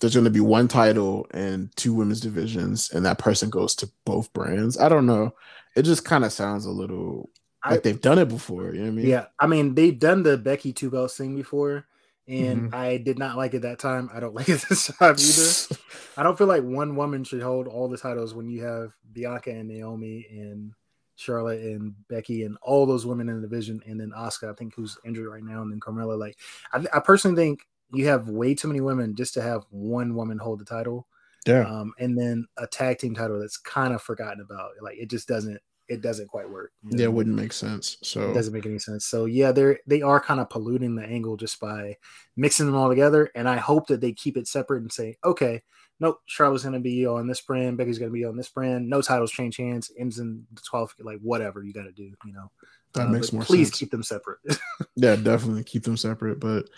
there's 0.00 0.14
going 0.14 0.24
to 0.24 0.30
be 0.30 0.40
one 0.40 0.68
title 0.68 1.26
and 1.32 1.74
two 1.76 1.94
women's 1.94 2.20
divisions, 2.20 2.90
and 2.90 3.04
that 3.06 3.18
person 3.18 3.50
goes 3.50 3.74
to 3.76 3.90
both 4.04 4.32
brands. 4.32 4.78
I 4.78 4.88
don't 4.88 5.06
know. 5.06 5.34
It 5.76 5.82
just 5.82 6.04
kind 6.04 6.24
of 6.24 6.32
sounds 6.32 6.64
a 6.64 6.70
little 6.70 7.30
like 7.68 7.82
they've 7.82 8.00
done 8.00 8.18
it 8.18 8.28
before. 8.28 8.72
You 8.72 8.80
know 8.80 8.84
what 8.84 8.92
I 8.92 8.94
mean? 8.94 9.06
Yeah. 9.06 9.26
I 9.38 9.46
mean, 9.46 9.74
they've 9.74 9.98
done 9.98 10.22
the 10.22 10.38
Becky 10.38 10.72
two 10.72 10.90
belts 10.90 11.16
thing 11.16 11.34
before, 11.36 11.86
and 12.26 12.62
mm-hmm. 12.62 12.74
I 12.74 12.98
did 12.98 13.18
not 13.18 13.36
like 13.36 13.54
it 13.54 13.62
that 13.62 13.78
time. 13.78 14.10
I 14.12 14.20
don't 14.20 14.34
like 14.36 14.48
it 14.48 14.64
this 14.68 14.86
time 14.86 15.16
either. 15.18 15.80
I 16.16 16.22
don't 16.22 16.38
feel 16.38 16.46
like 16.46 16.62
one 16.62 16.96
woman 16.96 17.24
should 17.24 17.42
hold 17.42 17.68
all 17.68 17.88
the 17.88 17.98
titles 17.98 18.34
when 18.34 18.48
you 18.48 18.64
have 18.64 18.92
Bianca 19.12 19.50
and 19.50 19.68
Naomi 19.68 20.26
and 20.30 20.72
Charlotte 21.16 21.60
and 21.60 21.94
Becky 22.08 22.44
and 22.44 22.56
all 22.62 22.86
those 22.86 23.04
women 23.04 23.28
in 23.28 23.36
the 23.36 23.48
division, 23.48 23.82
and 23.86 24.00
then 24.00 24.12
Asuka, 24.16 24.50
I 24.50 24.54
think, 24.54 24.74
who's 24.74 24.98
injured 25.04 25.26
right 25.26 25.42
now, 25.42 25.62
and 25.62 25.72
then 25.72 25.80
Carmella. 25.80 26.18
Like, 26.18 26.38
I, 26.72 26.84
I 26.94 27.00
personally 27.00 27.36
think 27.36 27.66
you 27.92 28.06
have 28.06 28.28
way 28.28 28.54
too 28.54 28.68
many 28.68 28.80
women 28.80 29.14
just 29.14 29.34
to 29.34 29.42
have 29.42 29.64
one 29.70 30.14
woman 30.14 30.38
hold 30.38 30.60
the 30.60 30.64
title. 30.64 31.06
Yeah. 31.46 31.62
Um, 31.62 31.92
and 31.98 32.18
then 32.18 32.46
a 32.56 32.66
tag 32.66 32.98
team 32.98 33.14
title 33.14 33.40
that's 33.40 33.56
kind 33.56 33.94
of 33.94 34.02
forgotten 34.02 34.40
about. 34.40 34.72
Like, 34.82 34.98
it 34.98 35.10
just 35.10 35.28
doesn't. 35.28 35.58
It 35.88 36.02
doesn't 36.02 36.28
quite 36.28 36.50
work. 36.50 36.72
You 36.82 36.90
know? 36.90 37.00
Yeah, 37.00 37.04
it 37.04 37.12
wouldn't 37.14 37.34
make 37.34 37.54
sense. 37.54 37.96
So 38.02 38.30
it 38.30 38.34
doesn't 38.34 38.52
make 38.52 38.66
any 38.66 38.78
sense. 38.78 39.06
So 39.06 39.24
yeah, 39.24 39.52
they're 39.52 39.78
they 39.86 40.02
are 40.02 40.20
kind 40.20 40.38
of 40.38 40.50
polluting 40.50 40.94
the 40.94 41.02
angle 41.02 41.38
just 41.38 41.58
by 41.60 41.96
mixing 42.36 42.66
them 42.66 42.74
all 42.74 42.90
together. 42.90 43.30
And 43.34 43.48
I 43.48 43.56
hope 43.56 43.86
that 43.86 44.02
they 44.02 44.12
keep 44.12 44.36
it 44.36 44.46
separate 44.46 44.82
and 44.82 44.92
say, 44.92 45.16
okay, 45.24 45.62
nope, 46.00 46.20
Charlotte's 46.26 46.62
going 46.62 46.74
to 46.74 46.80
be 46.80 47.06
on 47.06 47.26
this 47.26 47.40
brand, 47.40 47.76
Becky's 47.76 47.98
going 47.98 48.10
to 48.10 48.14
be 48.14 48.24
on 48.24 48.36
this 48.36 48.48
brand. 48.48 48.88
No 48.88 49.02
titles 49.02 49.30
change 49.30 49.56
hands, 49.56 49.90
ends 49.98 50.18
in 50.18 50.46
the 50.52 50.60
12th, 50.60 50.92
like 51.00 51.18
whatever 51.22 51.62
you 51.62 51.72
got 51.72 51.84
to 51.84 51.92
do, 51.92 52.12
you 52.24 52.32
know. 52.32 52.50
That 52.94 53.08
uh, 53.08 53.10
makes 53.10 53.32
more 53.32 53.42
please 53.42 53.68
sense. 53.68 53.78
keep 53.78 53.90
them 53.90 54.02
separate. 54.02 54.38
yeah, 54.96 55.16
definitely 55.16 55.64
keep 55.64 55.84
them 55.84 55.96
separate. 55.96 56.40
But 56.40 56.68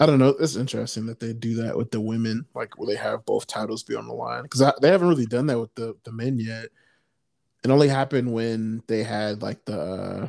I 0.00 0.06
don't 0.06 0.18
know. 0.18 0.34
It's 0.40 0.56
interesting 0.56 1.04
that 1.06 1.20
they 1.20 1.34
do 1.34 1.56
that 1.62 1.76
with 1.76 1.90
the 1.90 2.00
women, 2.00 2.46
like 2.54 2.78
where 2.78 2.86
they 2.86 2.96
have 2.96 3.26
both 3.26 3.46
titles 3.46 3.82
be 3.82 3.94
on 3.94 4.08
the 4.08 4.14
line 4.14 4.44
because 4.44 4.72
they 4.80 4.88
haven't 4.88 5.08
really 5.08 5.26
done 5.26 5.46
that 5.48 5.60
with 5.60 5.74
the 5.74 5.94
the 6.04 6.12
men 6.12 6.38
yet. 6.38 6.68
It 7.62 7.70
only 7.70 7.88
happened 7.88 8.32
when 8.32 8.82
they 8.86 9.02
had 9.02 9.42
like 9.42 9.62
the 9.66 9.78
uh, 9.78 10.28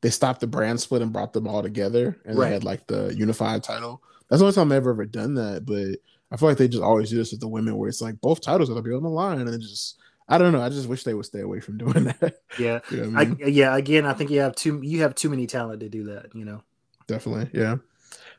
they 0.00 0.10
stopped 0.10 0.40
the 0.40 0.46
brand 0.46 0.80
split 0.80 1.02
and 1.02 1.12
brought 1.12 1.32
them 1.32 1.48
all 1.48 1.60
together, 1.60 2.20
and 2.24 2.38
right. 2.38 2.46
they 2.46 2.54
had 2.54 2.64
like 2.64 2.86
the 2.86 3.12
unified 3.16 3.64
title. 3.64 4.00
That's 4.28 4.38
the 4.38 4.46
only 4.46 4.54
time 4.54 4.70
I've 4.70 4.76
ever, 4.76 4.92
ever 4.92 5.06
done 5.06 5.34
that. 5.34 5.66
But 5.66 5.98
I 6.30 6.36
feel 6.36 6.48
like 6.48 6.58
they 6.58 6.68
just 6.68 6.82
always 6.82 7.10
do 7.10 7.16
this 7.16 7.32
with 7.32 7.40
the 7.40 7.48
women, 7.48 7.76
where 7.76 7.88
it's 7.88 8.00
like 8.00 8.20
both 8.20 8.40
titles 8.40 8.68
gotta 8.68 8.80
be 8.80 8.92
on 8.92 9.02
the 9.02 9.10
line, 9.10 9.40
and 9.40 9.60
just 9.60 9.98
I 10.28 10.38
don't 10.38 10.52
know. 10.52 10.62
I 10.62 10.68
just 10.68 10.88
wish 10.88 11.02
they 11.02 11.14
would 11.14 11.26
stay 11.26 11.40
away 11.40 11.58
from 11.58 11.78
doing 11.78 12.04
that. 12.04 12.42
Yeah, 12.60 12.78
you 12.92 12.98
know 12.98 13.18
I 13.18 13.24
mean? 13.24 13.38
I, 13.44 13.48
yeah. 13.48 13.76
Again, 13.76 14.06
I 14.06 14.12
think 14.12 14.30
you 14.30 14.38
have 14.38 14.54
too 14.54 14.80
you 14.84 15.02
have 15.02 15.16
too 15.16 15.30
many 15.30 15.48
talent 15.48 15.80
to 15.80 15.88
do 15.88 16.04
that. 16.04 16.32
You 16.32 16.44
know. 16.44 16.62
Definitely, 17.08 17.50
yeah. 17.58 17.78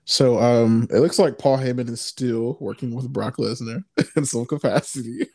So 0.05 0.39
um 0.39 0.87
it 0.89 0.99
looks 0.99 1.19
like 1.19 1.37
Paul 1.37 1.57
Heyman 1.57 1.89
is 1.89 2.01
still 2.01 2.57
working 2.59 2.93
with 2.93 3.11
Brock 3.11 3.37
Lesnar 3.37 3.83
in 4.15 4.25
some 4.25 4.45
capacity. 4.45 5.27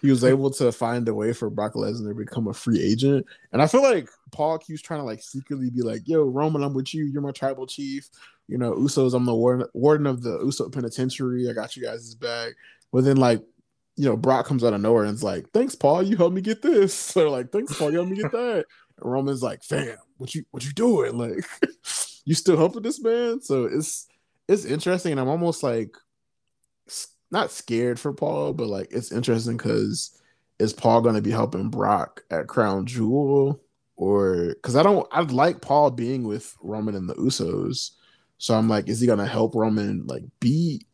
he 0.00 0.10
was 0.10 0.24
able 0.24 0.50
to 0.52 0.70
find 0.72 1.08
a 1.08 1.14
way 1.14 1.32
for 1.32 1.50
Brock 1.50 1.74
Lesnar 1.74 2.10
to 2.10 2.14
become 2.14 2.46
a 2.48 2.54
free 2.54 2.80
agent. 2.80 3.26
And 3.52 3.60
I 3.60 3.66
feel 3.66 3.82
like 3.82 4.08
Paul 4.30 4.58
keeps 4.58 4.80
trying 4.80 5.00
to 5.00 5.04
like 5.04 5.22
secretly 5.22 5.70
be 5.70 5.82
like, 5.82 6.02
yo, 6.06 6.22
Roman, 6.22 6.62
I'm 6.62 6.74
with 6.74 6.94
you. 6.94 7.04
You're 7.04 7.22
my 7.22 7.32
tribal 7.32 7.66
chief. 7.66 8.08
You 8.48 8.58
know, 8.58 8.74
Usos, 8.74 9.14
I'm 9.14 9.24
the 9.24 9.34
warden, 9.34 9.66
warden 9.74 10.06
of 10.06 10.22
the 10.22 10.38
Uso 10.38 10.68
penitentiary. 10.68 11.50
I 11.50 11.52
got 11.52 11.76
you 11.76 11.82
guys' 11.82 12.14
back. 12.14 12.52
But 12.92 13.04
then 13.04 13.16
like, 13.16 13.42
you 13.96 14.04
know, 14.04 14.16
Brock 14.16 14.46
comes 14.46 14.62
out 14.62 14.74
of 14.74 14.80
nowhere 14.80 15.04
and 15.04 15.12
it's 15.12 15.22
like, 15.22 15.50
thanks, 15.52 15.74
Paul, 15.74 16.02
you 16.02 16.16
helped 16.16 16.34
me 16.34 16.42
get 16.42 16.62
this. 16.62 16.94
So 17.12 17.30
like, 17.30 17.50
thanks, 17.50 17.76
Paul, 17.76 17.90
you 17.90 17.96
helped 17.96 18.10
me 18.10 18.22
get 18.22 18.30
that. 18.32 18.66
And 18.98 19.12
Roman's 19.12 19.42
like, 19.42 19.64
fam, 19.64 19.96
what 20.18 20.34
you 20.34 20.44
what 20.50 20.64
you 20.64 20.72
doing? 20.72 21.18
Like 21.18 21.44
you 22.26 22.34
still 22.34 22.58
helping 22.58 22.82
this 22.82 23.00
man? 23.00 23.40
So 23.40 23.64
it's 23.64 24.06
it's 24.48 24.66
interesting, 24.66 25.12
and 25.12 25.20
I'm 25.20 25.28
almost 25.28 25.62
like 25.62 25.96
not 27.30 27.50
scared 27.50 27.98
for 27.98 28.12
Paul, 28.12 28.52
but 28.52 28.66
like 28.66 28.88
it's 28.90 29.12
interesting 29.12 29.56
because 29.56 30.20
is 30.58 30.72
Paul 30.72 31.00
going 31.00 31.14
to 31.14 31.22
be 31.22 31.30
helping 31.30 31.70
Brock 31.70 32.22
at 32.30 32.48
Crown 32.48 32.86
Jewel 32.86 33.60
or 33.96 34.54
because 34.54 34.76
I 34.76 34.82
don't 34.82 35.08
I 35.10 35.22
like 35.22 35.62
Paul 35.62 35.90
being 35.90 36.24
with 36.24 36.54
Roman 36.60 36.94
and 36.94 37.08
the 37.08 37.14
Usos, 37.14 37.92
so 38.38 38.54
I'm 38.54 38.68
like, 38.68 38.88
is 38.88 39.00
he 39.00 39.06
going 39.06 39.18
to 39.18 39.26
help 39.26 39.54
Roman 39.54 40.06
like 40.06 40.24
beat 40.40 40.86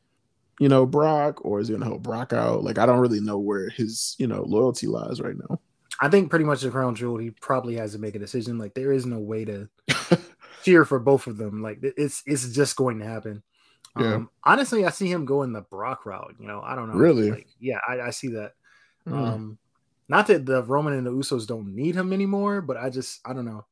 you 0.61 0.69
know 0.69 0.87
Brock 0.87 1.45
or 1.45 1.61
is 1.61 1.69
he 1.69 1.73
going 1.73 1.83
to 1.83 1.89
help 1.89 2.03
Brock 2.03 2.33
out? 2.33 2.63
Like 2.63 2.79
I 2.79 2.87
don't 2.87 3.01
really 3.01 3.21
know 3.21 3.39
where 3.39 3.71
his 3.71 4.15
you 4.19 4.27
know 4.27 4.43
loyalty 4.43 4.87
lies 4.87 5.21
right 5.21 5.37
now. 5.49 5.61
I 6.01 6.09
think 6.09 6.31
pretty 6.31 6.45
much 6.45 6.63
the 6.63 6.71
Crown 6.71 6.95
Jewel, 6.95 7.19
he 7.19 7.31
probably 7.31 7.77
has 7.77 7.93
to 7.93 7.99
make 7.99 8.15
a 8.15 8.19
decision. 8.19 8.59
Like 8.59 8.75
there 8.75 8.93
is 8.93 9.07
no 9.07 9.19
way 9.19 9.45
to 9.45 9.69
cheer 10.63 10.85
for 10.85 10.99
both 10.99 11.27
of 11.27 11.37
them. 11.37 11.63
Like 11.63 11.79
it's 11.83 12.23
it's 12.27 12.53
just 12.53 12.77
going 12.77 12.99
to 12.99 13.07
happen. 13.07 13.43
Yeah. 13.99 14.15
Um, 14.15 14.31
honestly, 14.45 14.87
I 14.87 14.91
see 14.91 15.11
him 15.11 15.25
going 15.25 15.53
the 15.53 15.61
Brock 15.61 16.07
route. 16.07 16.35
You 16.39 16.47
know, 16.47 16.63
I 16.65 16.75
don't 16.75 16.89
know. 16.89 16.95
Really? 16.95 17.31
Like, 17.31 17.49
yeah, 17.61 17.79
I, 17.87 18.01
I 18.01 18.11
see 18.11 18.29
that. 18.29 18.53
Mm. 19.07 19.13
Um, 19.13 19.59
not 20.09 20.27
that 20.29 20.47
the 20.47 20.63
Roman 20.63 20.95
and 20.95 21.07
the 21.07 21.13
Usos 21.13 21.47
don't 21.47 21.75
need 21.75 21.95
him 21.95 22.13
anymore, 22.13 22.63
but 22.63 22.77
I 22.77 22.91
just 22.91 23.21
I 23.27 23.33
don't 23.33 23.45
know. 23.45 23.67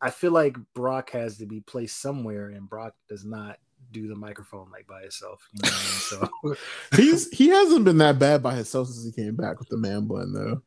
I 0.00 0.10
feel 0.10 0.30
like 0.30 0.56
Brock 0.74 1.10
has 1.10 1.38
to 1.38 1.46
be 1.46 1.60
placed 1.60 2.00
somewhere, 2.00 2.50
and 2.50 2.68
Brock 2.68 2.94
does 3.08 3.24
not 3.24 3.58
do 3.92 4.06
the 4.08 4.14
microphone 4.14 4.70
like 4.70 4.86
by 4.86 5.02
himself. 5.02 5.48
You 5.54 5.62
know 5.62 5.76
I 5.76 6.52
mean? 6.52 6.56
So 6.56 6.96
he's 6.96 7.30
he 7.30 7.48
hasn't 7.48 7.84
been 7.84 7.98
that 7.98 8.18
bad 8.18 8.42
by 8.42 8.54
himself 8.54 8.88
since 8.88 9.04
he 9.04 9.22
came 9.22 9.34
back 9.34 9.58
with 9.58 9.68
the 9.68 9.76
man 9.76 10.06
bun 10.06 10.32
though. 10.32 10.62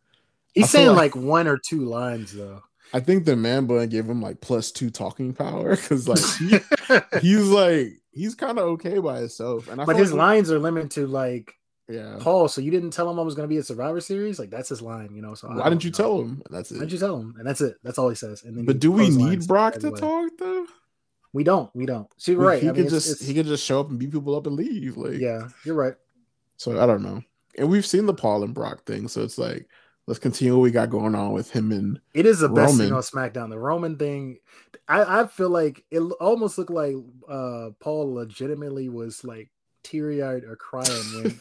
He's 0.54 0.70
saying 0.70 0.90
like, 0.90 1.16
like 1.16 1.24
one 1.24 1.48
or 1.48 1.58
two 1.58 1.86
lines 1.86 2.34
though. 2.34 2.62
I 2.94 3.00
think 3.00 3.26
the 3.26 3.36
man 3.36 3.66
bun 3.66 3.88
gave 3.90 4.08
him 4.08 4.22
like 4.22 4.42
plus 4.42 4.72
two 4.72 4.90
talking 4.90 5.34
power 5.34 5.76
because 5.76 6.08
like 6.08 6.24
he, 6.40 6.60
he's 7.22 7.48
like 7.48 7.94
he's 8.12 8.36
kind 8.36 8.60
of 8.60 8.66
okay 8.66 9.00
by 9.00 9.20
himself. 9.20 9.68
And 9.70 9.82
I 9.82 9.86
but 9.86 9.96
his 9.96 10.12
like 10.12 10.20
lines 10.20 10.52
are 10.52 10.60
limited 10.60 10.92
to 10.92 11.08
like 11.08 11.56
yeah. 11.88 12.18
Paul, 12.20 12.48
so 12.48 12.62
you 12.62 12.72
didn't 12.72 12.92
tell 12.92 13.10
him 13.10 13.20
I 13.20 13.24
was 13.24 13.36
going 13.36 13.48
to 13.48 13.54
be 13.54 13.58
a 13.58 13.64
Survivor 13.64 14.00
Series? 14.00 14.40
Like 14.40 14.50
that's 14.50 14.70
his 14.70 14.82
line, 14.82 15.14
you 15.14 15.22
know. 15.22 15.34
So 15.34 15.50
why 15.50 15.70
didn't 15.70 15.84
you 15.84 15.92
know. 15.92 15.98
tell 15.98 16.22
him? 16.22 16.42
That's 16.50 16.72
it. 16.72 16.76
Why 16.76 16.80
didn't 16.82 16.94
you 16.94 17.00
tell 17.00 17.18
him? 17.18 17.36
And 17.38 17.48
that's 17.48 17.62
it. 17.62 17.76
That's 17.84 17.98
all 17.98 18.10
he 18.10 18.16
says. 18.16 18.44
And 18.44 18.58
then 18.58 18.66
but 18.66 18.80
do 18.80 18.92
we 18.92 19.10
need 19.10 19.48
Brock 19.48 19.76
to 19.76 19.92
talk 19.92 20.32
though? 20.40 20.66
We 21.34 21.44
don't. 21.44 21.74
We 21.76 21.86
don't. 21.86 22.08
See, 22.18 22.36
right. 22.36 22.62
He 22.62 22.70
I 22.70 22.74
could 22.74 22.90
just 22.90 23.10
it's, 23.10 23.26
he 23.26 23.34
could 23.34 23.46
just 23.46 23.66
show 23.66 23.80
up 23.80 23.90
and 23.90 23.98
beat 23.98 24.12
people 24.12 24.36
up 24.36 24.48
and 24.48 24.56
leave. 24.56 24.98
Like 24.98 25.20
yeah, 25.20 25.50
you're 25.66 25.76
right. 25.76 25.96
So 26.58 26.82
I 26.82 26.86
don't 26.86 27.04
know. 27.04 27.24
And 27.58 27.70
we've 27.70 27.86
seen 27.86 28.06
the 28.06 28.14
Paul 28.14 28.44
and 28.44 28.54
Brock 28.54 28.86
thing, 28.86 29.08
so 29.08 29.22
it's 29.24 29.38
like 29.38 29.68
let's 30.08 30.20
continue 30.20 30.56
what 30.56 30.64
we 30.64 30.72
got 30.72 30.90
going 30.90 31.16
on 31.16 31.32
with 31.32 31.52
him 31.52 31.72
and 31.72 32.00
it 32.14 32.26
is 32.26 32.40
the 32.40 32.50
Roman. 32.50 32.66
best 32.66 32.78
thing 32.78 32.94
on 32.94 33.02
SmackDown. 33.02 33.50
The 33.50 33.60
Roman 33.60 33.98
thing, 33.98 34.40
I, 34.88 35.22
I 35.22 35.28
feel 35.28 35.50
like 35.50 35.84
it 35.92 36.00
almost 36.00 36.58
looked 36.58 36.72
like 36.72 36.96
uh 37.30 37.70
Paul 37.80 38.14
legitimately 38.14 38.90
was 38.90 39.24
like 39.24 39.50
teary 39.84 40.22
eyed 40.22 40.44
or 40.44 40.56
crying 40.56 40.88
when 41.14 41.40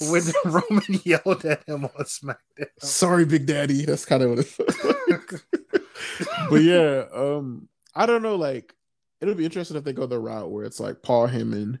when 0.10 0.22
Roman 0.44 1.00
yelled 1.04 1.44
at 1.44 1.64
him 1.68 1.84
on 1.84 2.04
SmackDown. 2.04 2.68
Sorry, 2.80 3.24
Big 3.24 3.46
Daddy. 3.46 3.84
That's 3.84 4.04
kind 4.04 4.22
of 4.22 4.30
what 4.30 4.38
it. 4.40 5.42
but 6.50 6.62
yeah, 6.62 7.04
um, 7.14 7.68
I 7.94 8.06
don't 8.06 8.22
know. 8.22 8.36
Like, 8.36 8.74
it'll 9.20 9.34
be 9.34 9.44
interesting 9.44 9.76
if 9.76 9.84
they 9.84 9.92
go 9.92 10.06
the 10.06 10.18
route 10.18 10.50
where 10.50 10.64
it's 10.64 10.80
like 10.80 11.02
Paul 11.02 11.28
Heyman 11.28 11.78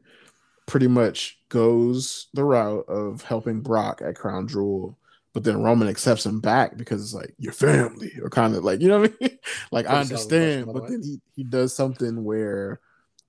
pretty 0.66 0.88
much 0.88 1.38
goes 1.48 2.28
the 2.34 2.44
route 2.44 2.84
of 2.88 3.22
helping 3.22 3.60
Brock 3.60 4.02
at 4.04 4.16
Crown 4.16 4.46
Jewel 4.48 4.97
but 5.32 5.44
then 5.44 5.62
Roman 5.62 5.88
accepts 5.88 6.26
him 6.26 6.40
back 6.40 6.76
because 6.76 7.02
it's 7.02 7.14
like 7.14 7.34
your 7.38 7.52
family, 7.52 8.12
or 8.22 8.30
kind 8.30 8.54
of 8.54 8.64
like 8.64 8.80
you 8.80 8.88
know 8.88 9.00
what 9.00 9.12
I 9.20 9.24
mean. 9.24 9.38
like 9.70 9.86
I 9.86 10.00
understand, 10.00 10.66
but 10.72 10.88
then 10.88 11.02
he 11.02 11.20
he 11.36 11.44
does 11.44 11.74
something 11.74 12.24
where 12.24 12.80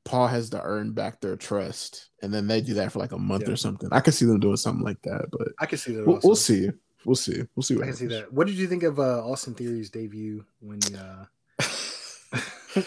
Paul 0.06 0.28
has 0.28 0.50
to 0.52 0.62
earn 0.62 0.94
back 0.94 1.22
their 1.22 1.36
trust, 1.36 2.10
and 2.22 2.34
then 2.34 2.48
they 2.48 2.62
do 2.62 2.76
that 2.76 2.92
for 2.92 3.00
like 3.00 3.12
a 3.12 3.18
month 3.18 3.44
yeah. 3.48 3.54
or 3.54 3.56
something. 3.56 3.90
I 3.92 4.00
could 4.00 4.14
see 4.14 4.26
them 4.26 4.40
doing 4.40 4.58
something 4.58 4.84
like 4.84 5.02
that, 5.04 5.28
but 5.32 5.50
I 5.60 5.66
can 5.66 5.78
see 5.78 5.94
that. 5.94 6.06
We'll, 6.06 6.20
we'll 6.24 6.36
see. 6.36 6.70
We'll 7.06 7.16
see. 7.16 7.44
We'll 7.56 7.64
see. 7.64 7.76
I 7.76 7.78
can 7.78 7.88
happens. 7.88 8.00
see 8.00 8.08
that. 8.08 8.34
What 8.34 8.48
did 8.48 8.56
you 8.56 8.68
think 8.68 8.84
of 8.84 9.00
uh, 9.00 9.24
Austin 9.26 9.54
Theory's 9.54 9.90
debut 9.90 10.44
when 10.60 10.80
uh, 10.96 11.26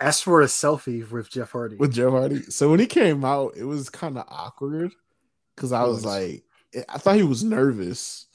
asked 0.00 0.24
for 0.24 0.42
a 0.42 0.46
selfie 0.46 1.08
with 1.10 1.30
Jeff 1.30 1.52
Hardy? 1.52 1.76
With 1.76 1.94
Jeff 1.94 2.10
Hardy. 2.10 2.42
So 2.42 2.70
when 2.70 2.80
he 2.80 2.86
came 2.86 3.24
out, 3.24 3.56
it 3.56 3.64
was 3.64 3.90
kind 3.90 4.18
of 4.18 4.24
awkward 4.28 4.92
because 5.54 5.72
I 5.72 5.84
was 5.84 6.04
like, 6.04 6.44
I 6.88 6.98
thought 6.98 7.16
he 7.16 7.22
was 7.22 7.42
nervous 7.42 8.25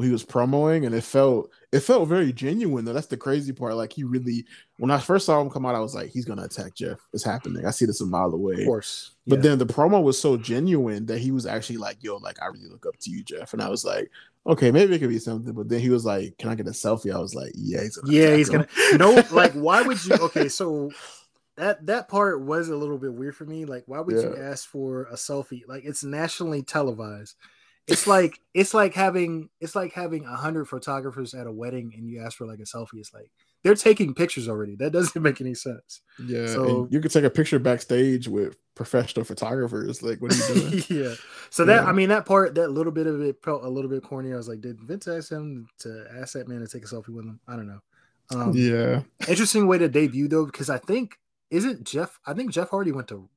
he 0.00 0.10
was 0.10 0.24
promoing, 0.24 0.86
and 0.86 0.94
it 0.94 1.04
felt 1.04 1.50
it 1.72 1.80
felt 1.80 2.08
very 2.08 2.32
genuine. 2.32 2.84
Though 2.84 2.92
that's 2.92 3.06
the 3.06 3.16
crazy 3.16 3.52
part. 3.52 3.74
Like 3.74 3.92
he 3.92 4.04
really, 4.04 4.44
when 4.78 4.90
I 4.90 4.98
first 4.98 5.26
saw 5.26 5.40
him 5.40 5.50
come 5.50 5.66
out, 5.66 5.74
I 5.74 5.80
was 5.80 5.94
like, 5.94 6.10
he's 6.10 6.24
gonna 6.24 6.44
attack 6.44 6.74
Jeff. 6.74 6.98
It's 7.12 7.24
happening. 7.24 7.66
I 7.66 7.70
see 7.70 7.86
this 7.86 8.00
a 8.00 8.06
mile 8.06 8.32
away. 8.32 8.60
Of 8.60 8.66
course. 8.66 9.12
Yeah. 9.24 9.36
But 9.36 9.42
then 9.42 9.58
the 9.58 9.66
promo 9.66 10.02
was 10.02 10.20
so 10.20 10.36
genuine 10.36 11.06
that 11.06 11.18
he 11.18 11.30
was 11.30 11.46
actually 11.46 11.78
like, 11.78 11.98
yo, 12.00 12.16
like 12.16 12.42
I 12.42 12.46
really 12.46 12.68
look 12.68 12.86
up 12.86 12.98
to 13.00 13.10
you, 13.10 13.22
Jeff. 13.22 13.52
And 13.52 13.62
I 13.62 13.68
was 13.68 13.84
like, 13.84 14.10
okay, 14.46 14.70
maybe 14.70 14.94
it 14.94 14.98
could 14.98 15.08
be 15.08 15.18
something. 15.18 15.52
But 15.52 15.68
then 15.68 15.80
he 15.80 15.90
was 15.90 16.04
like, 16.04 16.36
can 16.38 16.50
I 16.50 16.54
get 16.54 16.66
a 16.66 16.70
selfie? 16.70 17.14
I 17.14 17.18
was 17.18 17.34
like, 17.34 17.52
yeah, 17.54 17.82
he's 17.82 17.96
gonna 17.96 18.12
yeah, 18.12 18.36
he's 18.36 18.48
him. 18.48 18.66
gonna. 18.92 18.98
No, 18.98 19.22
like 19.32 19.52
why 19.52 19.82
would 19.82 20.04
you? 20.04 20.14
Okay, 20.14 20.48
so 20.48 20.90
that 21.56 21.84
that 21.86 22.08
part 22.08 22.40
was 22.40 22.68
a 22.68 22.76
little 22.76 22.98
bit 22.98 23.12
weird 23.12 23.36
for 23.36 23.44
me. 23.44 23.64
Like, 23.64 23.84
why 23.86 24.00
would 24.00 24.16
yeah. 24.16 24.22
you 24.22 24.36
ask 24.36 24.68
for 24.68 25.04
a 25.04 25.14
selfie? 25.14 25.62
Like, 25.68 25.84
it's 25.84 26.02
nationally 26.02 26.62
televised. 26.62 27.36
It's 27.90 28.06
like 28.06 28.40
it's 28.54 28.74
like 28.74 28.94
having 28.94 29.48
it's 29.60 29.74
like 29.74 29.92
having 29.92 30.24
a 30.24 30.36
hundred 30.36 30.66
photographers 30.66 31.34
at 31.34 31.46
a 31.46 31.52
wedding 31.52 31.92
and 31.96 32.08
you 32.08 32.20
ask 32.20 32.36
for 32.36 32.46
like 32.46 32.60
a 32.60 32.64
selfie. 32.64 32.94
It's 32.94 33.12
like 33.12 33.30
they're 33.62 33.74
taking 33.74 34.14
pictures 34.14 34.48
already. 34.48 34.76
That 34.76 34.92
doesn't 34.92 35.20
make 35.22 35.40
any 35.40 35.54
sense. 35.54 36.02
Yeah. 36.24 36.46
So 36.46 36.88
you 36.90 37.00
could 37.00 37.10
take 37.10 37.24
a 37.24 37.30
picture 37.30 37.58
backstage 37.58 38.28
with 38.28 38.56
professional 38.74 39.24
photographers. 39.24 40.02
Like, 40.02 40.20
what 40.22 40.32
are 40.32 40.54
you 40.54 40.70
doing? 40.70 40.84
yeah. 41.04 41.14
So 41.50 41.64
that 41.64 41.84
I 41.84 41.92
mean 41.92 42.08
that 42.08 42.26
part, 42.26 42.54
that 42.54 42.70
little 42.70 42.92
bit 42.92 43.06
of 43.06 43.20
it 43.20 43.42
felt 43.42 43.64
a 43.64 43.68
little 43.68 43.90
bit 43.90 44.02
corny. 44.02 44.32
I 44.32 44.36
was 44.36 44.48
like, 44.48 44.60
did 44.60 44.80
Vince 44.80 45.08
ask 45.08 45.30
him 45.30 45.68
to 45.80 46.06
ask 46.18 46.34
that 46.34 46.48
man 46.48 46.60
to 46.60 46.66
take 46.66 46.84
a 46.84 46.88
selfie 46.88 47.10
with 47.10 47.24
him? 47.24 47.40
I 47.46 47.56
don't 47.56 47.68
know. 47.68 47.80
Um, 48.32 48.52
yeah. 48.54 49.02
Interesting 49.28 49.66
way 49.66 49.78
to 49.78 49.88
debut 49.88 50.28
though, 50.28 50.46
because 50.46 50.70
I 50.70 50.78
think 50.78 51.18
isn't 51.50 51.84
Jeff? 51.84 52.18
I 52.24 52.32
think 52.32 52.52
Jeff 52.52 52.70
Hardy 52.70 52.92
went 52.92 53.08
to 53.08 53.28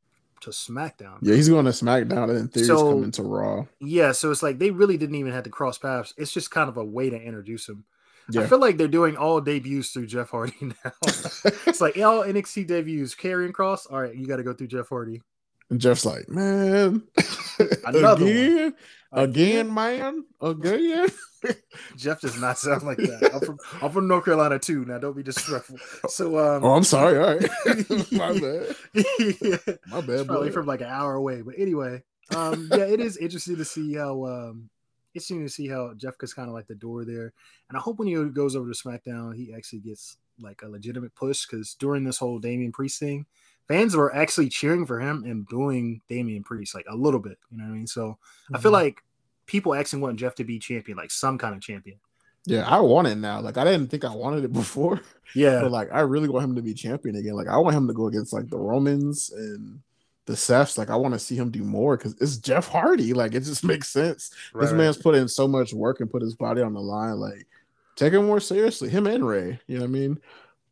to 0.44 0.52
SmackDown. 0.52 1.18
Yeah, 1.22 1.36
he's 1.36 1.50
going 1.50 1.66
to 1.66 1.72
SmackDown 1.72 2.30
and 2.30 2.38
then 2.38 2.48
Theory's 2.48 2.68
so, 2.68 2.92
coming 2.92 3.12
to 3.12 3.24
Raw. 3.24 3.66
Yeah, 3.80 4.12
so 4.12 4.32
it's 4.32 4.44
like 4.44 4.60
they 4.60 4.72
really 4.72 4.98
didn't 4.98 5.16
even 5.16 5.34
have 5.34 5.44
to 5.44 5.50
cross 5.50 5.78
paths. 5.78 6.14
It's 6.18 6.32
just 6.32 6.52
kind 6.52 6.70
of 6.70 6.78
a 6.78 6.84
way 6.84 7.10
to 7.10 7.20
introduce 7.20 7.68
him. 7.68 7.86
Yeah. 8.30 8.42
I 8.42 8.48
feel 8.48 8.60
like 8.60 8.78
they're 8.78 8.88
doing 8.88 9.18
all 9.18 9.42
debuts 9.42 9.90
through 9.90 10.08
Jeff 10.08 10.30
Hardy 10.30 10.56
now. 10.62 10.92
it's 11.04 11.82
like 11.82 11.98
all 12.02 12.24
NXT 12.24 12.68
debuts, 12.68 13.16
Karrion 13.16 13.52
Kross. 13.52 13.92
All 13.92 14.02
right, 14.02 14.16
you 14.16 14.28
got 14.28 14.38
to 14.38 14.44
go 14.44 14.54
through 14.54 14.68
Jeff 14.68 14.90
Hardy. 14.90 15.22
And 15.70 15.80
Jeff's 15.82 16.06
like, 16.06 16.30
man, 16.30 17.04
again, 17.86 18.74
again, 19.12 19.74
man, 19.74 20.26
again. 20.42 21.08
Jeff 21.98 22.22
does 22.22 22.40
not 22.40 22.58
sound 22.58 22.84
like 22.84 22.98
that. 22.98 23.32
I'm 23.34 23.40
from, 23.42 23.58
I'm 23.82 23.92
from 23.92 24.08
North 24.08 24.26
Carolina 24.26 24.60
too. 24.60 24.86
Now 24.86 24.98
don't 24.98 25.16
be 25.16 25.24
disrespectful. 25.24 25.78
So 26.10 26.38
um, 26.38 26.64
Oh, 26.64 26.72
I'm 26.74 26.84
sorry. 26.84 27.18
All 27.18 27.36
right. 27.36 28.12
My 28.12 28.40
bad. 28.40 28.76
yeah. 28.94 29.58
My 29.88 30.02
bad. 30.02 30.26
Probably 30.28 30.50
boy. 30.50 30.52
from 30.52 30.66
like 30.68 30.82
an 30.82 30.88
hour 30.88 31.16
away. 31.16 31.42
But 31.42 31.56
anyway, 31.58 32.02
um, 32.36 32.70
yeah, 32.72 32.86
it 32.86 33.00
is 33.02 33.18
interesting 33.18 33.58
to 33.58 33.66
see 33.66 33.94
how 33.96 34.26
um 34.26 34.70
interesting 35.14 35.42
to 35.44 35.50
see 35.50 35.68
how 35.68 35.94
Jeff 35.96 36.18
gets 36.18 36.34
kind 36.34 36.48
of 36.48 36.54
like 36.54 36.68
the 36.68 36.76
door 36.76 37.04
there. 37.04 37.34
And 37.70 37.78
I 37.78 37.82
hope 37.82 38.00
when 38.00 38.08
he 38.08 38.16
goes 38.30 38.56
over 38.56 38.72
to 38.72 38.78
SmackDown, 38.78 39.36
he 39.36 39.54
actually 39.54 39.80
gets 39.80 40.18
like 40.40 40.62
a 40.64 40.68
legitimate 40.70 41.14
push 41.14 41.46
because 41.46 41.76
during 41.76 42.04
this 42.04 42.18
whole 42.18 42.40
Damian 42.40 42.72
Priest 42.72 43.00
thing, 43.00 43.26
fans 43.68 43.96
were 43.96 44.14
actually 44.16 44.50
cheering 44.50 44.86
for 44.86 45.00
him 45.00 45.24
and 45.26 45.48
booing 45.48 46.02
Damian 46.10 46.44
Priest 46.44 46.76
like 46.76 46.86
a 46.90 46.96
little 46.96 47.20
bit. 47.20 47.38
You 47.52 47.58
know 47.58 47.66
what 47.66 47.72
I 47.72 47.76
mean? 47.76 47.88
So 47.88 48.10
mm-hmm. 48.10 48.56
I 48.56 48.60
feel 48.60 48.72
mm-hmm. 48.72 48.86
like 48.86 49.04
people 49.46 49.74
actually 49.74 50.02
want 50.02 50.20
Jeff 50.20 50.36
to 50.36 50.44
be 50.44 50.60
champion, 50.60 50.98
like 50.98 51.12
some 51.12 51.38
kind 51.38 51.56
of 51.56 51.62
champion. 51.62 51.98
Yeah, 52.46 52.68
I 52.68 52.82
want 52.82 53.08
it 53.08 53.16
now. 53.16 53.40
Like 53.40 53.58
I 53.58 53.64
didn't 53.64 53.88
think 53.88 54.04
I 54.04 54.14
wanted 54.14 54.44
it 54.44 54.54
before. 54.54 55.02
Yeah, 55.34 55.62
but 55.62 55.72
like 55.72 55.90
I 55.94 56.02
really 56.02 56.30
want 56.30 56.46
him 56.46 56.56
to 56.56 56.62
be 56.62 56.74
champion 56.74 57.16
again. 57.16 57.34
Like 57.34 57.48
I 57.48 57.58
want 57.58 57.76
him 57.76 57.88
to 57.88 57.94
go 57.94 58.08
against 58.08 58.34
like 58.34 58.50
the 58.50 58.58
Romans 58.58 59.32
and 59.32 59.80
the 60.26 60.34
Seths. 60.34 60.78
Like 60.78 60.90
I 60.90 60.96
want 60.96 61.14
to 61.14 61.20
see 61.20 61.36
him 61.36 61.50
do 61.50 61.64
more 61.64 61.98
because 61.98 62.16
it's 62.20 62.38
Jeff 62.38 62.68
Hardy. 62.68 63.14
Like 63.14 63.34
it 63.34 63.42
just 63.42 63.64
makes 63.64 63.90
sense. 63.90 64.32
Right. 64.54 64.64
This 64.64 64.74
man's 64.74 64.98
put 64.98 65.16
in 65.16 65.28
so 65.28 65.48
much 65.48 65.74
work 65.74 66.02
and 66.02 66.12
put 66.12 66.22
his 66.22 66.36
body 66.36 66.62
on 66.62 66.74
the 66.74 66.82
line. 66.82 67.18
Like 67.20 67.48
take 67.96 68.14
him 68.14 68.26
more 68.26 68.42
seriously. 68.42 68.90
Him 68.90 69.08
and 69.08 69.26
Ray. 69.26 69.60
You 69.68 69.76
know 69.76 69.84
what 69.84 69.90
I 69.90 69.92
mean? 69.92 70.20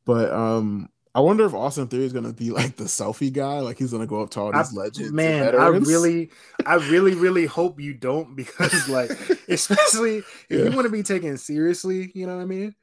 But 0.05 0.31
um, 0.31 0.89
I 1.13 1.19
wonder 1.19 1.45
if 1.45 1.53
Austin 1.53 1.87
Theory 1.87 2.05
is 2.05 2.13
gonna 2.13 2.31
be 2.31 2.51
like 2.51 2.77
the 2.77 2.85
selfie 2.85 3.33
guy, 3.33 3.59
like 3.59 3.77
he's 3.77 3.91
gonna 3.91 4.07
go 4.07 4.21
up 4.21 4.29
to 4.31 4.39
all 4.39 4.51
these 4.51 4.77
I, 4.77 4.81
legends. 4.81 5.11
Man, 5.11 5.55
I 5.55 5.67
really, 5.67 6.29
I 6.65 6.75
really, 6.75 7.15
really 7.15 7.45
hope 7.45 7.81
you 7.81 7.93
don't 7.93 8.35
because, 8.35 8.87
like, 8.87 9.09
especially 9.49 10.19
if 10.19 10.45
yeah. 10.49 10.57
you 10.63 10.71
want 10.71 10.85
to 10.85 10.91
be 10.91 11.03
taken 11.03 11.37
seriously, 11.37 12.11
you 12.15 12.27
know 12.27 12.35
what 12.35 12.43
I 12.43 12.45
mean? 12.45 12.75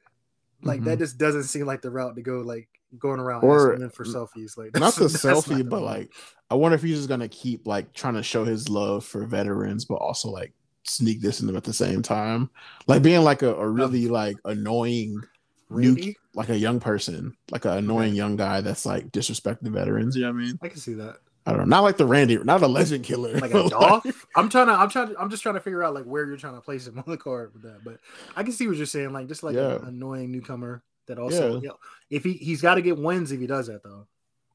Like 0.61 0.81
mm-hmm. 0.81 0.89
that 0.89 0.99
just 0.99 1.17
doesn't 1.17 1.43
seem 1.43 1.65
like 1.65 1.81
the 1.81 1.89
route 1.89 2.15
to 2.17 2.21
go. 2.21 2.39
Like 2.39 2.67
going 2.97 3.19
around 3.19 3.43
or 3.43 3.77
for 3.89 4.03
selfies, 4.03 4.57
like 4.57 4.75
not 4.79 4.95
the 4.95 5.05
selfie, 5.05 5.59
not 5.59 5.69
but 5.69 5.81
like 5.81 6.11
I 6.49 6.55
wonder 6.55 6.75
if 6.75 6.83
he's 6.83 6.97
just 6.97 7.09
gonna 7.09 7.29
keep 7.29 7.65
like 7.65 7.93
trying 7.93 8.15
to 8.15 8.23
show 8.23 8.43
his 8.43 8.69
love 8.69 9.05
for 9.05 9.25
veterans, 9.25 9.85
but 9.85 9.95
also 9.95 10.29
like 10.29 10.53
sneak 10.83 11.21
this 11.21 11.39
in 11.39 11.47
them 11.47 11.57
at 11.57 11.63
the 11.63 11.73
same 11.73 12.01
time, 12.01 12.49
like 12.87 13.01
being 13.01 13.23
like 13.23 13.41
a, 13.41 13.55
a 13.55 13.67
really 13.67 14.07
like 14.07 14.37
annoying 14.45 15.21
Randy? 15.69 16.17
like 16.33 16.49
a 16.49 16.57
young 16.57 16.79
person, 16.79 17.35
like 17.51 17.65
an 17.65 17.77
annoying 17.77 18.15
young 18.15 18.35
guy 18.35 18.61
that's 18.61 18.85
like 18.85 19.11
disrespecting 19.11 19.71
veterans. 19.71 20.15
You 20.15 20.23
know 20.23 20.33
what 20.33 20.41
I 20.41 20.45
mean? 20.45 20.59
I 20.61 20.67
can 20.67 20.77
see 20.77 20.93
that. 20.95 21.17
I 21.45 21.51
don't 21.51 21.61
know, 21.61 21.65
not 21.65 21.83
like 21.83 21.97
the 21.97 22.05
Randy, 22.05 22.37
not 22.37 22.61
a 22.61 22.67
legend 22.67 23.03
killer. 23.03 23.33
Like 23.39 23.53
a 23.53 23.69
Dolph. 23.69 24.25
I'm 24.35 24.49
trying 24.49 24.67
to, 24.67 24.73
I'm 24.73 24.89
trying, 24.89 25.09
to, 25.09 25.19
I'm 25.19 25.29
just 25.29 25.41
trying 25.41 25.55
to 25.55 25.61
figure 25.61 25.83
out 25.83 25.93
like 25.93 26.03
where 26.03 26.25
you're 26.25 26.37
trying 26.37 26.55
to 26.55 26.61
place 26.61 26.85
him 26.85 26.99
on 27.05 27.05
the 27.07 27.17
card 27.17 27.53
with 27.53 27.63
that. 27.63 27.83
But 27.83 27.99
I 28.35 28.43
can 28.43 28.51
see 28.51 28.67
what 28.67 28.77
you're 28.77 28.85
saying, 28.85 29.13
like 29.13 29.27
just 29.27 29.43
like 29.43 29.55
yeah. 29.55 29.75
an 29.75 29.85
annoying 29.85 30.31
newcomer 30.31 30.83
that 31.07 31.17
also, 31.17 31.55
yeah. 31.55 31.61
you 31.61 31.67
know, 31.69 31.77
if 32.09 32.23
he 32.23 32.33
he's 32.33 32.61
got 32.61 32.75
to 32.75 32.81
get 32.81 32.97
wins 32.97 33.31
if 33.31 33.39
he 33.39 33.47
does 33.47 33.67
that 33.67 33.83
though. 33.83 34.05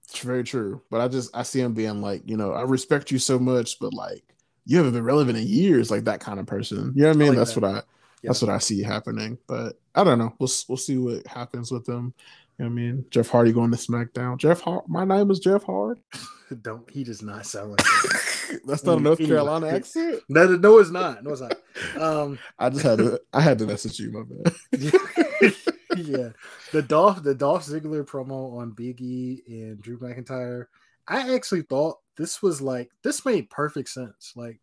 It's 0.04 0.20
very 0.20 0.44
true, 0.44 0.82
but 0.90 1.00
I 1.00 1.08
just 1.08 1.34
I 1.34 1.42
see 1.42 1.60
him 1.60 1.74
being 1.74 2.00
like, 2.00 2.22
you 2.26 2.36
know, 2.36 2.52
I 2.52 2.62
respect 2.62 3.10
you 3.10 3.18
so 3.18 3.38
much, 3.38 3.78
but 3.80 3.92
like 3.92 4.22
you 4.66 4.76
haven't 4.76 4.92
been 4.92 5.04
relevant 5.04 5.38
in 5.38 5.46
years, 5.46 5.90
like 5.90 6.04
that 6.04 6.20
kind 6.20 6.38
of 6.38 6.46
person. 6.46 6.92
You 6.94 7.02
know 7.02 7.08
what 7.08 7.16
I 7.16 7.18
mean? 7.18 7.26
I 7.26 7.30
like 7.30 7.38
that's 7.38 7.54
that. 7.54 7.60
what 7.62 7.70
I 7.76 7.82
yeah. 8.24 8.30
that's 8.30 8.42
what 8.42 8.50
I 8.50 8.58
see 8.58 8.82
happening. 8.82 9.38
But 9.46 9.78
I 9.94 10.04
don't 10.04 10.18
know. 10.18 10.34
We'll 10.38 10.50
we'll 10.68 10.78
see 10.78 10.98
what 10.98 11.26
happens 11.26 11.70
with 11.70 11.84
them. 11.84 12.14
You 12.58 12.64
know 12.64 12.70
what 12.70 12.72
I 12.72 12.82
mean? 12.82 13.04
Jeff 13.10 13.28
Hardy 13.28 13.52
going 13.52 13.70
to 13.72 13.76
SmackDown. 13.76 14.38
Jeff 14.38 14.60
Hard. 14.60 14.84
My 14.86 15.04
name 15.04 15.30
is 15.30 15.40
Jeff 15.40 15.64
Hard. 15.64 15.98
Don't 16.62 16.88
he 16.88 17.02
does 17.02 17.22
not 17.22 17.46
sound 17.46 17.70
like 17.70 17.82
that. 17.82 18.60
That's 18.66 18.84
not 18.84 18.98
a 18.98 19.00
North 19.00 19.18
Carolina 19.18 19.68
accent. 19.68 20.20
No, 20.28 20.46
no, 20.46 20.78
it's 20.78 20.90
not. 20.90 21.24
No, 21.24 21.32
it's 21.32 21.40
not. 21.40 21.56
Um, 22.00 22.38
I 22.58 22.70
just 22.70 22.84
had 22.84 22.98
to. 22.98 23.20
I 23.32 23.40
had 23.40 23.58
to 23.58 23.66
message 23.66 23.98
you, 23.98 24.12
my 24.12 24.20
man. 24.20 25.52
yeah, 25.96 26.28
the 26.72 26.82
Dolph 26.82 27.22
the 27.22 27.34
Dolph 27.34 27.64
Ziggler 27.64 28.06
promo 28.06 28.58
on 28.58 28.70
Big 28.70 29.00
E 29.00 29.42
and 29.48 29.80
Drew 29.80 29.98
McIntyre. 29.98 30.66
I 31.08 31.34
actually 31.34 31.62
thought 31.62 31.98
this 32.16 32.42
was 32.42 32.60
like 32.60 32.90
this 33.02 33.24
made 33.26 33.50
perfect 33.50 33.88
sense. 33.88 34.32
Like 34.36 34.60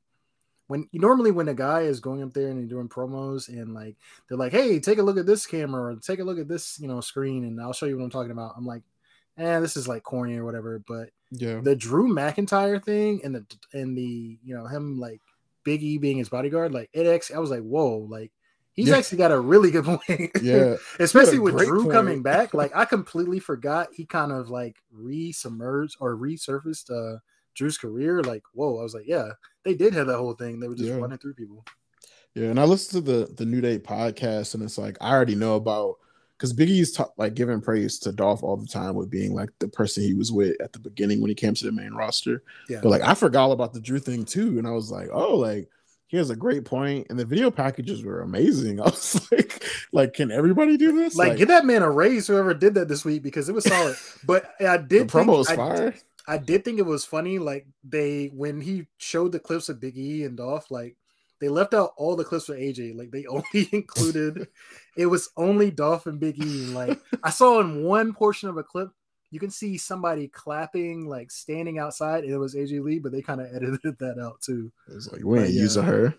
when 0.72 0.88
normally 0.94 1.32
when 1.32 1.50
a 1.50 1.54
guy 1.54 1.82
is 1.82 2.00
going 2.00 2.24
up 2.24 2.32
there 2.32 2.48
and 2.48 2.70
doing 2.70 2.88
promos 2.88 3.50
and 3.50 3.74
like 3.74 3.98
they're 4.30 4.38
like, 4.38 4.54
"Hey, 4.54 4.80
take 4.80 5.00
a 5.00 5.04
look 5.04 5.18
at 5.18 5.26
this 5.26 5.46
camera 5.46 5.92
or 5.94 5.96
take 5.98 6.20
a 6.20 6.24
look 6.24 6.40
at 6.40 6.48
this, 6.48 6.80
you 6.80 6.88
know, 6.88 7.02
screen, 7.02 7.44
and 7.44 7.60
I'll 7.60 7.74
show 7.74 7.88
you 7.88 7.98
what 7.98 8.06
I'm 8.06 8.10
talking 8.10 8.32
about." 8.32 8.54
I'm 8.56 8.66
like, 8.66 8.82
"Eh, 9.38 9.60
this 9.60 9.76
is 9.76 9.90
like 9.90 10.04
corny 10.04 10.38
or 10.38 10.46
whatever." 10.46 10.82
But 10.88 11.10
yeah, 11.30 11.60
the 11.62 11.76
Drew 11.76 12.08
McIntyre 12.08 12.82
thing 12.82 13.20
and 13.26 13.36
the 13.36 13.46
and 13.74 13.98
the 13.98 14.40
you 14.46 14.56
know 14.56 14.66
him 14.66 14.98
like 14.98 15.20
Big 15.66 15.84
E 15.84 15.98
being 15.98 16.20
his 16.20 16.30
bodyguard, 16.30 16.74
like 16.74 16.90
it 16.94 17.06
actually, 17.06 17.36
I 17.36 17.40
was 17.40 17.52
like, 17.52 17.64
"Whoa!" 17.64 18.08
Like 18.10 18.32
he's 18.72 18.88
yeah. 18.88 18.96
actually 18.96 19.18
got 19.18 19.34
a 19.34 19.40
really 19.42 19.72
good 19.72 19.84
point. 20.08 20.32
Yeah, 20.42 20.78
especially 21.00 21.40
with 21.40 21.58
Drew 21.58 21.84
point. 21.84 21.94
coming 21.94 22.22
back. 22.24 22.54
Like 22.54 22.74
I 22.74 22.86
completely 22.86 23.40
forgot 23.40 23.90
he 23.94 24.06
kind 24.06 24.32
of 24.32 24.50
like 24.50 24.78
re-submerged 24.90 25.98
or 26.00 26.16
resurfaced 26.16 26.92
uh 26.92 27.20
Drew's 27.56 27.78
career. 27.78 28.24
Like, 28.24 28.44
whoa! 28.54 28.80
I 28.80 28.84
was 28.84 28.94
like, 28.94 29.06
yeah 29.06 29.32
they 29.64 29.74
did 29.74 29.94
have 29.94 30.08
that 30.08 30.18
whole 30.18 30.34
thing. 30.34 30.60
They 30.60 30.68
were 30.68 30.76
just 30.76 30.90
yeah. 30.90 30.96
running 30.96 31.18
through 31.18 31.36
people. 31.36 31.66
Yeah, 32.34 32.48
and 32.48 32.60
I 32.60 32.64
listened 32.64 33.06
to 33.06 33.12
the 33.12 33.34
the 33.34 33.46
New 33.46 33.62
Day 33.62 33.78
podcast, 33.80 34.54
and 34.54 34.64
it's 34.64 34.78
like 34.78 34.98
I 35.02 35.12
already 35.12 35.36
know 35.36 35.56
about 35.56 35.98
because 36.38 36.54
Big 36.54 36.70
E's 36.70 36.94
ta- 36.94 37.10
like 37.18 37.34
giving 37.34 37.62
praise 37.62 38.00
to 38.00 38.12
Dolph 38.12 38.42
all 38.42 38.58
the 38.58 38.68
time 38.68 38.96
with 38.96 39.10
being 39.10 39.36
like 39.36 39.50
the 39.60 39.68
person 39.68 40.04
he 40.04 40.14
was 40.14 40.32
with 40.32 40.60
at 40.62 40.74
the 40.74 40.80
beginning 40.80 41.22
when 41.22 41.30
he 41.30 41.36
came 41.36 41.54
to 41.54 41.66
the 41.66 41.72
main 41.72 41.94
roster. 41.94 42.42
Yeah. 42.70 42.80
But 42.82 42.90
like 42.90 43.02
I 43.02 43.14
forgot 43.14 43.44
all 43.44 43.52
about 43.52 43.74
the 43.74 43.82
Drew 43.82 44.00
thing 44.00 44.26
too, 44.26 44.58
and 44.58 44.66
I 44.66 44.72
was 44.72 44.90
like, 44.90 45.10
oh, 45.12 45.36
like 45.36 45.70
he 46.08 46.18
has 46.18 46.30
a 46.30 46.36
great 46.36 46.66
point, 46.66 47.08
and 47.10 47.18
the 47.18 47.26
video 47.26 47.52
packages 47.52 48.04
were 48.04 48.22
amazing. 48.22 48.82
I 48.82 48.86
was 48.86 49.32
like, 49.32 49.64
like, 49.94 50.14
can 50.14 50.30
everybody 50.30 50.76
do 50.76 50.94
this? 50.94 51.16
Like, 51.16 51.30
like 51.30 51.38
get 51.38 51.48
that 51.50 51.66
man 51.66 51.84
a 51.84 51.90
raise, 51.90 52.28
whoever 52.28 52.54
did 52.54 52.74
that 52.74 52.88
this 52.88 53.06
week, 53.06 53.24
because 53.24 53.48
it 53.48 53.56
was 53.56 53.64
solid. 53.64 53.96
but 54.26 54.54
I 54.60 54.78
did 54.78 55.10
the 55.10 55.14
promo 55.14 55.38
was 55.38 55.50
fire. 55.50 55.94
I 56.32 56.38
did 56.38 56.64
think 56.64 56.80
it 56.80 56.86
was 56.86 57.04
funny, 57.04 57.40
like 57.40 57.68
they 57.84 58.28
when 58.34 58.62
he 58.62 58.88
showed 58.98 59.34
the 59.34 59.40
clips 59.40 59.68
of 59.68 59.82
Big 59.82 59.98
E 59.98 60.24
and 60.24 60.38
Dolph, 60.38 60.72
like 60.72 60.96
they 61.42 61.50
left 61.50 61.74
out 61.74 61.92
all 61.98 62.16
the 62.16 62.24
clips 62.24 62.46
for 62.46 62.56
AJ. 62.56 62.96
Like 62.96 63.12
they 63.12 63.26
only 63.28 63.68
included 63.74 64.48
it 64.96 65.08
was 65.08 65.30
only 65.36 65.72
Dolph 65.72 66.06
and 66.06 66.22
Big 66.22 66.42
E. 66.42 66.68
Like 66.68 66.98
I 67.22 67.32
saw 67.32 67.60
in 67.60 67.84
one 67.84 68.14
portion 68.14 68.48
of 68.48 68.56
a 68.56 68.64
clip, 68.64 68.92
you 69.30 69.42
can 69.42 69.50
see 69.50 69.78
somebody 69.78 70.30
clapping, 70.30 71.06
like 71.06 71.32
standing 71.32 71.80
outside, 71.80 72.24
and 72.24 72.32
it 72.32 72.38
was 72.38 72.56
AJ 72.56 72.82
Lee, 72.82 73.00
but 73.00 73.12
they 73.12 73.22
kind 73.22 73.42
of 73.42 73.54
edited 73.54 74.00
that 74.00 74.18
out 74.18 74.40
too. 74.40 74.72
It 74.88 74.96
was 74.96 75.12
like 75.12 75.26
we 75.26 75.40
ain't 75.40 75.50
yeah. 75.50 75.62
using 75.64 75.84
her. 75.84 76.16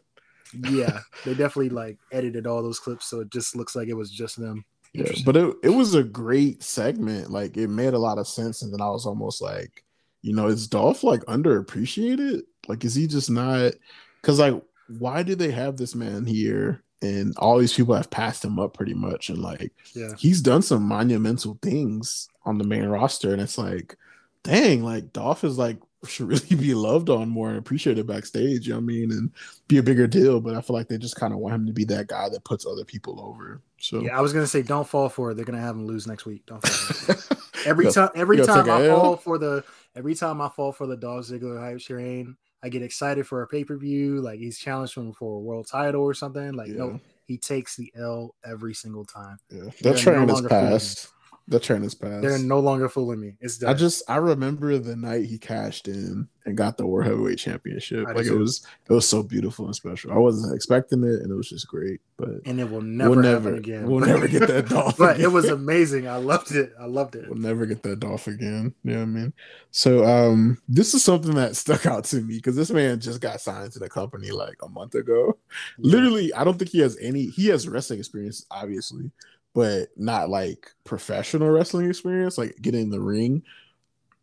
yeah, 0.69 1.01
they 1.25 1.33
definitely 1.33 1.71
like 1.71 1.97
edited 2.13 2.47
all 2.47 2.63
those 2.63 2.79
clips, 2.79 3.07
so 3.07 3.21
it 3.21 3.31
just 3.31 3.57
looks 3.57 3.75
like 3.75 3.89
it 3.89 3.95
was 3.95 4.11
just 4.11 4.39
them. 4.39 4.63
Yeah, 4.93 5.11
but 5.25 5.39
it, 5.39 5.57
it 5.63 5.71
was 5.71 5.95
a 5.95 6.03
great 6.03 6.63
segment. 6.63 7.31
Like 7.31 7.57
it 7.57 7.69
made 7.69 7.95
a 7.95 7.99
lot 7.99 8.19
of 8.19 8.29
sense, 8.29 8.61
and 8.61 8.71
then 8.71 8.83
I 8.83 8.91
was 8.91 9.07
almost 9.07 9.41
like, 9.41 9.83
you 10.23 10.35
know, 10.35 10.47
is 10.47 10.69
Dolph 10.69 11.05
like 11.05 11.21
underappreciated? 11.25 12.43
Like, 12.69 12.85
is 12.85 12.95
he 12.95 13.07
just 13.07 13.31
not? 13.31 13.73
Because 14.21 14.39
like, 14.39 14.61
why 14.99 15.23
do 15.23 15.35
they 15.35 15.51
have 15.51 15.77
this 15.77 15.95
man 15.95 16.25
here? 16.25 16.83
And 17.03 17.37
all 17.39 17.59
these 17.59 17.75
people 17.75 17.97
have 17.97 18.11
passed 18.11 18.45
him 18.45 18.61
up 18.61 18.75
pretty 18.75 18.95
much, 18.95 19.29
and 19.29 19.39
like, 19.39 19.73
yeah, 19.93 20.13
he's 20.17 20.41
done 20.41 20.63
some 20.63 20.85
monumental 20.85 21.59
things 21.61 22.29
on 22.45 22.59
the 22.59 22.65
main 22.65 22.87
roster, 22.87 23.33
and 23.33 23.43
it's 23.43 23.59
like, 23.59 23.97
dang, 24.45 24.85
like 24.85 25.13
Dolph 25.13 25.43
is 25.43 25.59
like 25.59 25.79
should 26.07 26.29
really 26.29 26.57
be 26.57 26.75
loved 26.75 27.11
on 27.11 27.29
more 27.29 27.49
and 27.49 27.59
appreciated 27.59 28.07
backstage, 28.07 28.67
you 28.67 28.73
know 28.73 28.79
what 28.79 28.85
I 28.85 28.87
mean, 28.87 29.13
and 29.13 29.31
be 29.69 29.79
a 29.79 29.83
bigger 29.83 30.07
deal. 30.07 30.41
But 30.41 30.55
I 30.55 30.61
feel 30.61 30.77
like 30.77 30.89
they 30.89 30.99
just 30.99 31.17
kind 31.17 31.33
of 31.33 31.39
want 31.39 31.55
him 31.55 31.67
to 31.67 31.73
be 31.73 31.85
that 31.87 32.09
guy 32.09 32.29
that 32.29 32.45
puts 32.45 32.67
other 32.67 32.85
people 32.85 33.21
over. 33.21 33.61
So 33.79 34.01
yeah, 34.01 34.17
I 34.17 34.21
was 34.21 34.33
gonna 34.33 34.47
say 34.47 34.63
don't 34.63 34.87
fall 34.87 35.09
for 35.09 35.31
it. 35.31 35.35
They're 35.35 35.45
gonna 35.45 35.61
have 35.61 35.77
him 35.77 35.87
lose 35.87 36.07
next 36.07 36.25
week. 36.25 36.47
Don't 36.47 36.65
fall 36.65 37.17
every 37.67 37.91
time 37.91 38.11
every 38.15 38.39
time 38.45 38.69
I 38.71 38.89
fall 38.89 39.17
for 39.17 39.39
the 39.39 39.65
every 39.95 40.15
time 40.15 40.41
I 40.41 40.49
fall 40.49 40.73
for 40.73 40.87
the 40.87 40.97
Dolph 40.97 41.27
Ziggler 41.27 41.61
hype 41.61 41.81
train, 41.81 42.37
I 42.63 42.69
get 42.69 42.83
excited 42.83 43.27
for 43.27 43.43
a 43.43 43.47
pay 43.47 43.65
per 43.65 43.77
view. 43.77 44.21
Like 44.21 44.39
he's 44.39 44.59
challenged 44.59 44.97
him 44.97 45.13
for 45.13 45.37
a 45.37 45.41
world 45.41 45.67
title 45.67 46.03
or 46.03 46.15
something. 46.15 46.53
Like 46.53 46.69
yeah. 46.69 46.77
no, 46.77 47.01
he 47.27 47.39
takes 47.39 47.77
the 47.77 47.93
L 47.97 48.35
every 48.45 48.75
single 48.75 49.05
time. 49.05 49.39
Yeah, 49.51 49.71
that 49.83 49.99
train 49.99 50.27
no 50.27 50.35
is 50.35 50.41
passed. 50.43 51.09
The 51.49 51.59
train 51.59 51.83
is 51.83 51.95
passed. 51.95 52.23
They're 52.23 52.39
no 52.39 52.61
longer 52.61 52.89
fooling 52.89 53.21
me. 53.21 53.35
It's 53.41 53.59
done. 53.59 53.71
I 53.71 53.75
just 53.75 54.09
I 54.09 54.17
remember 54.17 54.79
the 54.79 54.97
night 54.97 55.25
he 55.27 55.39
cashed 55.39 55.89
in 55.89 56.29
and 56.45 56.57
got 56.57 56.77
the 56.77 56.87
World 56.87 57.07
Heavyweight 57.07 57.39
Championship. 57.39 58.07
I 58.09 58.13
like 58.13 58.27
it 58.27 58.37
was 58.37 58.65
it 58.89 58.93
was 58.93 59.09
so 59.09 59.23
beautiful 59.23 59.67
and 59.67 59.75
special. 59.75 60.13
I 60.13 60.19
wasn't 60.19 60.55
expecting 60.55 61.03
it, 61.03 61.21
and 61.21 61.31
it 61.31 61.35
was 61.35 61.49
just 61.49 61.69
great. 61.69 62.01
But 62.17 62.41
and 62.47 62.61
it 62.61 62.71
will 62.71 62.81
never 62.81 63.11
we'll 63.11 63.21
never 63.21 63.55
again. 63.55 63.87
We'll 63.89 64.07
never 64.07 64.29
get 64.29 64.47
that 64.49 64.69
Dolph. 64.71 64.97
but 64.97 65.17
again. 65.17 65.25
it 65.25 65.33
was 65.33 65.49
amazing. 65.49 66.09
I 66.09 66.17
loved 66.17 66.53
it. 66.53 66.73
I 66.81 66.87
loved 66.87 67.17
it. 67.17 67.29
We'll 67.29 67.39
never 67.39 67.67
get 67.67 67.83
that 67.83 68.01
Dolph 68.01 68.29
again. 68.29 68.75
You 68.85 68.93
know 68.93 68.99
what 68.99 69.03
I 69.03 69.07
mean? 69.07 69.33
So 69.73 70.05
um, 70.05 70.59
this 70.69 70.95
is 70.95 71.03
something 71.03 71.35
that 71.35 71.57
stuck 71.57 71.87
out 71.87 72.05
to 72.07 72.21
me 72.21 72.37
because 72.37 72.57
this 72.57 72.71
man 72.71 73.01
just 73.01 73.21
got 73.21 73.41
signed 73.41 73.73
to 73.73 73.79
the 73.79 73.89
company 73.89 74.31
like 74.31 74.57
a 74.63 74.69
month 74.69 74.95
ago. 74.95 75.39
Yeah. 75.79 75.93
Literally, 75.93 76.33
I 76.35 76.45
don't 76.45 76.59
think 76.59 76.71
he 76.71 76.81
has 76.81 76.97
any. 77.01 77.27
He 77.27 77.49
has 77.49 77.69
wrestling 77.69 77.99
experience, 77.99 78.47
obviously, 78.51 79.11
but 79.55 79.89
not 79.97 80.31
like 80.31 80.71
professional 80.85 81.51
wrestling 81.51 81.89
experience, 81.89 82.39
like 82.39 82.57
getting 82.61 82.83
in 82.83 82.91
the 82.91 83.01
ring. 83.01 83.43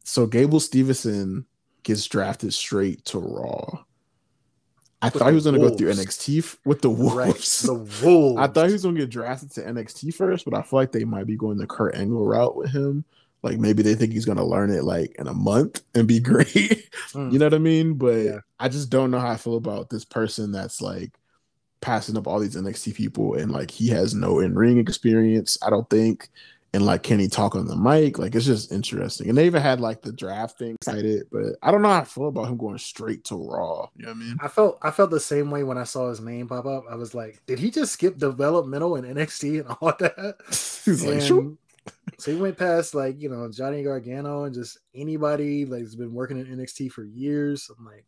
So 0.03 0.25
Gable 0.25 0.59
Steveson 0.59 1.45
gets 1.83 2.05
drafted 2.07 2.53
straight 2.53 3.05
to 3.05 3.19
Raw. 3.19 3.83
I 5.01 5.07
with 5.07 5.13
thought 5.13 5.29
he 5.29 5.35
was 5.35 5.45
going 5.45 5.59
to 5.59 5.69
go 5.69 5.73
through 5.75 5.93
NXT 5.93 6.39
f- 6.39 6.57
with 6.65 6.81
the 6.81 6.89
Wolves. 6.89 7.15
Right, 7.15 7.35
the 7.35 8.05
Wolves. 8.05 8.37
I 8.39 8.47
thought 8.47 8.67
he 8.67 8.73
was 8.73 8.83
going 8.83 8.95
to 8.95 9.01
get 9.01 9.09
drafted 9.09 9.51
to 9.51 9.61
NXT 9.61 10.13
first, 10.13 10.45
but 10.45 10.53
I 10.53 10.61
feel 10.61 10.79
like 10.79 10.91
they 10.91 11.05
might 11.05 11.27
be 11.27 11.37
going 11.37 11.57
the 11.57 11.67
Kurt 11.67 11.95
Angle 11.95 12.25
route 12.25 12.55
with 12.55 12.71
him. 12.71 13.05
Like 13.41 13.57
maybe 13.57 13.81
they 13.81 13.95
think 13.95 14.11
he's 14.11 14.25
going 14.25 14.37
to 14.37 14.43
learn 14.43 14.69
it 14.69 14.83
like 14.83 15.15
in 15.17 15.27
a 15.27 15.33
month 15.33 15.81
and 15.95 16.07
be 16.07 16.19
great. 16.19 16.89
Mm. 17.13 17.31
you 17.31 17.39
know 17.39 17.45
what 17.45 17.53
I 17.53 17.59
mean? 17.59 17.93
But 17.93 18.15
yeah. 18.15 18.39
I 18.59 18.67
just 18.67 18.89
don't 18.89 19.11
know 19.11 19.19
how 19.19 19.29
I 19.29 19.37
feel 19.37 19.55
about 19.55 19.89
this 19.89 20.03
person 20.03 20.51
that's 20.51 20.81
like 20.81 21.11
passing 21.81 22.17
up 22.17 22.27
all 22.27 22.39
these 22.39 22.55
NXT 22.55 22.95
people 22.95 23.35
and 23.35 23.51
like 23.51 23.71
he 23.71 23.87
has 23.89 24.13
no 24.13 24.39
in 24.39 24.55
ring 24.55 24.77
experience, 24.77 25.57
I 25.61 25.69
don't 25.69 25.89
think. 25.89 26.29
And 26.71 26.85
like, 26.85 27.01
can 27.01 27.17
he 27.17 27.27
talk 27.27 27.55
on 27.55 27.65
the 27.65 27.75
mic? 27.75 28.19
Like, 28.19 28.35
it's 28.35 28.45
just 28.45 28.71
interesting. 28.71 29.27
And 29.27 29.37
they 29.37 29.47
even 29.47 29.61
had 29.61 29.81
like 29.81 30.03
the 30.03 30.11
draft 30.11 30.59
thing 30.59 30.75
excited, 30.75 31.23
but 31.31 31.55
I 31.63 31.71
don't 31.71 31.81
know 31.81 31.89
how 31.89 32.01
I 32.01 32.03
feel 32.03 32.27
about 32.27 32.47
him 32.47 32.57
going 32.57 32.77
straight 32.77 33.23
to 33.25 33.35
Raw. 33.35 33.89
You 33.95 34.05
know 34.05 34.11
what 34.11 34.17
I 34.17 34.19
mean? 34.19 34.37
I 34.39 34.47
felt 34.47 34.77
I 34.83 34.91
felt 34.91 35.09
the 35.09 35.19
same 35.19 35.49
way 35.49 35.63
when 35.63 35.79
I 35.79 35.83
saw 35.83 36.09
his 36.09 36.21
name 36.21 36.47
pop 36.47 36.67
up. 36.67 36.83
I 36.89 36.95
was 36.95 37.15
like, 37.15 37.41
did 37.47 37.57
he 37.57 37.71
just 37.71 37.93
skip 37.93 38.19
developmental 38.19 38.97
and 38.97 39.17
NXT 39.17 39.61
and 39.65 39.77
all 39.81 39.93
that? 39.99 40.35
He's 40.85 41.03
and 41.03 41.13
like, 41.13 41.21
sure. 41.21 41.53
so 42.19 42.31
he 42.31 42.39
went 42.39 42.57
past 42.57 42.93
like 42.93 43.19
you 43.19 43.29
know 43.29 43.49
Johnny 43.49 43.81
Gargano 43.81 44.43
and 44.43 44.53
just 44.53 44.77
anybody 44.93 45.65
like 45.65 45.81
has 45.81 45.95
been 45.95 46.13
working 46.13 46.37
in 46.37 46.45
NXT 46.45 46.91
for 46.91 47.03
years. 47.03 47.71
I'm 47.75 47.83
like, 47.83 48.05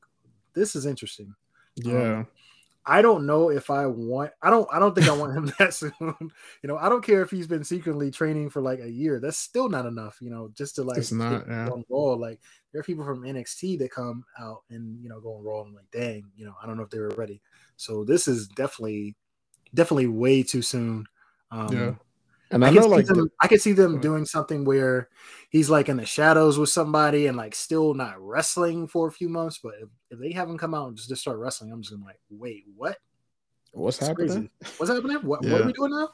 this 0.53 0.75
is 0.75 0.85
interesting. 0.85 1.33
Yeah. 1.77 2.19
Um, 2.19 2.27
I 2.85 3.01
don't 3.01 3.25
know 3.25 3.49
if 3.49 3.69
I 3.69 3.85
want. 3.85 4.31
I 4.41 4.49
don't. 4.49 4.67
I 4.71 4.79
don't 4.79 4.95
think 4.95 5.07
I 5.07 5.15
want 5.15 5.35
him 5.35 5.51
that 5.59 5.73
soon. 5.73 5.93
you 5.99 6.67
know, 6.67 6.77
I 6.77 6.89
don't 6.89 7.03
care 7.03 7.21
if 7.21 7.29
he's 7.29 7.47
been 7.47 7.63
secretly 7.63 8.09
training 8.09 8.49
for 8.49 8.61
like 8.61 8.79
a 8.79 8.89
year. 8.89 9.19
That's 9.19 9.37
still 9.37 9.69
not 9.69 9.85
enough. 9.85 10.17
You 10.19 10.31
know, 10.31 10.49
just 10.55 10.75
to 10.75 10.83
like 10.83 10.97
it's 10.97 11.11
not 11.11 11.45
yeah. 11.47 11.67
on 11.67 11.85
Raw. 11.89 12.13
Like 12.13 12.39
there 12.71 12.81
are 12.81 12.83
people 12.83 13.05
from 13.05 13.21
NXT 13.21 13.79
that 13.79 13.91
come 13.91 14.23
out 14.39 14.63
and 14.69 15.01
you 15.01 15.09
know 15.09 15.19
go 15.19 15.35
on 15.35 15.43
Raw. 15.43 15.61
I'm 15.61 15.75
like, 15.75 15.91
dang. 15.91 16.25
You 16.35 16.45
know, 16.45 16.55
I 16.61 16.65
don't 16.65 16.77
know 16.77 16.83
if 16.83 16.89
they 16.89 16.99
were 16.99 17.09
ready. 17.09 17.41
So 17.77 18.03
this 18.03 18.27
is 18.27 18.47
definitely, 18.47 19.15
definitely 19.73 20.07
way 20.07 20.41
too 20.41 20.61
soon. 20.61 21.05
Um, 21.51 21.73
yeah. 21.73 21.93
And 22.51 22.65
I, 22.65 22.67
I 22.67 22.71
know, 22.71 22.87
like, 22.87 23.05
them, 23.05 23.31
I 23.39 23.47
could 23.47 23.61
see 23.61 23.71
them 23.71 23.99
doing 24.01 24.25
something 24.25 24.65
where 24.65 25.09
he's 25.49 25.69
like 25.69 25.89
in 25.89 25.97
the 25.97 26.05
shadows 26.05 26.57
with 26.57 26.69
somebody 26.69 27.27
and 27.27 27.37
like 27.37 27.55
still 27.55 27.93
not 27.93 28.19
wrestling 28.19 28.87
for 28.87 29.07
a 29.07 29.11
few 29.11 29.29
months. 29.29 29.59
But 29.63 29.75
if, 29.81 29.89
if 30.09 30.19
they 30.19 30.31
haven't 30.31 30.57
come 30.57 30.73
out 30.73 30.89
and 30.89 30.97
just, 30.97 31.09
just 31.09 31.21
start 31.21 31.37
wrestling, 31.37 31.71
I'm 31.71 31.81
just 31.81 31.93
gonna 31.93 32.05
like, 32.05 32.19
wait, 32.29 32.65
what? 32.75 32.97
What's 33.73 33.97
That's 33.97 34.09
happening? 34.09 34.49
Crazy. 34.61 34.75
What's 34.77 34.91
happening? 34.91 35.17
What, 35.17 35.43
yeah. 35.43 35.53
what 35.53 35.61
are 35.61 35.65
we 35.65 35.73
doing 35.73 35.91
now? 35.91 36.09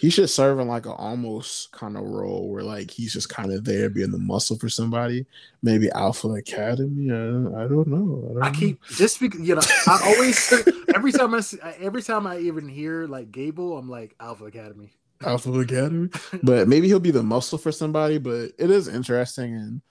he 0.00 0.08
should 0.08 0.30
serve 0.30 0.58
in 0.60 0.66
like 0.66 0.86
an 0.86 0.92
almost 0.92 1.72
kind 1.72 1.94
of 1.94 2.04
role 2.04 2.48
where 2.48 2.62
like 2.62 2.90
he's 2.90 3.12
just 3.12 3.28
kind 3.28 3.52
of 3.52 3.66
there 3.66 3.90
being 3.90 4.10
the 4.10 4.16
muscle 4.18 4.56
for 4.56 4.70
somebody. 4.70 5.26
Maybe 5.62 5.90
Alpha 5.90 6.28
Academy. 6.28 7.12
I, 7.12 7.16
I 7.64 7.68
don't 7.68 7.86
know. 7.86 8.30
I, 8.30 8.32
don't 8.32 8.42
I 8.42 8.50
keep 8.50 8.80
know. 8.80 8.96
just 8.96 9.20
because 9.20 9.46
you 9.46 9.54
know 9.56 9.60
I 9.86 10.00
always 10.06 10.54
every 10.94 11.12
time 11.12 11.34
I 11.34 11.40
see, 11.40 11.58
every 11.78 12.02
time 12.02 12.26
I 12.26 12.38
even 12.38 12.66
hear 12.66 13.06
like 13.06 13.30
Gable, 13.30 13.76
I'm 13.76 13.90
like 13.90 14.14
Alpha 14.18 14.46
Academy. 14.46 14.90
Alpha 15.22 15.52
Academy. 15.52 16.08
but 16.42 16.68
maybe 16.68 16.86
he'll 16.86 17.00
be 17.00 17.10
the 17.10 17.22
muscle 17.22 17.58
for 17.58 17.72
somebody. 17.72 18.18
But 18.18 18.52
it 18.58 18.70
is 18.70 18.88
interesting 18.88 19.54
and 19.54 19.82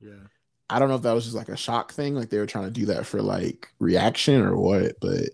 yeah. 0.00 0.26
I 0.68 0.78
don't 0.78 0.88
know 0.88 0.96
if 0.96 1.02
that 1.02 1.12
was 1.12 1.24
just 1.24 1.36
like 1.36 1.48
a 1.48 1.56
shock 1.56 1.92
thing, 1.92 2.14
like 2.14 2.28
they 2.28 2.38
were 2.38 2.46
trying 2.46 2.64
to 2.64 2.70
do 2.72 2.86
that 2.86 3.06
for 3.06 3.22
like 3.22 3.68
reaction 3.78 4.42
or 4.42 4.56
what, 4.56 4.98
but 5.00 5.30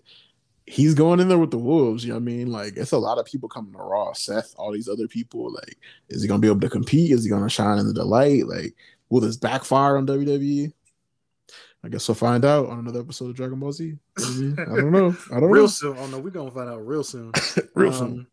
he's 0.65 0.93
going 0.93 1.19
in 1.19 1.27
there 1.27 1.39
with 1.39 1.51
the 1.51 1.57
wolves. 1.57 2.03
You 2.03 2.09
know 2.09 2.15
what 2.15 2.21
I 2.21 2.25
mean? 2.25 2.51
Like 2.51 2.77
it's 2.77 2.91
a 2.91 2.97
lot 2.97 3.17
of 3.17 3.25
people 3.25 3.49
coming 3.49 3.73
to 3.73 3.79
Raw. 3.79 4.13
Seth, 4.13 4.53
all 4.57 4.71
these 4.71 4.87
other 4.87 5.07
people. 5.07 5.51
Like, 5.51 5.77
is 6.09 6.21
he 6.21 6.27
gonna 6.27 6.39
be 6.39 6.47
able 6.47 6.59
to 6.61 6.69
compete? 6.69 7.11
Is 7.11 7.23
he 7.23 7.29
gonna 7.29 7.49
shine 7.49 7.79
in 7.79 7.87
the 7.87 7.93
delight? 7.93 8.47
Like, 8.47 8.75
will 9.09 9.21
this 9.21 9.37
backfire 9.37 9.97
on 9.97 10.07
WWE? 10.07 10.71
I 11.85 11.89
guess 11.89 12.07
we'll 12.07 12.15
find 12.15 12.45
out 12.45 12.69
on 12.69 12.79
another 12.79 13.01
episode 13.01 13.29
of 13.29 13.35
Dragon 13.35 13.59
Ball 13.59 13.73
Z. 13.73 13.97
I 14.17 14.21
don't 14.21 14.91
know. 14.91 15.15
I 15.31 15.39
don't 15.39 15.43
real 15.51 15.63
know. 15.63 15.67
soon. 15.67 15.97
Oh 15.97 16.07
no, 16.07 16.19
we're 16.19 16.29
gonna 16.29 16.51
find 16.51 16.69
out 16.69 16.85
real 16.85 17.03
soon. 17.03 17.31
real 17.75 17.89
um, 17.89 17.97
soon. 17.97 18.27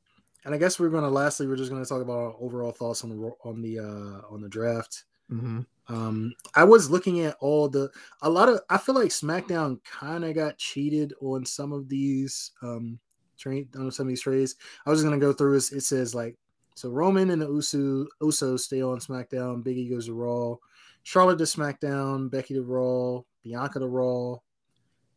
And 0.44 0.54
I 0.54 0.58
guess 0.58 0.78
we're 0.78 0.88
gonna 0.88 1.10
lastly, 1.10 1.46
we're 1.46 1.56
just 1.56 1.70
gonna 1.70 1.84
talk 1.84 2.02
about 2.02 2.18
our 2.18 2.34
overall 2.40 2.72
thoughts 2.72 3.04
on 3.04 3.10
the 3.10 3.30
on 3.44 3.62
the 3.62 3.78
uh 3.78 4.32
on 4.32 4.40
the 4.40 4.48
draft. 4.48 5.04
Mm-hmm. 5.30 5.60
Um, 5.88 6.32
I 6.54 6.64
was 6.64 6.90
looking 6.90 7.20
at 7.20 7.36
all 7.40 7.68
the 7.68 7.90
a 8.22 8.30
lot 8.30 8.48
of 8.48 8.60
I 8.68 8.78
feel 8.78 8.94
like 8.94 9.08
SmackDown 9.08 9.82
kind 9.84 10.24
of 10.24 10.34
got 10.34 10.58
cheated 10.58 11.12
on 11.20 11.44
some 11.44 11.72
of 11.72 11.88
these 11.88 12.52
um 12.62 12.98
train 13.36 13.68
on 13.76 13.90
some 13.90 14.06
of 14.06 14.08
these 14.08 14.22
trades. 14.22 14.56
I 14.86 14.90
was 14.90 15.00
just 15.00 15.06
gonna 15.06 15.20
go 15.20 15.32
through 15.32 15.56
it. 15.56 15.72
It 15.72 15.82
says 15.82 16.14
like 16.14 16.36
so 16.74 16.88
Roman 16.88 17.30
and 17.30 17.42
the 17.42 17.48
Uso 17.48 18.06
Usos 18.22 18.60
stay 18.60 18.82
on 18.82 18.98
SmackDown. 18.98 19.62
Biggie 19.62 19.90
goes 19.90 20.06
to 20.06 20.14
Raw. 20.14 20.56
Charlotte 21.02 21.38
to 21.38 21.44
SmackDown. 21.44 22.30
Becky 22.30 22.54
to 22.54 22.62
Raw. 22.62 23.22
Bianca 23.42 23.80
to 23.80 23.86
Raw. 23.86 24.36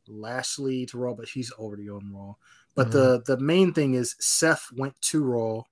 Lashley 0.07 0.85
to 0.87 0.97
Raw, 0.97 1.13
but 1.13 1.27
she's 1.27 1.51
already 1.51 1.89
on 1.89 2.11
Raw. 2.13 2.33
But 2.75 2.89
mm-hmm. 2.89 2.97
the 2.97 3.23
the 3.25 3.37
main 3.37 3.73
thing 3.73 3.93
is 3.93 4.15
Seth 4.19 4.69
went 4.75 4.99
to 5.01 5.23
Raw. 5.23 5.63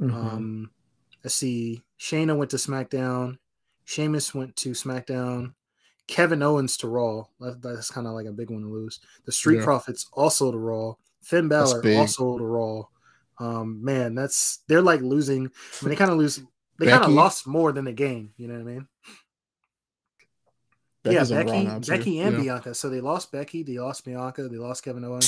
Mm-hmm. 0.00 0.14
Um, 0.14 0.70
let's 1.22 1.34
see. 1.34 1.82
Shayna 1.98 2.36
went 2.36 2.50
to 2.50 2.56
SmackDown. 2.56 3.38
Sheamus 3.84 4.34
went 4.34 4.56
to 4.56 4.70
SmackDown. 4.70 5.54
Kevin 6.06 6.42
Owens 6.42 6.76
to 6.78 6.88
Raw. 6.88 7.24
That, 7.40 7.62
that's 7.62 7.90
kind 7.90 8.06
of 8.06 8.12
like 8.12 8.26
a 8.26 8.32
big 8.32 8.50
one 8.50 8.62
to 8.62 8.68
lose. 8.68 9.00
The 9.24 9.32
Street 9.32 9.58
yeah. 9.58 9.64
Profits 9.64 10.06
also 10.12 10.52
to 10.52 10.58
Raw. 10.58 10.94
Finn 11.22 11.48
Balor 11.48 11.82
also 11.96 12.38
to 12.38 12.44
Raw. 12.44 12.82
Um, 13.38 13.84
man, 13.84 14.14
that's 14.14 14.60
they're 14.68 14.82
like 14.82 15.00
losing. 15.00 15.46
I 15.46 15.84
mean, 15.84 15.90
they 15.90 15.96
kind 15.96 16.10
of 16.10 16.16
lose. 16.16 16.40
They 16.78 16.86
kind 16.86 17.04
of 17.04 17.10
lost 17.10 17.46
more 17.46 17.72
than 17.72 17.84
they 17.84 17.92
gained. 17.92 18.30
You 18.36 18.48
know 18.48 18.54
what 18.54 18.60
I 18.60 18.64
mean? 18.64 18.88
Becky's 21.02 21.30
yeah, 21.30 21.42
Becky, 21.42 21.86
Becky 21.86 22.20
and 22.20 22.36
yeah. 22.36 22.42
Bianca. 22.42 22.74
So 22.74 22.88
they 22.88 23.00
lost 23.00 23.30
Becky, 23.30 23.62
they 23.62 23.78
lost 23.78 24.04
Bianca, 24.04 24.48
they 24.48 24.56
lost 24.56 24.84
Kevin 24.84 25.04
Owens. 25.04 25.26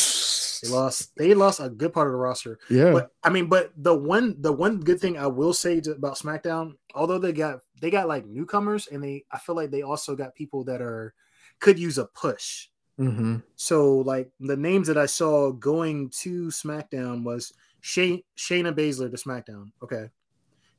They 0.61 0.69
lost. 0.69 1.13
They 1.17 1.35
lost 1.35 1.61
a 1.61 1.69
good 1.69 1.93
part 1.93 2.09
of 2.09 2.13
the 2.13 2.19
roster. 2.19 2.59
Yeah. 2.71 2.93
But 2.93 3.11
I 3.23 3.31
mean, 3.31 3.49
but 3.49 3.73
the 3.77 3.95
one, 3.95 4.37
the 4.41 4.53
one 4.53 4.81
good 4.81 5.01
thing 5.01 5.19
I 5.19 5.27
will 5.27 5.53
say 5.53 5.81
to, 5.81 5.93
about 5.93 6.19
SmackDown, 6.19 6.75
although 6.95 7.19
they 7.19 7.33
got 7.33 7.61
they 7.81 7.91
got 7.91 8.09
like 8.09 8.27
newcomers, 8.27 8.89
and 8.89 9.03
they 9.03 9.25
I 9.31 9.39
feel 9.39 9.57
like 9.57 9.71
they 9.71 9.83
also 9.83 10.15
got 10.17 10.35
people 10.35 10.65
that 10.65 10.81
are 10.81 11.15
could 11.61 11.79
use 11.79 11.99
a 11.99 12.07
push. 12.07 12.69
Mm-hmm. 12.99 13.37
So 13.57 13.99
like 13.99 14.31
the 14.41 14.57
names 14.57 14.89
that 14.89 14.99
I 14.99 15.07
saw 15.07 15.53
going 15.53 16.11
to 16.21 16.49
SmackDown 16.49 17.23
was 17.23 17.53
Shay, 17.81 18.25
Shayna 18.37 18.73
Baszler 18.73 19.11
to 19.11 19.17
SmackDown. 19.17 19.71
Okay 19.83 20.09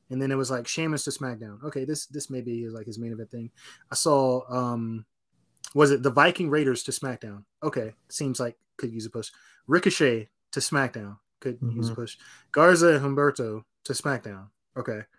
and 0.09 0.21
then 0.21 0.31
it 0.31 0.35
was 0.35 0.51
like 0.51 0.67
Sheamus 0.67 1.03
to 1.05 1.11
SmackDown. 1.11 1.63
Okay, 1.63 1.85
this 1.85 2.07
this 2.07 2.29
maybe 2.29 2.63
is 2.63 2.73
like 2.73 2.85
his 2.85 2.99
main 2.99 3.11
event 3.11 3.31
thing. 3.31 3.51
I 3.91 3.95
saw 3.95 4.41
um 4.49 5.05
was 5.73 5.91
it 5.91 6.03
the 6.03 6.11
Viking 6.11 6.49
Raiders 6.49 6.83
to 6.83 6.91
SmackDown? 6.91 7.43
Okay, 7.61 7.93
seems 8.09 8.39
like 8.39 8.57
could 8.79 8.91
use 8.91 9.05
a 9.05 9.09
push. 9.09 9.29
Ricochet 9.67 10.29
to 10.53 10.59
SmackDown 10.59 11.17
could 11.39 11.59
mm-hmm. 11.59 11.77
use 11.77 11.89
a 11.89 11.95
push. 11.95 12.17
Garza 12.51 12.95
and 12.95 13.05
Humberto 13.05 13.63
to 13.85 13.93
SmackDown. 13.93 14.47
Okay. 14.77 15.01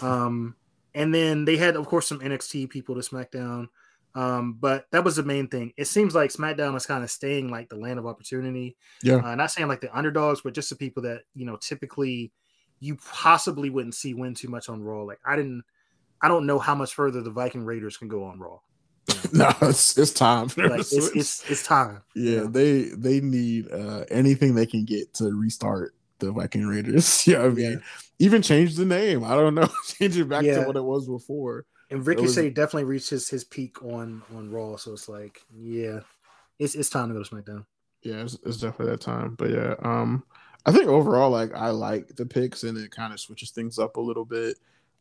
Um 0.00 0.56
and 0.94 1.14
then 1.14 1.44
they 1.44 1.56
had 1.56 1.76
of 1.76 1.86
course 1.86 2.06
some 2.06 2.20
NXT 2.20 2.70
people 2.70 2.94
to 2.94 3.00
SmackDown. 3.02 3.68
Um, 4.14 4.56
but 4.60 4.86
that 4.92 5.04
was 5.04 5.16
the 5.16 5.24
main 5.24 5.48
thing. 5.48 5.72
It 5.76 5.86
seems 5.86 6.14
like 6.14 6.30
SmackDown 6.30 6.76
is 6.76 6.86
kind 6.86 7.02
of 7.02 7.10
staying 7.10 7.50
like 7.50 7.68
the 7.68 7.76
land 7.76 7.98
of 7.98 8.06
opportunity. 8.06 8.76
Yeah. 9.02 9.16
Uh, 9.16 9.34
not 9.34 9.50
saying 9.50 9.68
like 9.68 9.80
the 9.80 9.94
underdogs, 9.96 10.40
but 10.42 10.54
just 10.54 10.70
the 10.70 10.76
people 10.76 11.02
that, 11.02 11.22
you 11.34 11.44
know, 11.44 11.56
typically 11.56 12.32
you 12.80 12.96
possibly 12.96 13.70
wouldn't 13.70 13.94
see 13.94 14.14
win 14.14 14.34
too 14.34 14.48
much 14.48 14.68
on 14.68 14.82
Raw. 14.82 15.02
Like 15.02 15.18
I 15.26 15.36
didn't, 15.36 15.64
I 16.22 16.28
don't 16.28 16.46
know 16.46 16.58
how 16.58 16.74
much 16.74 16.94
further 16.94 17.22
the 17.22 17.30
Viking 17.30 17.64
Raiders 17.64 17.96
can 17.96 18.08
go 18.08 18.24
on 18.24 18.38
Raw. 18.38 18.60
no, 19.32 19.52
it's 19.62 19.98
it's 19.98 20.12
time. 20.12 20.48
Like, 20.56 20.70
it's, 20.80 20.92
it's, 20.92 21.50
it's 21.50 21.66
time. 21.66 22.02
Yeah, 22.14 22.30
you 22.30 22.36
know? 22.38 22.46
they 22.46 22.82
they 22.84 23.20
need 23.20 23.70
uh, 23.70 24.04
anything 24.10 24.54
they 24.54 24.66
can 24.66 24.84
get 24.84 25.12
to 25.14 25.32
restart 25.34 25.94
the 26.20 26.32
Viking 26.32 26.66
Raiders. 26.66 27.26
yeah, 27.26 27.42
I 27.42 27.48
mean, 27.48 27.72
yeah. 27.72 27.76
even 28.18 28.42
change 28.42 28.76
the 28.76 28.84
name. 28.84 29.24
I 29.24 29.34
don't 29.34 29.54
know, 29.54 29.68
change 29.98 30.16
it 30.16 30.28
back 30.28 30.44
yeah. 30.44 30.60
to 30.60 30.66
what 30.66 30.76
it 30.76 30.84
was 30.84 31.06
before. 31.06 31.66
And 31.90 32.06
Ricochet 32.06 32.44
was... 32.44 32.54
definitely 32.54 32.84
reached 32.84 33.10
his, 33.10 33.28
his 33.28 33.44
peak 33.44 33.82
on 33.82 34.22
on 34.34 34.50
Raw, 34.50 34.76
so 34.76 34.92
it's 34.92 35.08
like, 35.08 35.42
yeah, 35.54 36.00
it's 36.58 36.74
it's 36.74 36.90
time 36.90 37.08
to 37.08 37.14
go 37.14 37.22
to 37.22 37.28
SmackDown. 37.30 37.66
Yeah, 38.02 38.22
it's, 38.22 38.38
it's 38.44 38.58
definitely 38.58 38.92
that 38.92 39.00
time. 39.00 39.34
But 39.34 39.50
yeah, 39.50 39.74
um, 39.82 40.24
I 40.66 40.72
think 40.72 40.88
overall, 40.88 41.30
like 41.30 41.54
I 41.54 41.70
like 41.70 42.16
the 42.16 42.26
picks 42.26 42.62
and 42.62 42.78
it 42.78 42.90
kind 42.90 43.12
of 43.12 43.20
switches 43.20 43.50
things 43.50 43.78
up 43.78 43.96
a 43.96 44.00
little 44.00 44.24
bit. 44.24 44.56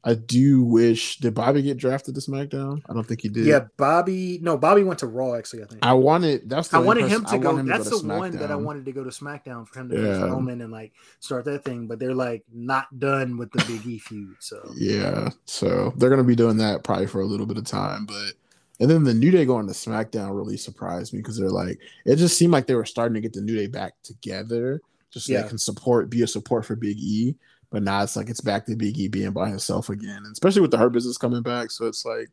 I 0.05 0.15
do 0.15 0.63
wish 0.63 1.17
did 1.17 1.33
Bobby 1.33 1.61
get 1.61 1.77
drafted 1.77 2.15
to 2.15 2.21
SmackDown? 2.21 2.81
I 2.89 2.93
don't 2.93 3.07
think 3.07 3.21
he 3.21 3.29
did. 3.29 3.45
Yeah, 3.45 3.67
Bobby. 3.77 4.37
No, 4.41 4.57
Bobby 4.57 4.83
went 4.83 4.99
to 4.99 5.07
Raw. 5.07 5.33
Actually, 5.33 5.63
I 5.63 5.65
think 5.67 5.79
I 5.81 5.93
wanted. 5.93 6.49
That's 6.49 6.73
I 6.73 6.79
wanted 6.79 7.07
him 7.07 7.23
to 7.25 7.37
go. 7.37 7.61
That's 7.61 7.85
to 7.85 7.89
go 7.91 7.99
the 7.99 8.07
one 8.07 8.31
that 8.37 8.51
I 8.51 8.55
wanted 8.55 8.83
to 8.85 8.91
go 8.91 9.05
to 9.05 9.09
SmackDown 9.09 9.65
for 9.65 9.79
him 9.79 9.89
to 9.89 10.01
yeah. 10.01 10.23
Roman 10.23 10.59
and 10.59 10.71
like 10.73 10.91
start 11.21 11.45
that 11.45 11.63
thing. 11.63 11.87
But 11.87 11.99
they're 11.99 12.13
like 12.13 12.43
not 12.51 12.99
done 12.99 13.37
with 13.37 13.51
the 13.51 13.63
Big 13.65 13.85
E 13.85 13.97
feud. 13.97 14.35
So 14.39 14.61
yeah, 14.75 15.29
so 15.45 15.93
they're 15.95 16.09
gonna 16.09 16.23
be 16.25 16.35
doing 16.35 16.57
that 16.57 16.83
probably 16.83 17.07
for 17.07 17.21
a 17.21 17.25
little 17.25 17.45
bit 17.45 17.57
of 17.57 17.65
time. 17.65 18.05
But 18.05 18.33
and 18.81 18.89
then 18.89 19.05
the 19.05 19.13
New 19.13 19.31
Day 19.31 19.45
going 19.45 19.67
to 19.67 19.73
SmackDown 19.73 20.35
really 20.35 20.57
surprised 20.57 21.13
me 21.13 21.19
because 21.19 21.37
they're 21.37 21.49
like 21.49 21.79
it 22.05 22.17
just 22.17 22.37
seemed 22.37 22.51
like 22.51 22.67
they 22.67 22.75
were 22.75 22.83
starting 22.83 23.13
to 23.13 23.21
get 23.21 23.31
the 23.31 23.41
New 23.41 23.55
Day 23.55 23.67
back 23.67 23.93
together 24.03 24.81
just 25.13 25.27
so 25.27 25.33
yeah. 25.33 25.43
they 25.43 25.47
can 25.47 25.59
support, 25.59 26.09
be 26.09 26.23
a 26.23 26.27
support 26.27 26.65
for 26.65 26.75
Big 26.75 26.97
E. 26.97 27.35
But 27.73 27.81
now 27.81 28.03
it's 28.03 28.15
like 28.15 28.29
it's 28.29 28.39
back 28.39 28.67
to 28.67 28.75
Big 28.75 28.99
E 28.99 29.07
being 29.07 29.31
by 29.31 29.49
himself 29.49 29.89
again, 29.89 30.17
and 30.17 30.31
especially 30.31 30.61
with 30.61 30.69
the 30.69 30.77
Hurt 30.77 30.93
Business 30.93 31.17
coming 31.17 31.41
back. 31.41 31.71
So 31.71 31.87
it's 31.87 32.05
like, 32.05 32.29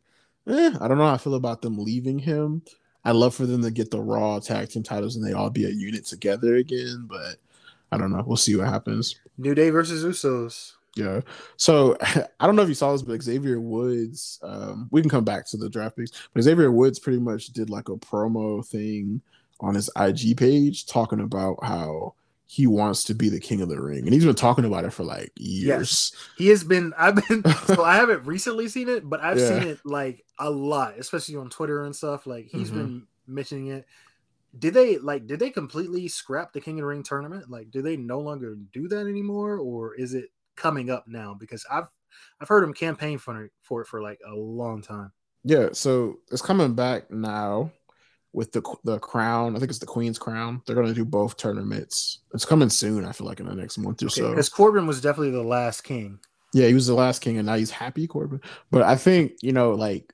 eh, 0.46 0.70
I 0.78 0.86
don't 0.86 0.98
know 0.98 1.06
how 1.06 1.14
I 1.14 1.16
feel 1.16 1.34
about 1.34 1.62
them 1.62 1.78
leaving 1.78 2.18
him. 2.18 2.60
I'd 3.06 3.16
love 3.16 3.34
for 3.34 3.46
them 3.46 3.62
to 3.62 3.70
get 3.70 3.90
the 3.90 4.02
Raw 4.02 4.38
tag 4.40 4.68
team 4.68 4.82
titles 4.82 5.16
and 5.16 5.26
they 5.26 5.32
all 5.32 5.48
be 5.48 5.64
a 5.64 5.70
unit 5.70 6.04
together 6.04 6.56
again, 6.56 7.06
but 7.08 7.36
I 7.90 7.96
don't 7.96 8.12
know. 8.12 8.22
We'll 8.26 8.36
see 8.36 8.54
what 8.54 8.68
happens. 8.68 9.18
New 9.38 9.54
Day 9.54 9.70
versus 9.70 10.04
Usos. 10.04 10.74
Yeah. 10.94 11.22
So 11.56 11.96
I 12.02 12.46
don't 12.46 12.54
know 12.54 12.62
if 12.62 12.68
you 12.68 12.74
saw 12.74 12.92
this, 12.92 13.00
but 13.00 13.22
Xavier 13.22 13.62
Woods, 13.62 14.40
um, 14.42 14.88
we 14.90 15.00
can 15.00 15.08
come 15.08 15.24
back 15.24 15.46
to 15.46 15.56
the 15.56 15.70
draft 15.70 15.96
picks, 15.96 16.12
but 16.34 16.42
Xavier 16.42 16.70
Woods 16.70 16.98
pretty 16.98 17.18
much 17.18 17.46
did 17.46 17.70
like 17.70 17.88
a 17.88 17.96
promo 17.96 18.64
thing 18.66 19.22
on 19.60 19.74
his 19.74 19.88
IG 19.96 20.36
page 20.36 20.84
talking 20.84 21.20
about 21.20 21.64
how 21.64 22.12
he 22.50 22.66
wants 22.66 23.04
to 23.04 23.14
be 23.14 23.28
the 23.28 23.38
king 23.38 23.60
of 23.60 23.68
the 23.68 23.80
ring 23.80 24.00
and 24.04 24.12
he's 24.12 24.24
been 24.24 24.34
talking 24.34 24.64
about 24.64 24.84
it 24.84 24.92
for 24.92 25.04
like 25.04 25.30
years 25.36 26.10
yes. 26.12 26.30
he 26.36 26.48
has 26.48 26.64
been 26.64 26.92
i've 26.98 27.14
been 27.28 27.44
so 27.66 27.84
i 27.84 27.94
haven't 27.94 28.26
recently 28.26 28.66
seen 28.66 28.88
it 28.88 29.08
but 29.08 29.22
i've 29.22 29.38
yeah. 29.38 29.48
seen 29.48 29.68
it 29.68 29.78
like 29.84 30.24
a 30.40 30.50
lot 30.50 30.98
especially 30.98 31.36
on 31.36 31.48
twitter 31.48 31.84
and 31.84 31.94
stuff 31.94 32.26
like 32.26 32.46
he's 32.46 32.70
mm-hmm. 32.70 32.78
been 32.78 33.06
mentioning 33.28 33.68
it 33.68 33.86
did 34.58 34.74
they 34.74 34.98
like 34.98 35.28
did 35.28 35.38
they 35.38 35.50
completely 35.50 36.08
scrap 36.08 36.52
the 36.52 36.60
king 36.60 36.74
of 36.74 36.82
the 36.82 36.86
ring 36.86 37.04
tournament 37.04 37.48
like 37.48 37.70
do 37.70 37.82
they 37.82 37.96
no 37.96 38.18
longer 38.18 38.56
do 38.72 38.88
that 38.88 39.06
anymore 39.06 39.58
or 39.58 39.94
is 39.94 40.12
it 40.12 40.24
coming 40.56 40.90
up 40.90 41.06
now 41.06 41.32
because 41.38 41.64
i've 41.70 41.86
i've 42.40 42.48
heard 42.48 42.64
him 42.64 42.74
campaign 42.74 43.16
for 43.16 43.44
it 43.44 43.52
for 43.62 43.82
it 43.82 43.86
for 43.86 44.02
like 44.02 44.18
a 44.26 44.34
long 44.34 44.82
time 44.82 45.12
yeah 45.44 45.68
so 45.72 46.18
it's 46.32 46.42
coming 46.42 46.74
back 46.74 47.12
now 47.12 47.70
with 48.32 48.52
the 48.52 48.62
the 48.84 48.98
crown. 48.98 49.56
I 49.56 49.58
think 49.58 49.70
it's 49.70 49.78
the 49.78 49.86
Queen's 49.86 50.18
crown. 50.18 50.62
They're 50.66 50.76
gonna 50.76 50.94
do 50.94 51.04
both 51.04 51.36
tournaments. 51.36 52.20
It's 52.32 52.44
coming 52.44 52.70
soon. 52.70 53.04
I 53.04 53.12
feel 53.12 53.26
like 53.26 53.40
in 53.40 53.46
the 53.46 53.54
next 53.54 53.78
month 53.78 54.02
or 54.02 54.06
okay, 54.06 54.20
so. 54.20 54.30
Because 54.30 54.48
Corbin 54.48 54.86
was 54.86 55.00
definitely 55.00 55.30
the 55.30 55.42
last 55.42 55.82
king. 55.82 56.18
Yeah, 56.52 56.66
he 56.66 56.74
was 56.74 56.86
the 56.86 56.94
last 56.94 57.20
king, 57.20 57.38
and 57.38 57.46
now 57.46 57.56
he's 57.56 57.70
happy 57.70 58.06
Corbin. 58.06 58.40
But 58.70 58.82
I 58.82 58.96
think 58.96 59.32
you 59.42 59.52
know, 59.52 59.72
like 59.72 60.12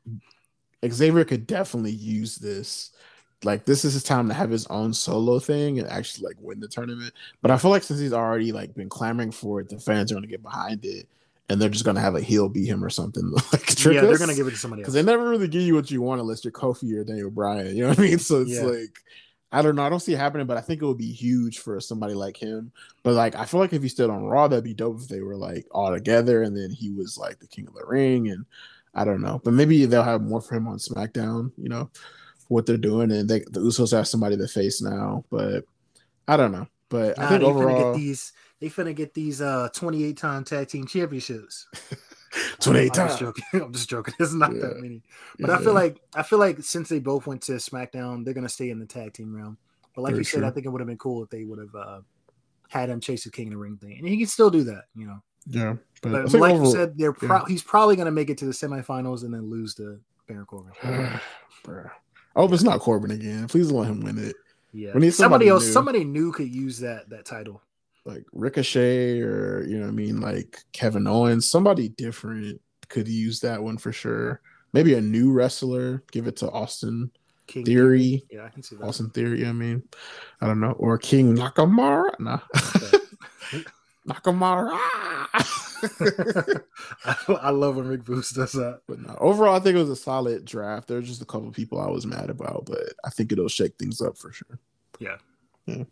Xavier 0.87 1.25
could 1.25 1.47
definitely 1.47 1.93
use 1.93 2.37
this. 2.37 2.93
Like 3.45 3.67
this 3.67 3.85
is 3.85 3.93
his 3.93 4.03
time 4.03 4.29
to 4.29 4.35
have 4.35 4.51
his 4.51 4.67
own 4.69 4.95
solo 4.95 5.39
thing 5.39 5.79
and 5.79 5.89
actually 5.89 6.27
like 6.27 6.37
win 6.41 6.59
the 6.59 6.69
tournament. 6.69 7.13
But 7.43 7.51
I 7.51 7.59
feel 7.59 7.71
like 7.71 7.83
since 7.83 8.01
he's 8.01 8.15
already 8.15 8.51
like 8.51 8.75
been 8.75 8.89
clamoring 8.89 9.31
for 9.31 9.61
it, 9.61 9.69
the 9.69 9.79
fans 9.79 10.11
are 10.11 10.15
gonna 10.15 10.27
get 10.27 10.43
behind 10.43 10.85
it 10.85 11.07
and 11.49 11.61
they're 11.61 11.69
just 11.69 11.85
gonna 11.85 12.01
have 12.01 12.15
a 12.15 12.21
heel 12.21 12.49
beat 12.49 12.67
him 12.67 12.85
or 12.85 12.91
something. 12.91 13.31
like 13.53 13.85
yeah, 13.85 14.01
they're 14.01 14.19
gonna 14.19 14.35
give 14.35 14.47
it 14.47 14.53
to 14.53 14.57
somebody 14.57 14.83
else. 14.83 14.87
because 14.87 14.95
they 14.95 15.03
never 15.03 15.29
really 15.29 15.49
give 15.49 15.63
you 15.63 15.75
what 15.75 15.91
you 15.91 16.03
want 16.03 16.21
unless 16.21 16.45
you're 16.45 16.53
Kofi 16.53 16.95
or 16.97 17.05
Daniel 17.05 17.31
Bryan. 17.31 17.77
You 17.77 17.83
know 17.83 17.89
what 17.91 17.99
I 17.99 18.03
mean? 18.03 18.19
So 18.27 18.43
it's 18.43 18.53
yeah. 18.53 18.63
like 18.63 18.99
I 19.53 19.63
don't 19.63 19.77
know. 19.77 19.85
I 19.85 19.89
don't 19.89 20.01
see 20.01 20.13
it 20.13 20.19
happening, 20.19 20.47
but 20.47 20.57
I 20.57 20.61
think 20.61 20.83
it 20.83 20.87
would 20.87 20.99
be 20.99 21.13
huge 21.13 21.61
for 21.61 21.81
somebody 21.81 22.15
like 22.15 22.37
him. 22.37 22.73
But 23.05 23.15
like, 23.15 23.37
I 23.37 23.45
feel 23.45 23.61
like 23.61 23.73
if 23.73 23.83
he 23.83 23.89
stood 23.89 24.11
on 24.11 24.25
Raw, 24.25 24.49
that'd 24.49 24.65
be 24.65 24.75
dope 24.75 25.01
if 25.01 25.09
they 25.09 25.21
were 25.21 25.37
like 25.37 25.67
all 25.71 25.93
together, 25.93 26.43
and 26.43 26.57
then 26.57 26.71
he 26.71 26.91
was 26.91 27.17
like 27.17 27.39
the 27.39 27.47
king 27.47 27.67
of 27.69 27.75
the 27.75 27.87
ring, 27.87 28.29
and 28.29 28.45
I 28.95 29.05
don't 29.05 29.23
know. 29.23 29.41
But 29.43 29.55
maybe 29.55 29.87
they'll 29.87 30.03
have 30.03 30.23
more 30.23 30.41
for 30.41 30.57
him 30.57 30.67
on 30.67 30.79
SmackDown. 30.79 31.53
You 31.57 31.69
know 31.69 31.91
what 32.49 32.67
they're 32.67 32.77
doing, 32.77 33.13
and 33.13 33.29
they, 33.29 33.41
the 33.41 33.61
Usos 33.61 33.93
have 33.93 34.09
somebody 34.09 34.37
to 34.37 34.49
face 34.49 34.83
now. 34.83 35.25
But 35.31 35.65
I 36.27 36.37
don't 36.37 36.53
know. 36.53 36.67
But 36.89 37.17
nah, 37.17 37.25
I 37.25 37.29
think 37.29 37.43
overall, 37.43 37.95
these 37.95 38.33
they 38.61 38.69
finna 38.69 38.95
get 38.95 39.15
these 39.15 39.41
uh 39.41 39.69
28 39.73 40.17
time 40.17 40.45
tag 40.45 40.69
team 40.69 40.87
championships. 40.87 41.67
28 42.61 42.93
times. 42.93 42.99
I'm 42.99 43.09
just 43.09 43.19
joking. 43.21 43.45
I'm 43.63 43.73
just 43.73 43.91
joking. 43.91 44.15
It's 44.19 44.33
not 44.33 44.55
yeah. 44.55 44.63
that 44.63 44.77
many. 44.81 45.03
But 45.39 45.51
yeah. 45.51 45.57
I 45.57 45.63
feel 45.63 45.75
like 45.75 46.01
I 46.15 46.23
feel 46.23 46.39
like 46.39 46.63
since 46.63 46.89
they 46.89 46.99
both 46.99 47.27
went 47.27 47.43
to 47.43 47.53
SmackDown, 47.53 48.25
they're 48.25 48.35
gonna 48.35 48.49
stay 48.49 48.71
in 48.71 48.79
the 48.79 48.87
tag 48.87 49.15
team 49.15 49.35
realm. 49.35 49.59
But 49.95 50.03
like 50.03 50.13
Very 50.13 50.21
you 50.21 50.25
said, 50.25 50.39
true. 50.41 50.47
I 50.47 50.51
think 50.51 50.67
it 50.67 50.69
would 50.69 50.81
have 50.81 50.89
been 50.89 50.99
cool 50.99 51.23
if 51.23 51.31
they 51.31 51.45
would 51.45 51.59
have 51.59 51.75
uh, 51.75 52.01
had 52.69 52.91
him 52.91 53.01
chase 53.01 53.25
the 53.25 53.31
King 53.31 53.49
of 53.49 53.53
the 53.53 53.59
Ring 53.59 53.77
thing, 53.77 53.97
and 53.99 54.07
he 54.07 54.19
can 54.19 54.27
still 54.27 54.51
do 54.51 54.65
that, 54.65 54.85
you 54.95 55.07
know. 55.07 55.23
Yeah, 55.49 55.77
but, 56.03 56.11
but 56.11 56.33
like 56.35 56.55
overall, 56.55 56.67
you 56.67 56.73
said, 56.73 56.99
they're 56.99 57.13
pro- 57.13 57.39
yeah. 57.39 57.45
he's 57.47 57.63
probably 57.63 57.97
gonna 57.97 58.11
make 58.11 58.31
it 58.31 58.39
to 58.39 58.47
the 58.47 58.53
semifinals 58.53 59.23
and 59.23 59.33
then 59.33 59.49
lose 59.49 59.75
to 59.77 60.01
Baron 60.27 60.45
Corbin. 60.45 60.73
Hope 62.37 62.53
it's 62.53 62.63
not 62.63 62.81
Corbin 62.81 63.13
again. 63.13 63.49
Please 63.49 63.71
let 63.71 63.89
him 63.89 64.01
win 64.01 64.19
it. 64.19 64.37
Yeah, 64.73 64.93
we 64.93 65.01
need 65.01 65.15
somebody, 65.15 65.47
somebody 65.47 65.49
else. 65.49 65.65
New. 65.65 65.73
Somebody 65.73 66.05
new 66.05 66.33
could 66.33 66.55
use 66.55 66.81
that 66.81 67.09
that 67.11 67.25
title, 67.25 67.63
like 68.07 68.25
Ricochet 68.33 69.21
or 69.21 69.65
you 69.69 69.79
know, 69.79 69.89
I 69.89 69.91
mean, 69.91 70.21
like 70.21 70.59
Kevin 70.73 71.07
Owens. 71.07 71.49
Somebody 71.49 71.89
different 71.91 72.61
could 72.89 73.09
use 73.09 73.41
that 73.41 73.63
one 73.63 73.79
for 73.79 73.93
sure. 73.93 74.41
Maybe 74.73 74.95
a 74.95 75.01
new 75.01 75.33
wrestler. 75.33 76.03
Give 76.13 76.27
it 76.27 76.37
to 76.37 76.51
Austin 76.51 77.11
King 77.47 77.65
Theory. 77.65 78.25
Yeah, 78.31 78.45
I 78.45 78.49
can 78.49 78.63
see 78.63 78.77
that. 78.77 78.85
Austin 78.85 79.11
Theory. 79.11 79.47
I 79.47 79.53
mean, 79.53 79.83
I 80.41 80.47
don't 80.47 80.61
know, 80.61 80.73
or 80.73 80.99
King 80.99 81.37
Nakamura. 81.37 82.19
Nah. 82.21 82.39
Nakamura. 84.09 84.79
I 87.29 87.51
love 87.51 87.77
when 87.77 87.89
Rick 87.89 88.05
Boogs 88.05 88.35
does 88.35 88.53
that. 88.53 88.81
But 88.87 89.01
no, 89.01 89.17
overall, 89.21 89.57
I 89.57 89.61
think 89.61 89.77
it 89.77 89.81
was 89.81 89.91
a 89.91 89.97
solid 89.97 90.45
draft. 90.45 90.89
There's 90.89 91.09
just 91.09 91.23
a 91.23 91.27
couple 91.27 91.51
people 91.51 91.81
I 91.81 91.89
was 91.89 92.07
mad 92.07 92.31
about, 92.31 92.67
but 92.67 92.95
I 93.05 93.11
think 93.11 93.33
it'll 93.33 93.49
shake 93.49 93.77
things 93.77 94.01
up 94.01 94.17
for 94.17 94.33
sure. 94.33 94.59
Yeah. 94.99 95.17
Yeah. 95.67 95.85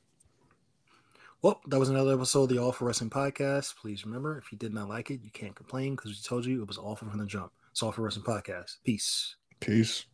Well, 1.44 1.60
that 1.66 1.78
was 1.78 1.90
another 1.90 2.14
episode 2.14 2.44
of 2.44 2.48
the 2.48 2.58
Awful 2.58 2.86
Wrestling 2.86 3.10
podcast. 3.10 3.76
Please 3.76 4.06
remember, 4.06 4.38
if 4.38 4.50
you 4.50 4.56
did 4.56 4.72
not 4.72 4.88
like 4.88 5.10
it, 5.10 5.20
you 5.22 5.30
can't 5.30 5.54
complain 5.54 5.94
because 5.94 6.10
we 6.10 6.16
told 6.26 6.46
you 6.46 6.62
it 6.62 6.66
was 6.66 6.78
awful 6.78 7.06
from 7.06 7.18
the 7.18 7.26
jump. 7.26 7.52
It's 7.70 7.82
Awful 7.82 8.02
Wrestling 8.02 8.24
podcast. 8.24 8.78
Peace. 8.82 9.36
Peace. 9.60 10.06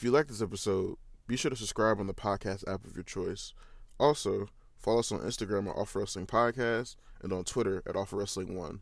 About 0.00 0.12
35 0.12 0.12
like 0.14 0.28
this 0.28 0.40
episode, 0.42 0.96
be 1.26 1.36
sure 1.36 1.50
to 1.50 1.56
subscribe 1.56 2.00
on 2.00 2.06
the 2.06 2.14
podcast 2.14 2.66
app 2.66 2.86
of 2.86 2.96
your 2.96 3.02
choice. 3.02 3.52
Also, 3.98 4.48
follow 4.78 5.00
us 5.00 5.12
on 5.12 5.20
Instagram 5.20 5.68
at 5.68 5.76
Awful 5.76 6.00
Wrestling 6.00 6.26
Podcast 6.26 6.96
and 7.22 7.34
on 7.34 7.44
Twitter 7.44 7.82
at 7.86 7.96
Awful 7.96 8.18
Wrestling 8.18 8.56
One. 8.56 8.80